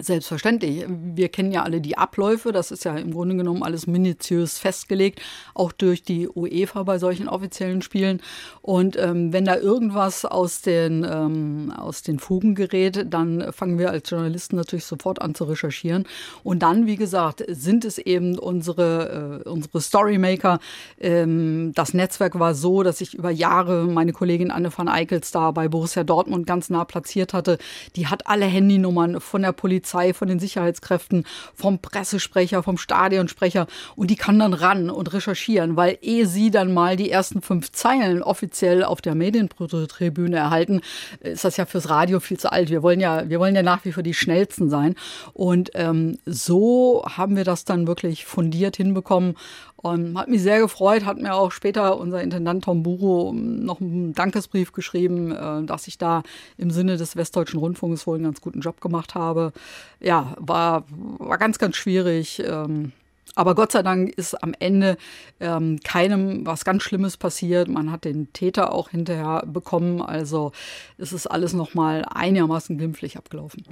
Selbstverständlich. 0.00 0.84
Wir 0.88 1.28
kennen 1.28 1.50
ja 1.50 1.64
alle 1.64 1.80
die 1.80 1.98
Abläufe. 1.98 2.52
Das 2.52 2.70
ist 2.70 2.84
ja 2.84 2.96
im 2.96 3.12
Grunde 3.12 3.36
genommen 3.36 3.64
alles 3.64 3.88
minutiös 3.88 4.58
festgelegt, 4.58 5.20
auch 5.54 5.72
durch 5.72 6.04
die 6.04 6.28
UEFA 6.28 6.84
bei 6.84 6.98
solchen 6.98 7.28
offiziellen 7.28 7.82
Spielen. 7.82 8.20
Und 8.62 8.96
ähm, 8.96 9.32
wenn 9.32 9.44
da 9.44 9.56
irgendwas 9.56 10.24
aus 10.24 10.62
den, 10.62 11.04
ähm, 11.04 11.72
aus 11.76 12.02
den 12.02 12.20
Fugen 12.20 12.54
gerät, 12.54 13.06
dann 13.12 13.52
fangen 13.52 13.78
wir 13.78 13.90
als 13.90 14.08
Journalisten 14.08 14.54
natürlich 14.54 14.84
sofort 14.84 15.20
an 15.20 15.34
zu 15.34 15.44
recherchieren. 15.44 16.06
Und 16.44 16.62
dann, 16.62 16.86
wie 16.86 16.96
gesagt, 16.96 17.44
sind 17.48 17.84
es 17.84 17.98
eben 17.98 18.38
unsere, 18.38 19.42
äh, 19.44 19.48
unsere 19.48 19.80
Storymaker. 19.80 20.60
Ähm, 21.00 21.72
das 21.74 21.92
Netzwerk 21.92 22.38
war 22.38 22.54
so, 22.54 22.84
dass 22.84 23.00
ich 23.00 23.14
über 23.14 23.30
Jahre 23.30 23.86
meine 23.86 24.12
Kollegin 24.12 24.52
Anne 24.52 24.70
van 24.76 24.86
Eickels 24.86 25.32
da 25.32 25.50
bei 25.50 25.66
Borussia 25.66 26.04
Dortmund 26.04 26.46
ganz 26.46 26.70
nah 26.70 26.84
platziert 26.84 27.34
hatte. 27.34 27.58
Die 27.96 28.06
hat 28.06 28.28
alle 28.28 28.46
Handynummern 28.46 29.20
von 29.20 29.42
der 29.42 29.52
Polizei 29.52 29.87
Polizei, 29.88 30.12
von 30.12 30.28
den 30.28 30.38
Sicherheitskräften, 30.38 31.24
vom 31.54 31.78
Pressesprecher, 31.78 32.62
vom 32.62 32.76
Stadionsprecher 32.76 33.66
und 33.96 34.10
die 34.10 34.16
kann 34.16 34.38
dann 34.38 34.52
ran 34.52 34.90
und 34.90 35.12
recherchieren, 35.12 35.76
weil 35.76 35.98
ehe 36.02 36.26
sie 36.26 36.50
dann 36.50 36.74
mal 36.74 36.96
die 36.96 37.10
ersten 37.10 37.40
fünf 37.40 37.72
Zeilen 37.72 38.22
offiziell 38.22 38.84
auf 38.84 39.00
der 39.00 39.14
Medientribüne 39.14 40.36
erhalten, 40.36 40.80
ist 41.20 41.44
das 41.44 41.56
ja 41.56 41.64
fürs 41.64 41.88
Radio 41.88 42.20
viel 42.20 42.38
zu 42.38 42.52
alt. 42.52 42.70
Wir 42.70 42.82
wollen 42.82 43.00
ja, 43.00 43.28
wir 43.28 43.40
wollen 43.40 43.54
ja 43.54 43.62
nach 43.62 43.84
wie 43.84 43.92
vor 43.92 44.02
die 44.02 44.14
schnellsten 44.14 44.68
sein 44.68 44.94
und 45.32 45.70
ähm, 45.74 46.18
so 46.26 47.04
haben 47.06 47.36
wir 47.36 47.44
das 47.44 47.64
dann 47.64 47.86
wirklich 47.86 48.26
fundiert 48.26 48.76
hinbekommen 48.76 49.36
und 49.80 50.18
hat 50.18 50.28
mich 50.28 50.42
sehr 50.42 50.58
gefreut, 50.58 51.04
hat 51.04 51.18
mir 51.18 51.34
auch 51.34 51.52
später 51.52 51.98
unser 51.98 52.20
Intendant 52.20 52.64
Tom 52.64 52.82
Buro 52.82 53.32
noch 53.32 53.80
einen 53.80 54.12
Dankesbrief 54.12 54.72
geschrieben, 54.72 55.32
äh, 55.32 55.64
dass 55.64 55.86
ich 55.86 55.98
da 55.98 56.22
im 56.56 56.70
Sinne 56.70 56.96
des 56.96 57.16
Westdeutschen 57.16 57.60
Rundfunks 57.60 58.06
wohl 58.06 58.16
einen 58.16 58.24
ganz 58.24 58.40
guten 58.40 58.60
Job 58.60 58.80
gemacht 58.80 59.14
habe. 59.14 59.52
Ja, 60.00 60.34
war, 60.38 60.84
war 60.90 61.38
ganz, 61.38 61.58
ganz 61.58 61.76
schwierig. 61.76 62.42
Ähm, 62.44 62.92
aber 63.36 63.54
Gott 63.54 63.70
sei 63.70 63.82
Dank 63.84 64.10
ist 64.10 64.34
am 64.42 64.52
Ende 64.58 64.96
ähm, 65.38 65.78
keinem 65.84 66.44
was 66.44 66.64
ganz 66.64 66.82
Schlimmes 66.82 67.16
passiert. 67.16 67.68
Man 67.68 67.92
hat 67.92 68.04
den 68.04 68.32
Täter 68.32 68.72
auch 68.72 68.88
hinterher 68.88 69.44
bekommen. 69.46 70.02
Also 70.02 70.50
es 70.96 71.12
ist 71.12 71.28
alles 71.28 71.52
nochmal 71.52 72.04
einigermaßen 72.12 72.76
glimpflich 72.78 73.16
abgelaufen. 73.16 73.64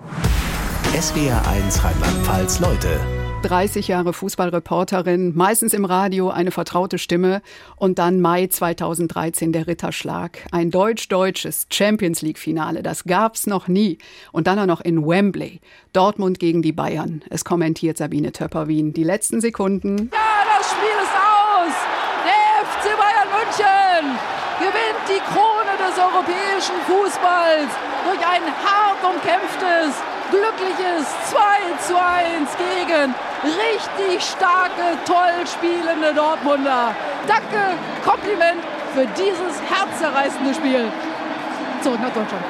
SWR 1.01 1.47
1 1.49 1.83
Rheinland-Pfalz 1.83 2.61
Leute 2.61 3.01
30 3.43 3.89
Jahre 3.89 4.13
Fußballreporterin, 4.13 5.37
meistens 5.37 5.73
im 5.75 5.85
Radio 5.85 6.31
eine 6.31 6.51
vertraute 6.51 6.99
Stimme 6.99 7.43
und 7.77 7.99
dann 7.99 8.21
Mai 8.21 8.47
2013 8.49 9.53
der 9.53 9.67
Ritterschlag. 9.67 10.39
Ein 10.51 10.71
deutsch-deutsches 10.71 11.67
Champions 11.71 12.23
League-Finale, 12.23 12.83
das 12.83 13.05
gab's 13.05 13.47
noch 13.47 13.69
nie. 13.69 13.99
Und 14.33 14.47
dann 14.47 14.59
auch 14.59 14.67
noch 14.67 14.81
in 14.81 15.07
Wembley. 15.07 15.61
Dortmund 15.93 16.39
gegen 16.39 16.63
die 16.63 16.73
Bayern. 16.73 17.23
Es 17.31 17.45
kommentiert 17.45 17.99
Sabine 17.99 18.33
Töpper-Wien. 18.33 18.93
Die 18.93 19.05
letzten 19.05 19.41
Sekunden. 19.41 20.11
Ja, 20.13 20.59
das 20.59 20.71
Spiel 20.71 20.97
ist 21.03 21.15
aus! 21.15 21.75
Der 22.25 22.67
FC 22.67 22.99
Bayern 22.99 23.29
München 23.31 24.19
gewinnt 24.59 25.05
die 25.09 25.23
Krone 25.33 25.77
des 25.79 25.97
europäischen 25.99 26.77
Fußballs 26.87 27.71
durch 28.07 28.21
ein 28.27 28.43
hart 28.65 29.05
umkämpftes 29.05 30.16
glückliches 30.31 31.07
2 31.31 31.39
zu 31.87 31.95
1 31.97 32.51
gegen 32.57 33.15
richtig 33.45 34.25
starke, 34.25 34.99
toll 35.05 35.47
spielende 35.47 36.15
Dortmunder. 36.15 36.95
Danke, 37.27 37.77
Kompliment 38.05 38.63
für 38.95 39.07
dieses 39.07 39.61
herzerreißende 39.69 40.55
Spiel. 40.55 40.91
Zurück 41.83 42.01
nach 42.01 42.13
Deutschland. 42.13 42.45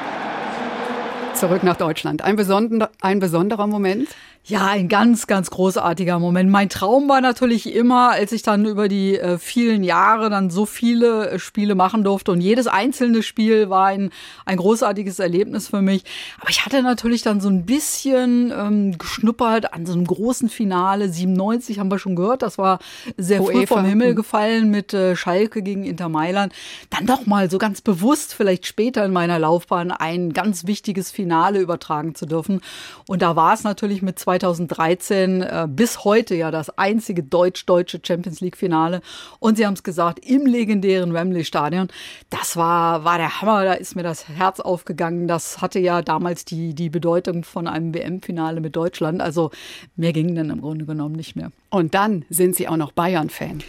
Zurück 1.33 1.63
nach 1.63 1.75
Deutschland. 1.75 2.21
Ein, 2.23 2.35
besonder, 2.35 2.89
ein 3.01 3.19
besonderer 3.19 3.67
Moment. 3.67 4.09
Ja, 4.49 4.65
ein 4.67 4.87
ganz, 4.87 5.27
ganz 5.27 5.49
großartiger 5.49 6.19
Moment. 6.19 6.49
Mein 6.49 6.69
Traum 6.69 7.09
war 7.09 7.19
natürlich 7.19 7.75
immer, 7.75 8.11
als 8.11 8.31
ich 8.31 8.43
dann 8.43 8.63
über 8.63 8.87
die 8.87 9.19
äh, 9.19 9.37
vielen 9.37 9.83
Jahre 9.83 10.29
dann 10.29 10.49
so 10.49 10.65
viele 10.65 11.31
äh, 11.31 11.39
Spiele 11.39 11.75
machen 11.75 12.05
durfte 12.05 12.31
und 12.31 12.39
jedes 12.39 12.65
einzelne 12.65 13.23
Spiel 13.23 13.69
war 13.69 13.87
ein, 13.87 14.09
ein 14.45 14.55
großartiges 14.55 15.19
Erlebnis 15.19 15.67
für 15.67 15.81
mich. 15.81 16.05
Aber 16.39 16.49
ich 16.49 16.65
hatte 16.65 16.81
natürlich 16.81 17.23
dann 17.23 17.41
so 17.41 17.49
ein 17.49 17.65
bisschen 17.65 18.53
ähm, 18.57 18.97
geschnuppert 18.97 19.73
an 19.73 19.85
so 19.85 19.91
einem 19.91 20.07
großen 20.07 20.47
Finale. 20.47 21.09
97 21.09 21.79
haben 21.79 21.91
wir 21.91 21.99
schon 21.99 22.15
gehört, 22.15 22.41
das 22.41 22.57
war 22.57 22.79
sehr 23.17 23.41
UEFA. 23.41 23.51
früh 23.51 23.67
vom 23.67 23.83
Himmel 23.83 24.15
gefallen 24.15 24.71
mit 24.71 24.93
äh, 24.93 25.17
Schalke 25.17 25.61
gegen 25.61 25.83
Inter 25.83 26.07
Mailand. 26.07 26.53
Dann 26.89 27.05
doch 27.05 27.25
mal 27.25 27.51
so 27.51 27.57
ganz 27.57 27.81
bewusst, 27.81 28.33
vielleicht 28.33 28.65
später 28.65 29.03
in 29.03 29.11
meiner 29.11 29.39
Laufbahn, 29.39 29.91
ein 29.91 30.31
ganz 30.31 30.67
wichtiges 30.67 31.11
Finale 31.11 31.59
übertragen 31.59 32.15
zu 32.15 32.25
dürfen. 32.25 32.61
Und 33.07 33.21
da 33.21 33.35
war 33.35 33.53
es 33.53 33.65
natürlich 33.65 34.01
mit 34.01 34.19
2013 34.39 35.41
äh, 35.41 35.67
bis 35.69 36.03
heute 36.03 36.35
ja 36.35 36.51
das 36.51 36.69
einzige 36.77 37.23
deutsch-deutsche 37.23 37.99
Champions 38.05 38.41
League-Finale. 38.41 39.01
Und 39.39 39.57
Sie 39.57 39.65
haben 39.65 39.73
es 39.73 39.83
gesagt, 39.83 40.19
im 40.25 40.45
legendären 40.45 41.13
Wembley-Stadion. 41.13 41.87
Das 42.29 42.57
war, 42.57 43.03
war 43.03 43.17
der 43.17 43.41
Hammer, 43.41 43.63
da 43.63 43.73
ist 43.73 43.95
mir 43.95 44.03
das 44.03 44.27
Herz 44.27 44.59
aufgegangen. 44.59 45.27
Das 45.27 45.61
hatte 45.61 45.79
ja 45.79 46.01
damals 46.01 46.45
die, 46.45 46.73
die 46.73 46.89
Bedeutung 46.89 47.43
von 47.43 47.67
einem 47.67 47.93
WM-Finale 47.93 48.61
mit 48.61 48.75
Deutschland. 48.75 49.21
Also 49.21 49.51
mehr 49.95 50.13
ging 50.13 50.35
dann 50.35 50.49
im 50.49 50.61
Grunde 50.61 50.85
genommen 50.85 51.15
nicht 51.15 51.35
mehr. 51.35 51.51
Und 51.69 51.93
dann 51.93 52.25
sind 52.29 52.55
Sie 52.55 52.67
auch 52.67 52.77
noch 52.77 52.91
Bayern-Fan. 52.91 53.63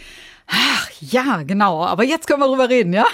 Ja, 1.01 1.43
genau. 1.43 1.83
Aber 1.83 2.03
jetzt 2.03 2.27
können 2.27 2.41
wir 2.41 2.47
drüber 2.47 2.69
reden, 2.69 2.93
ja? 2.93 3.05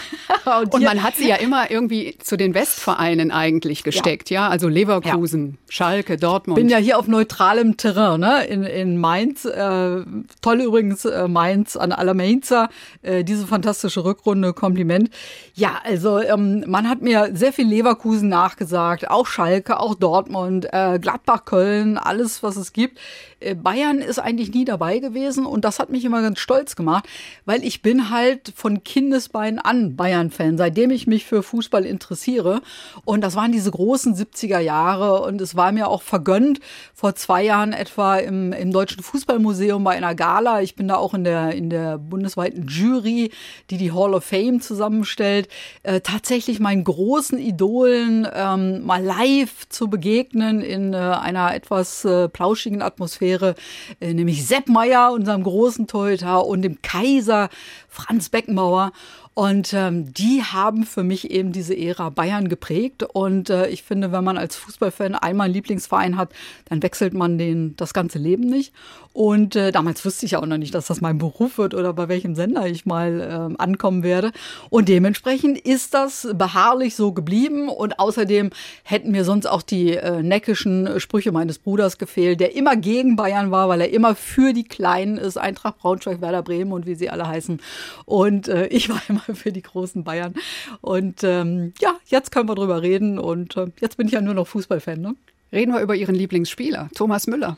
Und, 0.61 0.73
Und 0.73 0.83
man 0.83 1.03
hat 1.03 1.15
sie 1.15 1.27
ja 1.27 1.35
immer 1.35 1.69
irgendwie 1.69 2.17
zu 2.19 2.37
den 2.37 2.53
Westvereinen 2.53 3.31
eigentlich 3.31 3.83
gesteckt, 3.83 4.29
ja? 4.29 4.45
ja? 4.45 4.49
Also 4.49 4.67
Leverkusen, 4.67 5.51
ja. 5.51 5.57
Schalke, 5.69 6.17
Dortmund. 6.17 6.55
Bin 6.55 6.69
ja 6.69 6.77
hier 6.77 6.97
auf 6.97 7.07
neutralem 7.07 7.77
Terrain, 7.77 8.19
ne? 8.19 8.45
In, 8.45 8.63
in 8.63 8.97
Mainz. 8.97 9.45
Äh, 9.45 10.03
toll 10.41 10.61
übrigens 10.61 11.05
äh, 11.05 11.27
Mainz 11.27 11.75
an 11.75 11.91
Alamein,za 11.91 12.69
Äh, 13.01 13.23
diese 13.23 13.45
fantastische 13.47 14.03
Rückrunde, 14.03 14.53
Kompliment. 14.53 15.09
Ja, 15.53 15.79
also 15.83 16.19
ähm, 16.19 16.63
man 16.67 16.89
hat 16.89 17.01
mir 17.01 17.29
sehr 17.33 17.53
viel 17.53 17.67
Leverkusen 17.67 18.29
nachgesagt, 18.29 19.09
auch 19.09 19.27
Schalke, 19.27 19.79
auch 19.79 19.95
Dortmund, 19.95 20.67
äh, 20.71 20.99
Gladbach, 20.99 21.45
Köln, 21.45 21.97
alles, 21.97 22.43
was 22.43 22.55
es 22.55 22.73
gibt. 22.73 22.99
Äh, 23.39 23.55
Bayern 23.55 23.99
ist 23.99 24.19
eigentlich 24.19 24.53
nie 24.53 24.65
dabei 24.65 24.99
gewesen 24.99 25.45
und 25.45 25.65
das 25.65 25.79
hat 25.79 25.89
mich 25.89 26.03
immer 26.05 26.21
ganz 26.21 26.39
stolz 26.39 26.75
gemacht, 26.75 27.07
weil 27.45 27.63
ich 27.63 27.74
bin 27.81 28.09
halt 28.09 28.53
von 28.55 28.83
Kindesbeinen 28.83 29.59
an 29.59 29.95
Bayern-Fan, 29.95 30.57
seitdem 30.57 30.91
ich 30.91 31.07
mich 31.07 31.25
für 31.25 31.43
Fußball 31.43 31.85
interessiere. 31.85 32.61
Und 33.05 33.21
das 33.21 33.35
waren 33.35 33.51
diese 33.51 33.71
großen 33.71 34.15
70er 34.15 34.59
Jahre 34.59 35.21
und 35.21 35.41
es 35.41 35.55
war 35.55 35.71
mir 35.71 35.87
auch 35.87 36.01
vergönnt, 36.01 36.59
vor 36.93 37.15
zwei 37.15 37.43
Jahren 37.43 37.73
etwa 37.73 38.17
im, 38.17 38.53
im 38.53 38.71
Deutschen 38.71 39.03
Fußballmuseum 39.03 39.83
bei 39.83 39.95
einer 39.95 40.15
Gala. 40.15 40.61
Ich 40.61 40.75
bin 40.75 40.87
da 40.87 40.95
auch 40.95 41.13
in 41.13 41.23
der, 41.23 41.51
in 41.51 41.69
der 41.69 41.97
bundesweiten 41.97 42.67
Jury, 42.67 43.31
die 43.69 43.77
die 43.77 43.91
Hall 43.91 44.13
of 44.13 44.23
Fame 44.23 44.61
zusammenstellt, 44.61 45.47
äh, 45.83 46.01
tatsächlich 46.01 46.59
meinen 46.59 46.83
großen 46.83 47.39
Idolen 47.39 48.27
ähm, 48.33 48.85
mal 48.85 49.03
live 49.03 49.67
zu 49.69 49.89
begegnen 49.89 50.61
in 50.61 50.93
äh, 50.93 50.97
einer 50.97 51.53
etwas 51.53 52.05
äh, 52.05 52.29
plauschigen 52.29 52.81
Atmosphäre, 52.81 53.55
äh, 53.99 54.13
nämlich 54.13 54.45
Sepp 54.45 54.67
Meier, 54.67 55.11
unserem 55.11 55.43
großen 55.43 55.87
Torhüter 55.87 56.45
und 56.45 56.61
dem 56.61 56.81
Kaiser 56.81 57.49
Franz 57.89 58.29
Beckenbauer. 58.29 58.91
Und 59.35 59.73
ähm, 59.73 60.13
die 60.13 60.43
haben 60.43 60.85
für 60.85 61.03
mich 61.03 61.29
eben 61.29 61.51
diese 61.51 61.77
Ära 61.77 62.09
Bayern 62.09 62.47
geprägt. 62.47 63.03
Und 63.03 63.49
äh, 63.49 63.67
ich 63.67 63.83
finde, 63.83 64.13
wenn 64.13 64.23
man 64.23 64.37
als 64.37 64.55
Fußballfan 64.55 65.13
einmal 65.13 65.45
einen 65.45 65.53
Lieblingsverein 65.53 66.15
hat, 66.15 66.29
dann 66.69 66.81
wechselt 66.81 67.13
man 67.13 67.37
den 67.37 67.75
das 67.75 67.93
ganze 67.93 68.17
Leben 68.17 68.43
nicht. 68.43 68.73
Und 69.11 69.57
äh, 69.57 69.73
damals 69.73 70.05
wusste 70.05 70.25
ich 70.25 70.33
ja 70.33 70.39
auch 70.39 70.45
noch 70.45 70.57
nicht, 70.57 70.73
dass 70.73 70.87
das 70.87 71.01
mein 71.01 71.17
Beruf 71.17 71.57
wird 71.57 71.73
oder 71.73 71.91
bei 71.91 72.07
welchem 72.07 72.35
Sender 72.35 72.65
ich 72.65 72.85
mal 72.85 73.51
äh, 73.51 73.61
ankommen 73.61 74.03
werde. 74.03 74.31
Und 74.69 74.87
dementsprechend 74.87 75.57
ist 75.57 75.93
das 75.93 76.29
beharrlich 76.33 76.95
so 76.95 77.11
geblieben. 77.11 77.67
Und 77.67 77.99
außerdem 77.99 78.51
hätten 78.83 79.11
mir 79.11 79.25
sonst 79.25 79.47
auch 79.47 79.63
die 79.63 79.97
äh, 79.97 80.23
neckischen 80.23 80.97
Sprüche 81.01 81.33
meines 81.33 81.59
Bruders 81.59 81.97
gefehlt, 81.97 82.39
der 82.39 82.55
immer 82.55 82.77
gegen 82.77 83.17
Bayern 83.17 83.51
war, 83.51 83.67
weil 83.67 83.81
er 83.81 83.89
immer 83.89 84.15
für 84.15 84.53
die 84.53 84.65
Kleinen 84.65 85.17
ist, 85.17 85.37
Eintracht 85.37 85.79
Braunschweig, 85.79 86.21
Werder 86.21 86.41
Bremen 86.41 86.71
und 86.71 86.85
wie 86.85 86.95
sie 86.95 87.09
alle 87.09 87.27
heißen. 87.27 87.59
Und 88.05 88.47
äh, 88.47 88.67
ich 88.67 88.87
war 88.87 89.01
immer 89.09 89.24
für 89.33 89.51
die 89.51 89.61
großen 89.61 90.03
Bayern. 90.03 90.35
Und 90.81 91.23
ähm, 91.23 91.73
ja, 91.79 91.95
jetzt 92.05 92.31
können 92.31 92.47
wir 92.47 92.55
drüber 92.55 92.81
reden. 92.81 93.17
Und 93.17 93.57
äh, 93.57 93.67
jetzt 93.79 93.97
bin 93.97 94.07
ich 94.07 94.13
ja 94.13 94.21
nur 94.21 94.33
noch 94.33 94.47
Fußballfan. 94.47 95.01
Ne? 95.01 95.15
Reden 95.51 95.73
wir 95.73 95.81
über 95.81 95.95
Ihren 95.95 96.15
Lieblingsspieler, 96.15 96.89
Thomas 96.93 97.27
Müller. 97.27 97.57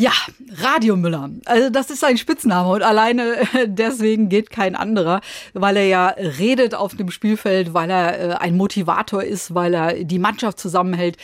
Ja, 0.00 0.12
Radio 0.58 0.94
Müller. 0.94 1.28
Also 1.44 1.70
das 1.70 1.90
ist 1.90 1.98
sein 1.98 2.18
Spitzname 2.18 2.70
und 2.70 2.82
alleine 2.82 3.38
deswegen 3.66 4.28
geht 4.28 4.48
kein 4.48 4.76
anderer, 4.76 5.20
weil 5.54 5.76
er 5.76 5.86
ja 5.86 6.06
redet 6.38 6.76
auf 6.76 6.94
dem 6.94 7.10
Spielfeld, 7.10 7.74
weil 7.74 7.90
er 7.90 8.20
äh, 8.20 8.34
ein 8.34 8.56
Motivator 8.56 9.24
ist, 9.24 9.56
weil 9.56 9.74
er 9.74 10.04
die 10.04 10.20
Mannschaft 10.20 10.60
zusammenhält. 10.60 11.16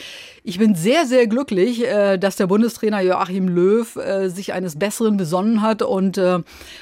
Ich 0.46 0.58
bin 0.58 0.74
sehr, 0.74 1.06
sehr 1.06 1.26
glücklich, 1.26 1.86
äh, 1.86 2.18
dass 2.18 2.36
der 2.36 2.46
Bundestrainer 2.46 3.00
Joachim 3.00 3.48
Löw 3.48 3.96
äh, 3.96 4.28
sich 4.28 4.52
eines 4.52 4.78
Besseren 4.78 5.16
besonnen 5.16 5.62
hat 5.62 5.80
und 5.80 6.20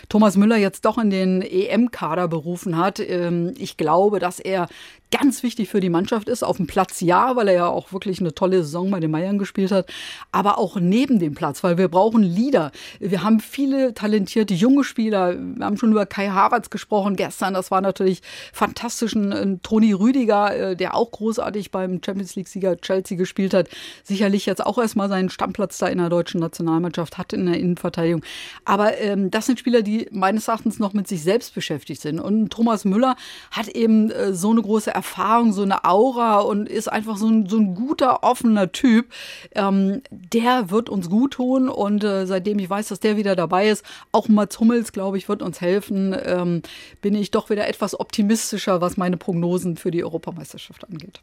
Thomas 0.09 0.37
Müller 0.37 0.57
jetzt 0.57 0.85
doch 0.85 0.99
in 0.99 1.11
den 1.11 1.43
EM-Kader 1.43 2.27
berufen 2.27 2.77
hat. 2.77 2.99
Ähm, 2.99 3.55
ich 3.57 3.77
glaube, 3.77 4.19
dass 4.19 4.41
er 4.41 4.67
ganz 5.13 5.45
wichtig 5.45 5.69
für 5.69 5.79
die 5.79 5.91
Mannschaft 5.91 6.29
ist. 6.29 6.43
Auf 6.43 6.57
dem 6.57 6.67
Platz 6.67 7.01
ja, 7.01 7.37
weil 7.37 7.47
er 7.47 7.55
ja 7.55 7.67
auch 7.69 7.93
wirklich 7.93 8.19
eine 8.19 8.35
tolle 8.35 8.65
Saison 8.65 8.91
bei 8.91 8.99
den 8.99 9.13
Bayern 9.13 9.39
gespielt 9.39 9.71
hat, 9.71 9.93
aber 10.33 10.59
auch 10.59 10.81
neben 10.81 11.21
dem 11.21 11.35
Platz, 11.35 11.63
weil 11.63 11.79
wir 11.79 11.89
brauchen 11.89 12.23
Leader. 12.23 12.73
Wir 12.99 13.23
haben 13.23 13.39
viele 13.39 13.95
talentierte 13.95 14.55
junge 14.55 14.83
Spieler. 14.83 15.37
Wir 15.39 15.65
haben 15.65 15.77
schon 15.77 15.93
über 15.93 16.07
Kai 16.07 16.29
Havertz 16.29 16.71
gesprochen 16.71 17.15
gestern. 17.15 17.55
Das 17.55 17.71
war 17.71 17.81
natürlich 17.81 18.23
fantastisch. 18.53 19.15
Ein 19.15 19.61
Toni 19.63 19.93
Rüdiger, 19.93 20.57
äh, 20.57 20.77
der 20.77 20.97
auch 20.97 21.11
großartig 21.11 21.71
beim 21.71 22.01
Champions 22.05 22.35
League-Sieger 22.35 22.79
Chelsea 22.79 23.17
gespielt 23.17 23.52
hat. 23.55 23.69
Sicherlich 24.05 24.47
jetzt 24.47 24.65
auch 24.65 24.79
erstmal 24.79 25.09
seinen 25.09 25.31
Stammplatz 25.31 25.79
da 25.79 25.87
in 25.89 25.99
der 25.99 26.09
deutschen 26.09 26.41
Nationalmannschaft 26.41 27.19
hat 27.19 27.33
in 27.33 27.47
der 27.47 27.59
Innenverteidigung. 27.59 28.23
Aber 28.65 28.99
ähm, 28.99 29.31
das 29.31 29.47
sind 29.47 29.59
Spieler, 29.59 29.83
die 29.83 30.09
meines 30.11 30.49
Erachtens 30.49 30.79
noch 30.79 30.93
mit 30.93 31.09
sich 31.09 31.23
selbst 31.23 31.55
beschäftigt 31.55 32.01
sind. 32.01 32.21
Und 32.21 32.51
Thomas 32.51 32.85
Müller 32.85 33.17
hat 33.51 33.69
eben 33.69 34.11
äh, 34.11 34.33
so 34.35 34.51
eine 34.51 34.63
große 34.63 34.93
Erfahrung, 34.93 35.53
so 35.53 35.63
eine 35.63 35.85
Aura 35.85 36.41
und 36.41 36.69
ist 36.69 36.91
einfach 36.91 37.17
so 37.17 37.29
ein, 37.29 37.49
so 37.49 37.59
ein 37.59 37.75
guter, 37.75 38.23
offener 38.23 38.73
Typ. 38.73 39.13
Ähm, 39.55 40.03
der 40.11 40.71
wird 40.71 40.89
uns 40.89 41.09
gut 41.09 41.33
tun 41.33 41.69
und 41.69 42.05
äh, 42.05 42.27
seitdem 42.27 42.59
ich 42.59 42.69
weiß, 42.69 42.89
dass 42.89 43.01
der 43.01 43.17
wieder 43.17 43.37
dabei 43.37 43.69
ist, 43.69 43.85
auch 44.13 44.29
Mats 44.29 44.61
Hummels, 44.61 44.93
glaube 44.93 45.19
ich, 45.19 45.29
wird 45.29 45.43
uns 45.43 45.61
helfen, 45.61 46.15
ähm, 46.25 46.63
bin 47.01 47.15
ich 47.15 47.31
doch 47.31 47.51
wieder 47.51 47.69
etwas 47.69 47.99
optimistischer, 47.99 48.81
was 48.81 48.97
meine 48.97 49.17
Prognosen 49.17 49.77
für 49.77 49.91
die 49.91 50.05
Europameisterschaft 50.05 50.89
angeht. 50.89 51.21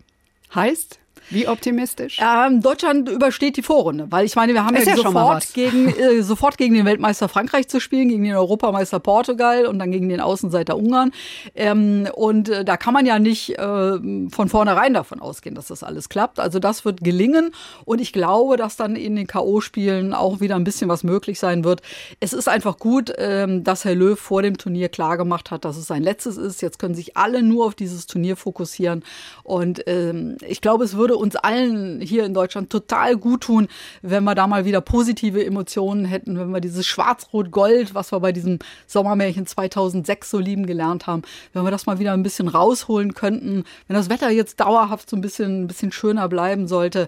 Heißt, 0.53 0.99
wie 1.29 1.47
optimistisch? 1.47 2.19
Ähm, 2.19 2.61
Deutschland 2.61 3.09
übersteht 3.09 3.57
die 3.57 3.61
Vorrunde, 3.61 4.07
weil 4.09 4.25
ich 4.25 4.35
meine, 4.35 4.53
wir 4.53 4.65
haben 4.65 4.75
ja, 4.75 4.81
ja 4.81 4.95
sofort, 4.95 5.53
gegen, 5.53 5.89
äh, 5.99 6.21
sofort 6.21 6.57
gegen 6.57 6.73
den 6.73 6.85
Weltmeister 6.85 7.29
Frankreich 7.29 7.67
zu 7.67 7.79
spielen, 7.79 8.09
gegen 8.09 8.23
den 8.23 8.35
Europameister 8.35 8.99
Portugal 8.99 9.65
und 9.65 9.79
dann 9.79 9.91
gegen 9.91 10.09
den 10.09 10.21
Außenseiter 10.21 10.75
Ungarn. 10.75 11.11
Ähm, 11.55 12.07
und 12.15 12.49
äh, 12.49 12.65
da 12.65 12.77
kann 12.77 12.93
man 12.93 13.05
ja 13.05 13.19
nicht 13.19 13.57
äh, 13.57 13.99
von 14.29 14.49
vornherein 14.49 14.93
davon 14.93 15.19
ausgehen, 15.19 15.55
dass 15.55 15.67
das 15.67 15.83
alles 15.83 16.09
klappt. 16.09 16.39
Also 16.39 16.59
das 16.59 16.85
wird 16.85 17.01
gelingen 17.03 17.51
und 17.85 18.01
ich 18.01 18.13
glaube, 18.13 18.57
dass 18.57 18.75
dann 18.75 18.95
in 18.95 19.15
den 19.15 19.27
K.O.-Spielen 19.27 20.13
auch 20.13 20.39
wieder 20.39 20.55
ein 20.55 20.63
bisschen 20.63 20.89
was 20.89 21.03
möglich 21.03 21.39
sein 21.39 21.63
wird. 21.63 21.81
Es 22.19 22.33
ist 22.33 22.49
einfach 22.49 22.79
gut, 22.79 23.13
ähm, 23.17 23.63
dass 23.63 23.85
Herr 23.85 23.95
Löw 23.95 24.19
vor 24.19 24.41
dem 24.41 24.57
Turnier 24.57 24.89
klargemacht 24.89 25.51
hat, 25.51 25.65
dass 25.65 25.77
es 25.77 25.87
sein 25.87 26.03
letztes 26.03 26.37
ist. 26.37 26.61
Jetzt 26.61 26.79
können 26.79 26.95
sich 26.95 27.15
alle 27.17 27.43
nur 27.43 27.65
auf 27.65 27.75
dieses 27.75 28.07
Turnier 28.07 28.35
fokussieren 28.35 29.03
und 29.43 29.83
ähm, 29.87 30.37
ich 30.47 30.61
glaube, 30.61 30.83
es 30.83 30.97
würde 30.97 31.18
uns 31.19 31.35
allen 31.35 32.01
hier 32.01 32.25
in 32.25 32.33
Deutschland 32.33 32.69
total 32.69 33.17
gut 33.17 33.41
tun, 33.41 33.67
wenn 34.01 34.23
wir 34.23 34.35
da 34.35 34.47
mal 34.47 34.65
wieder 34.65 34.81
positive 34.81 35.45
Emotionen 35.45 36.05
hätten, 36.05 36.39
wenn 36.39 36.49
wir 36.49 36.61
dieses 36.61 36.87
Schwarz-Rot-Gold, 36.87 37.93
was 37.93 38.11
wir 38.11 38.19
bei 38.19 38.31
diesem 38.31 38.59
Sommermärchen 38.87 39.45
2006 39.45 40.29
so 40.29 40.39
lieben 40.39 40.65
gelernt 40.65 41.07
haben, 41.07 41.21
wenn 41.53 41.63
wir 41.63 41.71
das 41.71 41.85
mal 41.85 41.99
wieder 41.99 42.13
ein 42.13 42.23
bisschen 42.23 42.47
rausholen 42.47 43.13
könnten, 43.13 43.65
wenn 43.87 43.95
das 43.95 44.09
Wetter 44.09 44.29
jetzt 44.29 44.59
dauerhaft 44.59 45.09
so 45.09 45.15
ein 45.15 45.21
bisschen, 45.21 45.63
ein 45.63 45.67
bisschen 45.67 45.91
schöner 45.91 46.27
bleiben 46.29 46.67
sollte. 46.67 47.07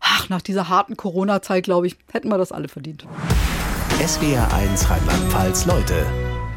Ach, 0.00 0.28
nach 0.28 0.42
dieser 0.42 0.68
harten 0.68 0.96
Corona-Zeit, 0.96 1.64
glaube 1.64 1.86
ich, 1.86 1.96
hätten 2.12 2.28
wir 2.28 2.38
das 2.38 2.52
alle 2.52 2.68
verdient. 2.68 3.06
SWR 4.06 4.52
1 4.54 4.90
Rheinland-Pfalz, 4.90 5.66
Leute. 5.66 6.06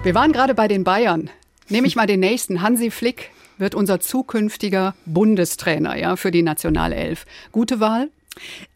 Wir 0.03 0.13
waren 0.13 0.31
gerade 0.31 0.53
bei 0.53 0.67
den 0.67 0.83
Bayern. 0.83 1.29
Nehme 1.69 1.87
ich 1.87 1.95
mal 1.95 2.07
den 2.07 2.19
nächsten, 2.19 2.61
Hansi 2.61 2.91
Flick 2.91 3.31
wird 3.59 3.75
unser 3.75 3.99
zukünftiger 3.99 4.95
Bundestrainer 5.05 5.95
ja, 5.97 6.15
für 6.15 6.31
die 6.31 6.43
Nationalelf. 6.43 7.25
Gute 7.51 7.79
Wahl? 7.79 8.09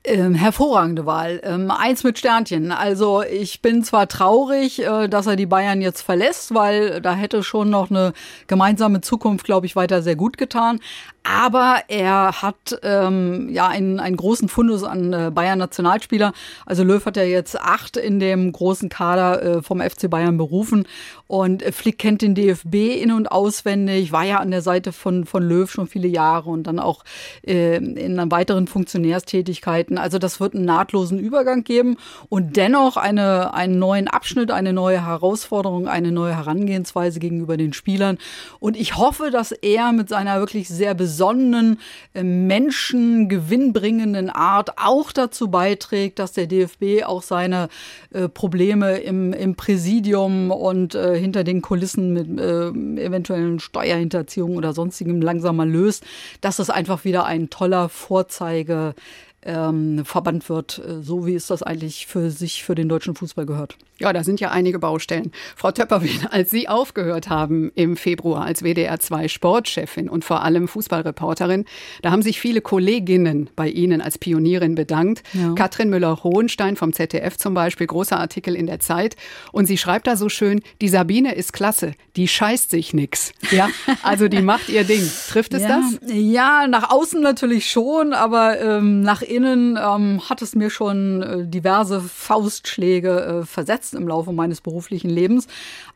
Ähm, 0.04 0.36
hervorragende 0.36 1.06
Wahl. 1.06 1.40
Ähm, 1.44 1.72
eins 1.72 2.04
mit 2.04 2.20
Sternchen. 2.20 2.72
Also 2.72 3.24
ich 3.24 3.62
bin 3.62 3.84
zwar 3.84 4.10
traurig, 4.10 4.84
äh, 4.84 5.08
dass 5.08 5.28
er 5.28 5.38
die 5.38 5.46
Bayern 5.46 5.82
jetzt 5.82 6.02
verlässt, 6.02 6.54
weil 6.54 7.00
da 7.00 7.14
hätte 7.14 7.44
schon 7.44 7.70
noch 7.70 7.90
eine 7.90 8.14
gemeinsame 8.48 9.00
Zukunft, 9.00 9.46
glaube 9.46 9.66
ich, 9.66 9.76
weiter 9.78 10.02
sehr 10.02 10.18
gut 10.18 10.38
getan. 10.38 10.82
Aber 11.24 11.84
er 11.88 12.42
hat 12.42 12.78
ähm, 12.84 13.48
ja 13.50 13.68
einen, 13.68 14.02
einen 14.02 14.18
großen 14.18 14.50
Fundus 14.50 14.84
an 14.84 15.14
äh, 15.14 15.32
Bayern 15.34 15.58
Nationalspieler. 15.58 16.34
Also 16.66 16.84
Löw 16.84 17.04
hat 17.06 17.16
ja 17.16 17.24
jetzt 17.24 17.60
acht 17.60 17.96
in 17.96 18.20
dem 18.20 18.52
großen 18.52 18.90
Kader 18.90 19.42
äh, 19.42 19.62
vom 19.62 19.80
FC 19.80 20.10
Bayern 20.10 20.38
berufen. 20.38 20.86
Und 21.28 21.64
Flick 21.64 21.98
kennt 21.98 22.22
den 22.22 22.36
DFB 22.36 22.76
in- 23.02 23.14
und 23.14 23.32
auswendig, 23.32 24.12
war 24.12 24.26
ja 24.26 24.40
an 24.40 24.52
der 24.52 24.62
Seite 24.62 24.92
von, 24.92 25.24
von 25.26 25.42
Löw 25.44 25.72
schon 25.72 25.88
viele 25.88 26.10
Jahre 26.10 26.50
und 26.50 26.68
dann 26.68 26.78
auch 26.78 27.06
äh, 27.48 27.78
in 27.78 28.20
weiteren 28.30 28.68
Funktionärstätigkeiten. 28.68 29.98
Also 29.98 30.20
das 30.20 30.42
wird 30.42 30.56
einen 30.56 30.66
nahtlosen 30.66 31.20
Übergang 31.20 31.64
geben 31.64 31.96
und 32.28 32.58
dennoch 32.58 32.98
eine, 32.98 33.54
einen 33.54 33.80
neuen 33.80 34.10
Abschnitt, 34.10 34.52
eine 34.52 34.74
neue 34.74 35.06
Herausforderung, 35.06 35.88
eine 35.88 36.12
neue 36.12 36.36
Herangehensweise 36.36 37.22
gegenüber 37.22 37.56
den 37.56 37.72
Spielern. 37.72 38.18
Und 38.60 38.76
ich 38.76 38.98
hoffe, 38.98 39.32
dass 39.32 39.54
er 39.54 39.94
mit 39.94 40.10
seiner 40.10 40.40
wirklich 40.40 40.68
sehr 40.68 40.94
besonderen 40.94 41.13
besonnenen, 41.14 41.80
äh, 42.16 42.24
menschengewinnbringenden 42.24 44.32
Art 44.32 44.72
auch 44.78 45.12
dazu 45.12 45.50
beiträgt, 45.50 46.18
dass 46.18 46.32
der 46.32 46.48
DFB 46.48 47.04
auch 47.06 47.22
seine 47.22 47.70
äh, 48.14 48.28
Probleme 48.28 48.98
im, 48.98 49.32
im 49.32 49.54
Präsidium 49.56 50.50
und 50.50 50.96
äh, 50.96 51.16
hinter 51.20 51.44
den 51.44 51.62
Kulissen 51.62 52.14
mit 52.14 52.40
äh, 52.40 52.70
eventuellen 53.06 53.60
Steuerhinterziehungen 53.60 54.58
oder 54.58 54.74
sonstigem 54.74 55.22
langsam 55.22 55.58
mal 55.58 55.70
löst, 55.70 56.04
dass 56.42 56.58
es 56.58 56.72
einfach 56.72 57.06
wieder 57.06 57.26
ein 57.26 57.52
toller 57.52 57.90
Vorzeige 57.90 58.96
ähm, 59.46 60.06
verbannt 60.06 60.50
wird, 60.50 60.80
äh, 60.80 61.02
so 61.02 61.26
wie 61.26 61.36
es 61.36 61.48
das 61.48 61.64
eigentlich 61.64 62.08
für 62.08 62.32
sich 62.32 62.64
für 62.64 62.76
den 62.76 62.90
deutschen 62.90 63.16
Fußball 63.16 63.46
gehört. 63.46 63.78
Ja, 64.00 64.12
da 64.12 64.24
sind 64.24 64.40
ja 64.40 64.52
einige 64.52 64.80
Baustellen. 64.80 65.32
Frau 65.56 65.72
Töpperwien, 65.72 66.28
als 66.32 66.50
Sie 66.50 66.68
aufgehört 66.68 67.30
haben 67.30 67.72
im 67.76 67.96
Februar 67.96 68.44
als 68.44 68.64
WDR 68.64 69.00
2 69.00 69.28
Sportchefin 69.28 70.10
und 70.10 70.26
vor 70.26 70.44
allem 70.44 70.68
Fußballreporterin, 70.68 71.66
da 72.02 72.12
haben 72.12 72.22
sich 72.22 72.40
viele 72.40 72.62
Kolleginnen 72.62 73.50
bei 73.56 73.70
Ihnen 73.70 74.02
als 74.02 74.18
Pionierin 74.18 74.76
bedankt. 74.76 75.24
Ja. 75.34 75.54
Katrin 75.54 75.90
Müller-Hohenstein 75.90 76.76
vom 76.76 76.92
ZDF 76.92 77.38
zum 77.38 77.54
Beispiel, 77.54 77.88
großer 77.88 78.20
Artikel 78.20 78.56
in 78.56 78.68
der 78.68 78.80
Zeit. 78.80 79.16
Und 79.52 79.68
sie 79.68 79.78
schreibt 79.78 80.08
da 80.08 80.16
so 80.16 80.28
schön, 80.28 80.62
die 80.82 80.90
Sabine 80.90 81.36
ist 81.36 81.54
klasse, 81.54 81.94
die 82.16 82.28
scheißt 82.28 82.72
sich 82.72 82.94
nix. 82.94 83.32
Ja, 83.52 83.70
also 84.02 84.28
die 84.28 84.42
macht 84.42 84.70
ihr 84.70 84.84
Ding. 84.84 85.08
Trifft 85.30 85.54
es 85.54 85.62
ja, 85.64 85.82
das? 86.02 86.12
Ja, 86.14 86.68
nach 86.68 86.90
außen 86.92 87.22
natürlich 87.22 87.70
schon, 87.70 88.14
aber 88.14 88.60
ähm, 88.60 89.02
nach 89.02 89.22
innen 89.36 89.78
ähm, 89.82 90.22
hat 90.30 90.42
es 90.42 90.56
mir 90.56 90.70
schon 90.70 91.22
äh, 91.22 91.48
diverse 91.48 92.02
Faustschläge 92.02 93.42
äh, 93.42 93.46
versetzt 93.46 93.94
im 93.94 94.08
Laufe 94.08 94.32
meines 94.32 94.62
beruflichen 94.62 95.10
Lebens. 95.10 95.48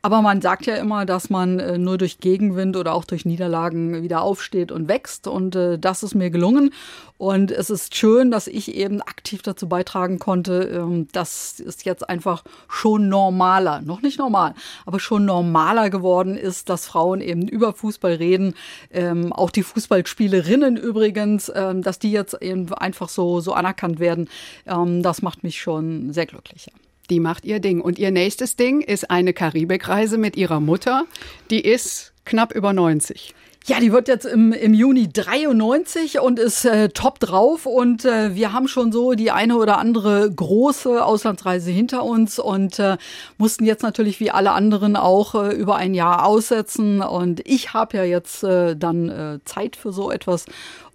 Aber 0.01 0.21
man 0.21 0.41
sagt 0.41 0.65
ja 0.65 0.75
immer, 0.75 1.05
dass 1.05 1.29
man 1.29 1.59
äh, 1.59 1.77
nur 1.77 1.97
durch 1.97 2.19
Gegenwind 2.19 2.77
oder 2.77 2.93
auch 2.93 3.05
durch 3.05 3.25
Niederlagen 3.25 4.03
wieder 4.03 4.21
aufsteht 4.21 4.71
und 4.71 4.88
wächst. 4.88 5.27
Und 5.27 5.55
äh, 5.55 5.77
das 5.79 6.03
ist 6.03 6.15
mir 6.15 6.29
gelungen. 6.29 6.71
Und 7.17 7.49
es 7.49 7.71
ist 7.71 7.95
schön, 7.95 8.29
dass 8.29 8.45
ich 8.45 8.75
eben 8.75 9.01
aktiv 9.01 9.41
dazu 9.41 9.67
beitragen 9.67 10.19
konnte, 10.19 10.69
ähm, 10.71 11.07
dass 11.13 11.59
es 11.59 11.83
jetzt 11.83 12.07
einfach 12.07 12.43
schon 12.69 13.09
normaler, 13.09 13.81
noch 13.81 14.03
nicht 14.03 14.19
normal, 14.19 14.53
aber 14.85 14.99
schon 14.99 15.25
normaler 15.25 15.89
geworden 15.89 16.38
ist, 16.38 16.69
dass 16.69 16.85
Frauen 16.85 17.19
eben 17.21 17.47
über 17.47 17.73
Fußball 17.73 18.13
reden. 18.13 18.53
Ähm, 18.91 19.33
auch 19.33 19.49
die 19.49 19.63
Fußballspielerinnen 19.63 20.77
übrigens, 20.77 21.51
ähm, 21.53 21.81
dass 21.81 21.97
die 21.97 22.11
jetzt 22.11 22.39
eben 22.39 22.71
einfach 22.73 23.09
so, 23.09 23.26
so 23.39 23.53
anerkannt 23.53 23.99
werden. 23.99 24.30
Ähm, 24.65 25.03
das 25.03 25.21
macht 25.21 25.43
mich 25.43 25.61
schon 25.61 26.13
sehr 26.13 26.25
glücklich. 26.25 26.67
Die 27.09 27.19
macht 27.19 27.45
ihr 27.45 27.59
Ding. 27.59 27.82
Und 27.82 27.99
ihr 27.99 28.11
nächstes 28.11 28.55
Ding 28.55 28.82
ist 28.82 29.09
eine 29.09 29.34
Karibikreise 29.34 30.17
mit 30.17 30.36
ihrer 30.36 30.59
Mutter. 30.59 31.05
Die 31.49 31.61
ist 31.61 32.13
knapp 32.25 32.53
über 32.53 32.73
90. 32.73 33.34
Ja, 33.70 33.82
die 33.82 33.91
wird 33.91 34.07
jetzt 34.07 34.26
im, 34.26 34.53
im 34.53 34.74
Juni 34.74 35.09
93 35.11 36.22
und 36.22 36.39
ist 36.39 36.63
äh, 36.63 36.88
top 36.88 37.20
drauf. 37.20 37.65
Und 37.65 38.05
äh, 38.05 38.34
wir 38.34 38.53
haben 38.53 38.70
schon 38.70 38.93
so 38.93 39.11
die 39.11 39.30
eine 39.30 39.57
oder 39.57 39.78
andere 39.78 40.32
große 40.32 41.03
Auslandsreise 41.03 41.70
hinter 41.70 42.05
uns 42.05 42.39
und 42.39 42.80
äh, 42.80 42.95
mussten 43.38 43.65
jetzt 43.65 43.84
natürlich 43.84 44.22
wie 44.22 44.32
alle 44.32 44.51
anderen 44.51 44.95
auch 44.95 45.36
äh, 45.36 45.53
über 45.53 45.76
ein 45.76 45.93
Jahr 45.93 46.26
aussetzen. 46.26 47.01
Und 47.01 47.41
ich 47.45 47.74
habe 47.74 47.97
ja 47.97 48.03
jetzt 48.05 48.41
äh, 48.45 48.78
dann 48.78 49.09
äh, 49.09 49.39
Zeit 49.43 49.76
für 49.76 49.91
so 49.91 50.11
etwas 50.11 50.45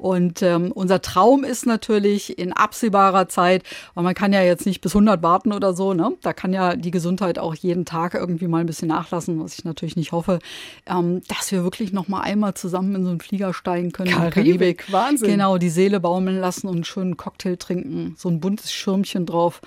und 0.02 0.42
ähm, 0.42 0.72
unser 0.72 1.00
Traum 1.00 1.44
ist 1.44 1.64
natürlich 1.64 2.36
in 2.36 2.52
absehbarer 2.52 3.28
Zeit, 3.28 3.62
weil 3.94 4.02
man 4.02 4.14
kann 4.14 4.32
ja 4.32 4.42
jetzt 4.42 4.66
nicht 4.66 4.80
bis 4.80 4.96
100 4.96 5.22
warten 5.22 5.52
oder 5.52 5.74
so, 5.74 5.94
ne? 5.94 6.14
Da 6.22 6.32
kann 6.32 6.52
ja 6.52 6.74
die 6.74 6.90
Gesundheit 6.90 7.38
auch 7.38 7.54
jeden 7.54 7.84
Tag 7.84 8.14
irgendwie 8.14 8.48
mal 8.48 8.58
ein 8.58 8.66
bisschen 8.66 8.88
nachlassen, 8.88 9.40
was 9.40 9.54
ich 9.54 9.64
natürlich 9.64 9.94
nicht 9.94 10.10
hoffe, 10.10 10.40
ähm, 10.86 11.22
dass 11.28 11.52
wir 11.52 11.62
wirklich 11.62 11.92
noch 11.92 12.08
mal 12.08 12.20
einmal 12.20 12.54
zusammen 12.62 12.94
in 12.94 13.04
so 13.04 13.10
einen 13.10 13.20
Flieger 13.20 13.52
steigen 13.52 13.92
können. 13.92 14.10
Karibik, 14.10 14.34
Karibik. 14.34 14.92
Wahnsinn. 14.92 15.28
Genau, 15.28 15.58
die 15.58 15.68
Seele 15.68 16.00
baumeln 16.00 16.38
lassen 16.38 16.68
und 16.68 16.76
einen 16.76 16.84
schönen 16.84 17.16
Cocktail 17.16 17.56
trinken, 17.56 18.14
so 18.16 18.28
ein 18.28 18.40
buntes 18.40 18.72
Schirmchen 18.72 19.26
drauf. 19.26 19.60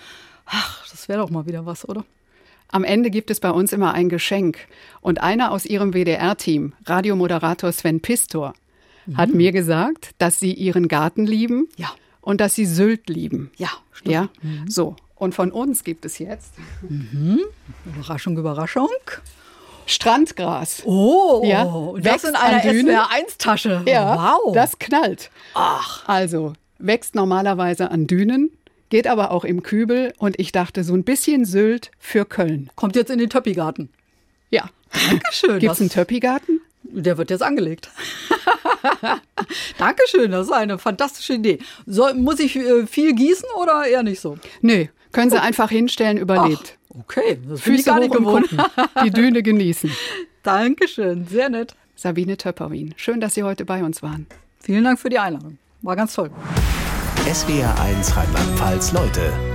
Ach, 0.45 0.87
das 0.89 1.07
wäre 1.07 1.19
doch 1.19 1.29
mal 1.29 1.45
wieder 1.45 1.65
was, 1.65 1.87
oder? 1.87 2.05
Am 2.69 2.83
Ende 2.83 3.09
gibt 3.09 3.29
es 3.29 3.39
bei 3.39 3.51
uns 3.51 3.73
immer 3.73 3.93
ein 3.93 4.09
Geschenk. 4.09 4.57
Und 5.01 5.21
einer 5.21 5.51
aus 5.51 5.65
Ihrem 5.65 5.93
WDR-Team, 5.93 6.73
Radiomoderator 6.85 7.71
Sven 7.71 8.01
Pistor, 8.01 8.53
mhm. 9.05 9.17
hat 9.17 9.33
mir 9.33 9.51
gesagt, 9.51 10.11
dass 10.17 10.39
sie 10.39 10.53
ihren 10.53 10.87
Garten 10.87 11.25
lieben 11.25 11.67
ja. 11.77 11.91
und 12.21 12.41
dass 12.41 12.55
sie 12.55 12.65
Sylt 12.65 13.09
lieben. 13.09 13.51
Ja, 13.57 13.69
stimmt. 13.91 14.13
Ja, 14.13 14.29
mhm. 14.41 14.69
so. 14.69 14.95
Und 15.15 15.35
von 15.35 15.51
uns 15.51 15.83
gibt 15.83 16.05
es 16.05 16.19
jetzt 16.19 16.53
mhm. 16.81 17.41
Überraschung, 17.85 18.37
Überraschung. 18.37 18.89
Strandgras. 19.85 20.83
Oh, 20.85 21.43
ja, 21.45 21.65
das 21.99 22.23
in 22.23 22.35
einer 22.35 22.63
SWR1-Tasche. 22.63 23.83
Ja, 23.85 24.15
wow. 24.15 24.53
Das 24.53 24.79
knallt. 24.79 25.29
Ach. 25.53 26.07
Also, 26.07 26.53
wächst 26.79 27.15
normalerweise 27.15 27.91
an 27.91 28.07
Dünen, 28.07 28.51
geht 28.89 29.07
aber 29.07 29.31
auch 29.31 29.43
im 29.43 29.63
Kübel 29.63 30.13
und 30.17 30.39
ich 30.39 30.51
dachte, 30.51 30.83
so 30.83 30.93
ein 30.93 31.03
bisschen 31.03 31.45
Sylt 31.45 31.91
für 31.99 32.25
Köln. 32.25 32.69
Kommt 32.75 32.95
jetzt 32.95 33.11
in 33.11 33.19
den 33.19 33.29
Töppigarten. 33.29 33.89
Ja. 34.49 34.69
Dankeschön. 35.09 35.59
Gibt 35.59 35.73
es 35.73 35.81
einen 35.81 35.89
Töppigarten? 35.89 36.61
Der 36.83 37.17
wird 37.17 37.29
jetzt 37.29 37.41
angelegt. 37.41 37.89
Dankeschön, 39.77 40.31
das 40.31 40.47
ist 40.47 40.53
eine 40.53 40.77
fantastische 40.77 41.33
Idee. 41.33 41.59
So, 41.85 42.13
muss 42.13 42.39
ich 42.39 42.55
äh, 42.55 42.85
viel 42.85 43.13
gießen 43.13 43.49
oder 43.59 43.85
eher 43.85 44.03
nicht 44.03 44.19
so? 44.19 44.37
Nee, 44.61 44.91
können 45.11 45.31
Sie 45.31 45.37
oh. 45.37 45.41
einfach 45.41 45.69
hinstellen, 45.69 46.17
überlebt. 46.17 46.77
Ach, 46.77 46.84
okay, 46.99 47.39
das 47.47 47.61
Füße 47.61 47.79
ich 47.79 47.85
gar 47.85 47.99
nicht 47.99 48.13
gewohnt. 48.13 48.47
Die 49.03 49.11
Düne 49.11 49.43
genießen. 49.43 49.91
Dankeschön, 50.43 51.25
sehr 51.27 51.49
nett. 51.49 51.75
Sabine 51.95 52.37
Töpperwien, 52.37 52.93
schön, 52.97 53.21
dass 53.21 53.35
Sie 53.35 53.43
heute 53.43 53.65
bei 53.65 53.83
uns 53.83 54.03
waren. 54.03 54.27
Vielen 54.59 54.83
Dank 54.83 54.99
für 54.99 55.09
die 55.09 55.19
Einladung. 55.19 55.57
War 55.81 55.95
ganz 55.95 56.13
toll. 56.13 56.29
SWR 57.31 57.79
1 57.79 58.17
Rheinland-Pfalz, 58.17 58.91
Leute. 58.91 59.54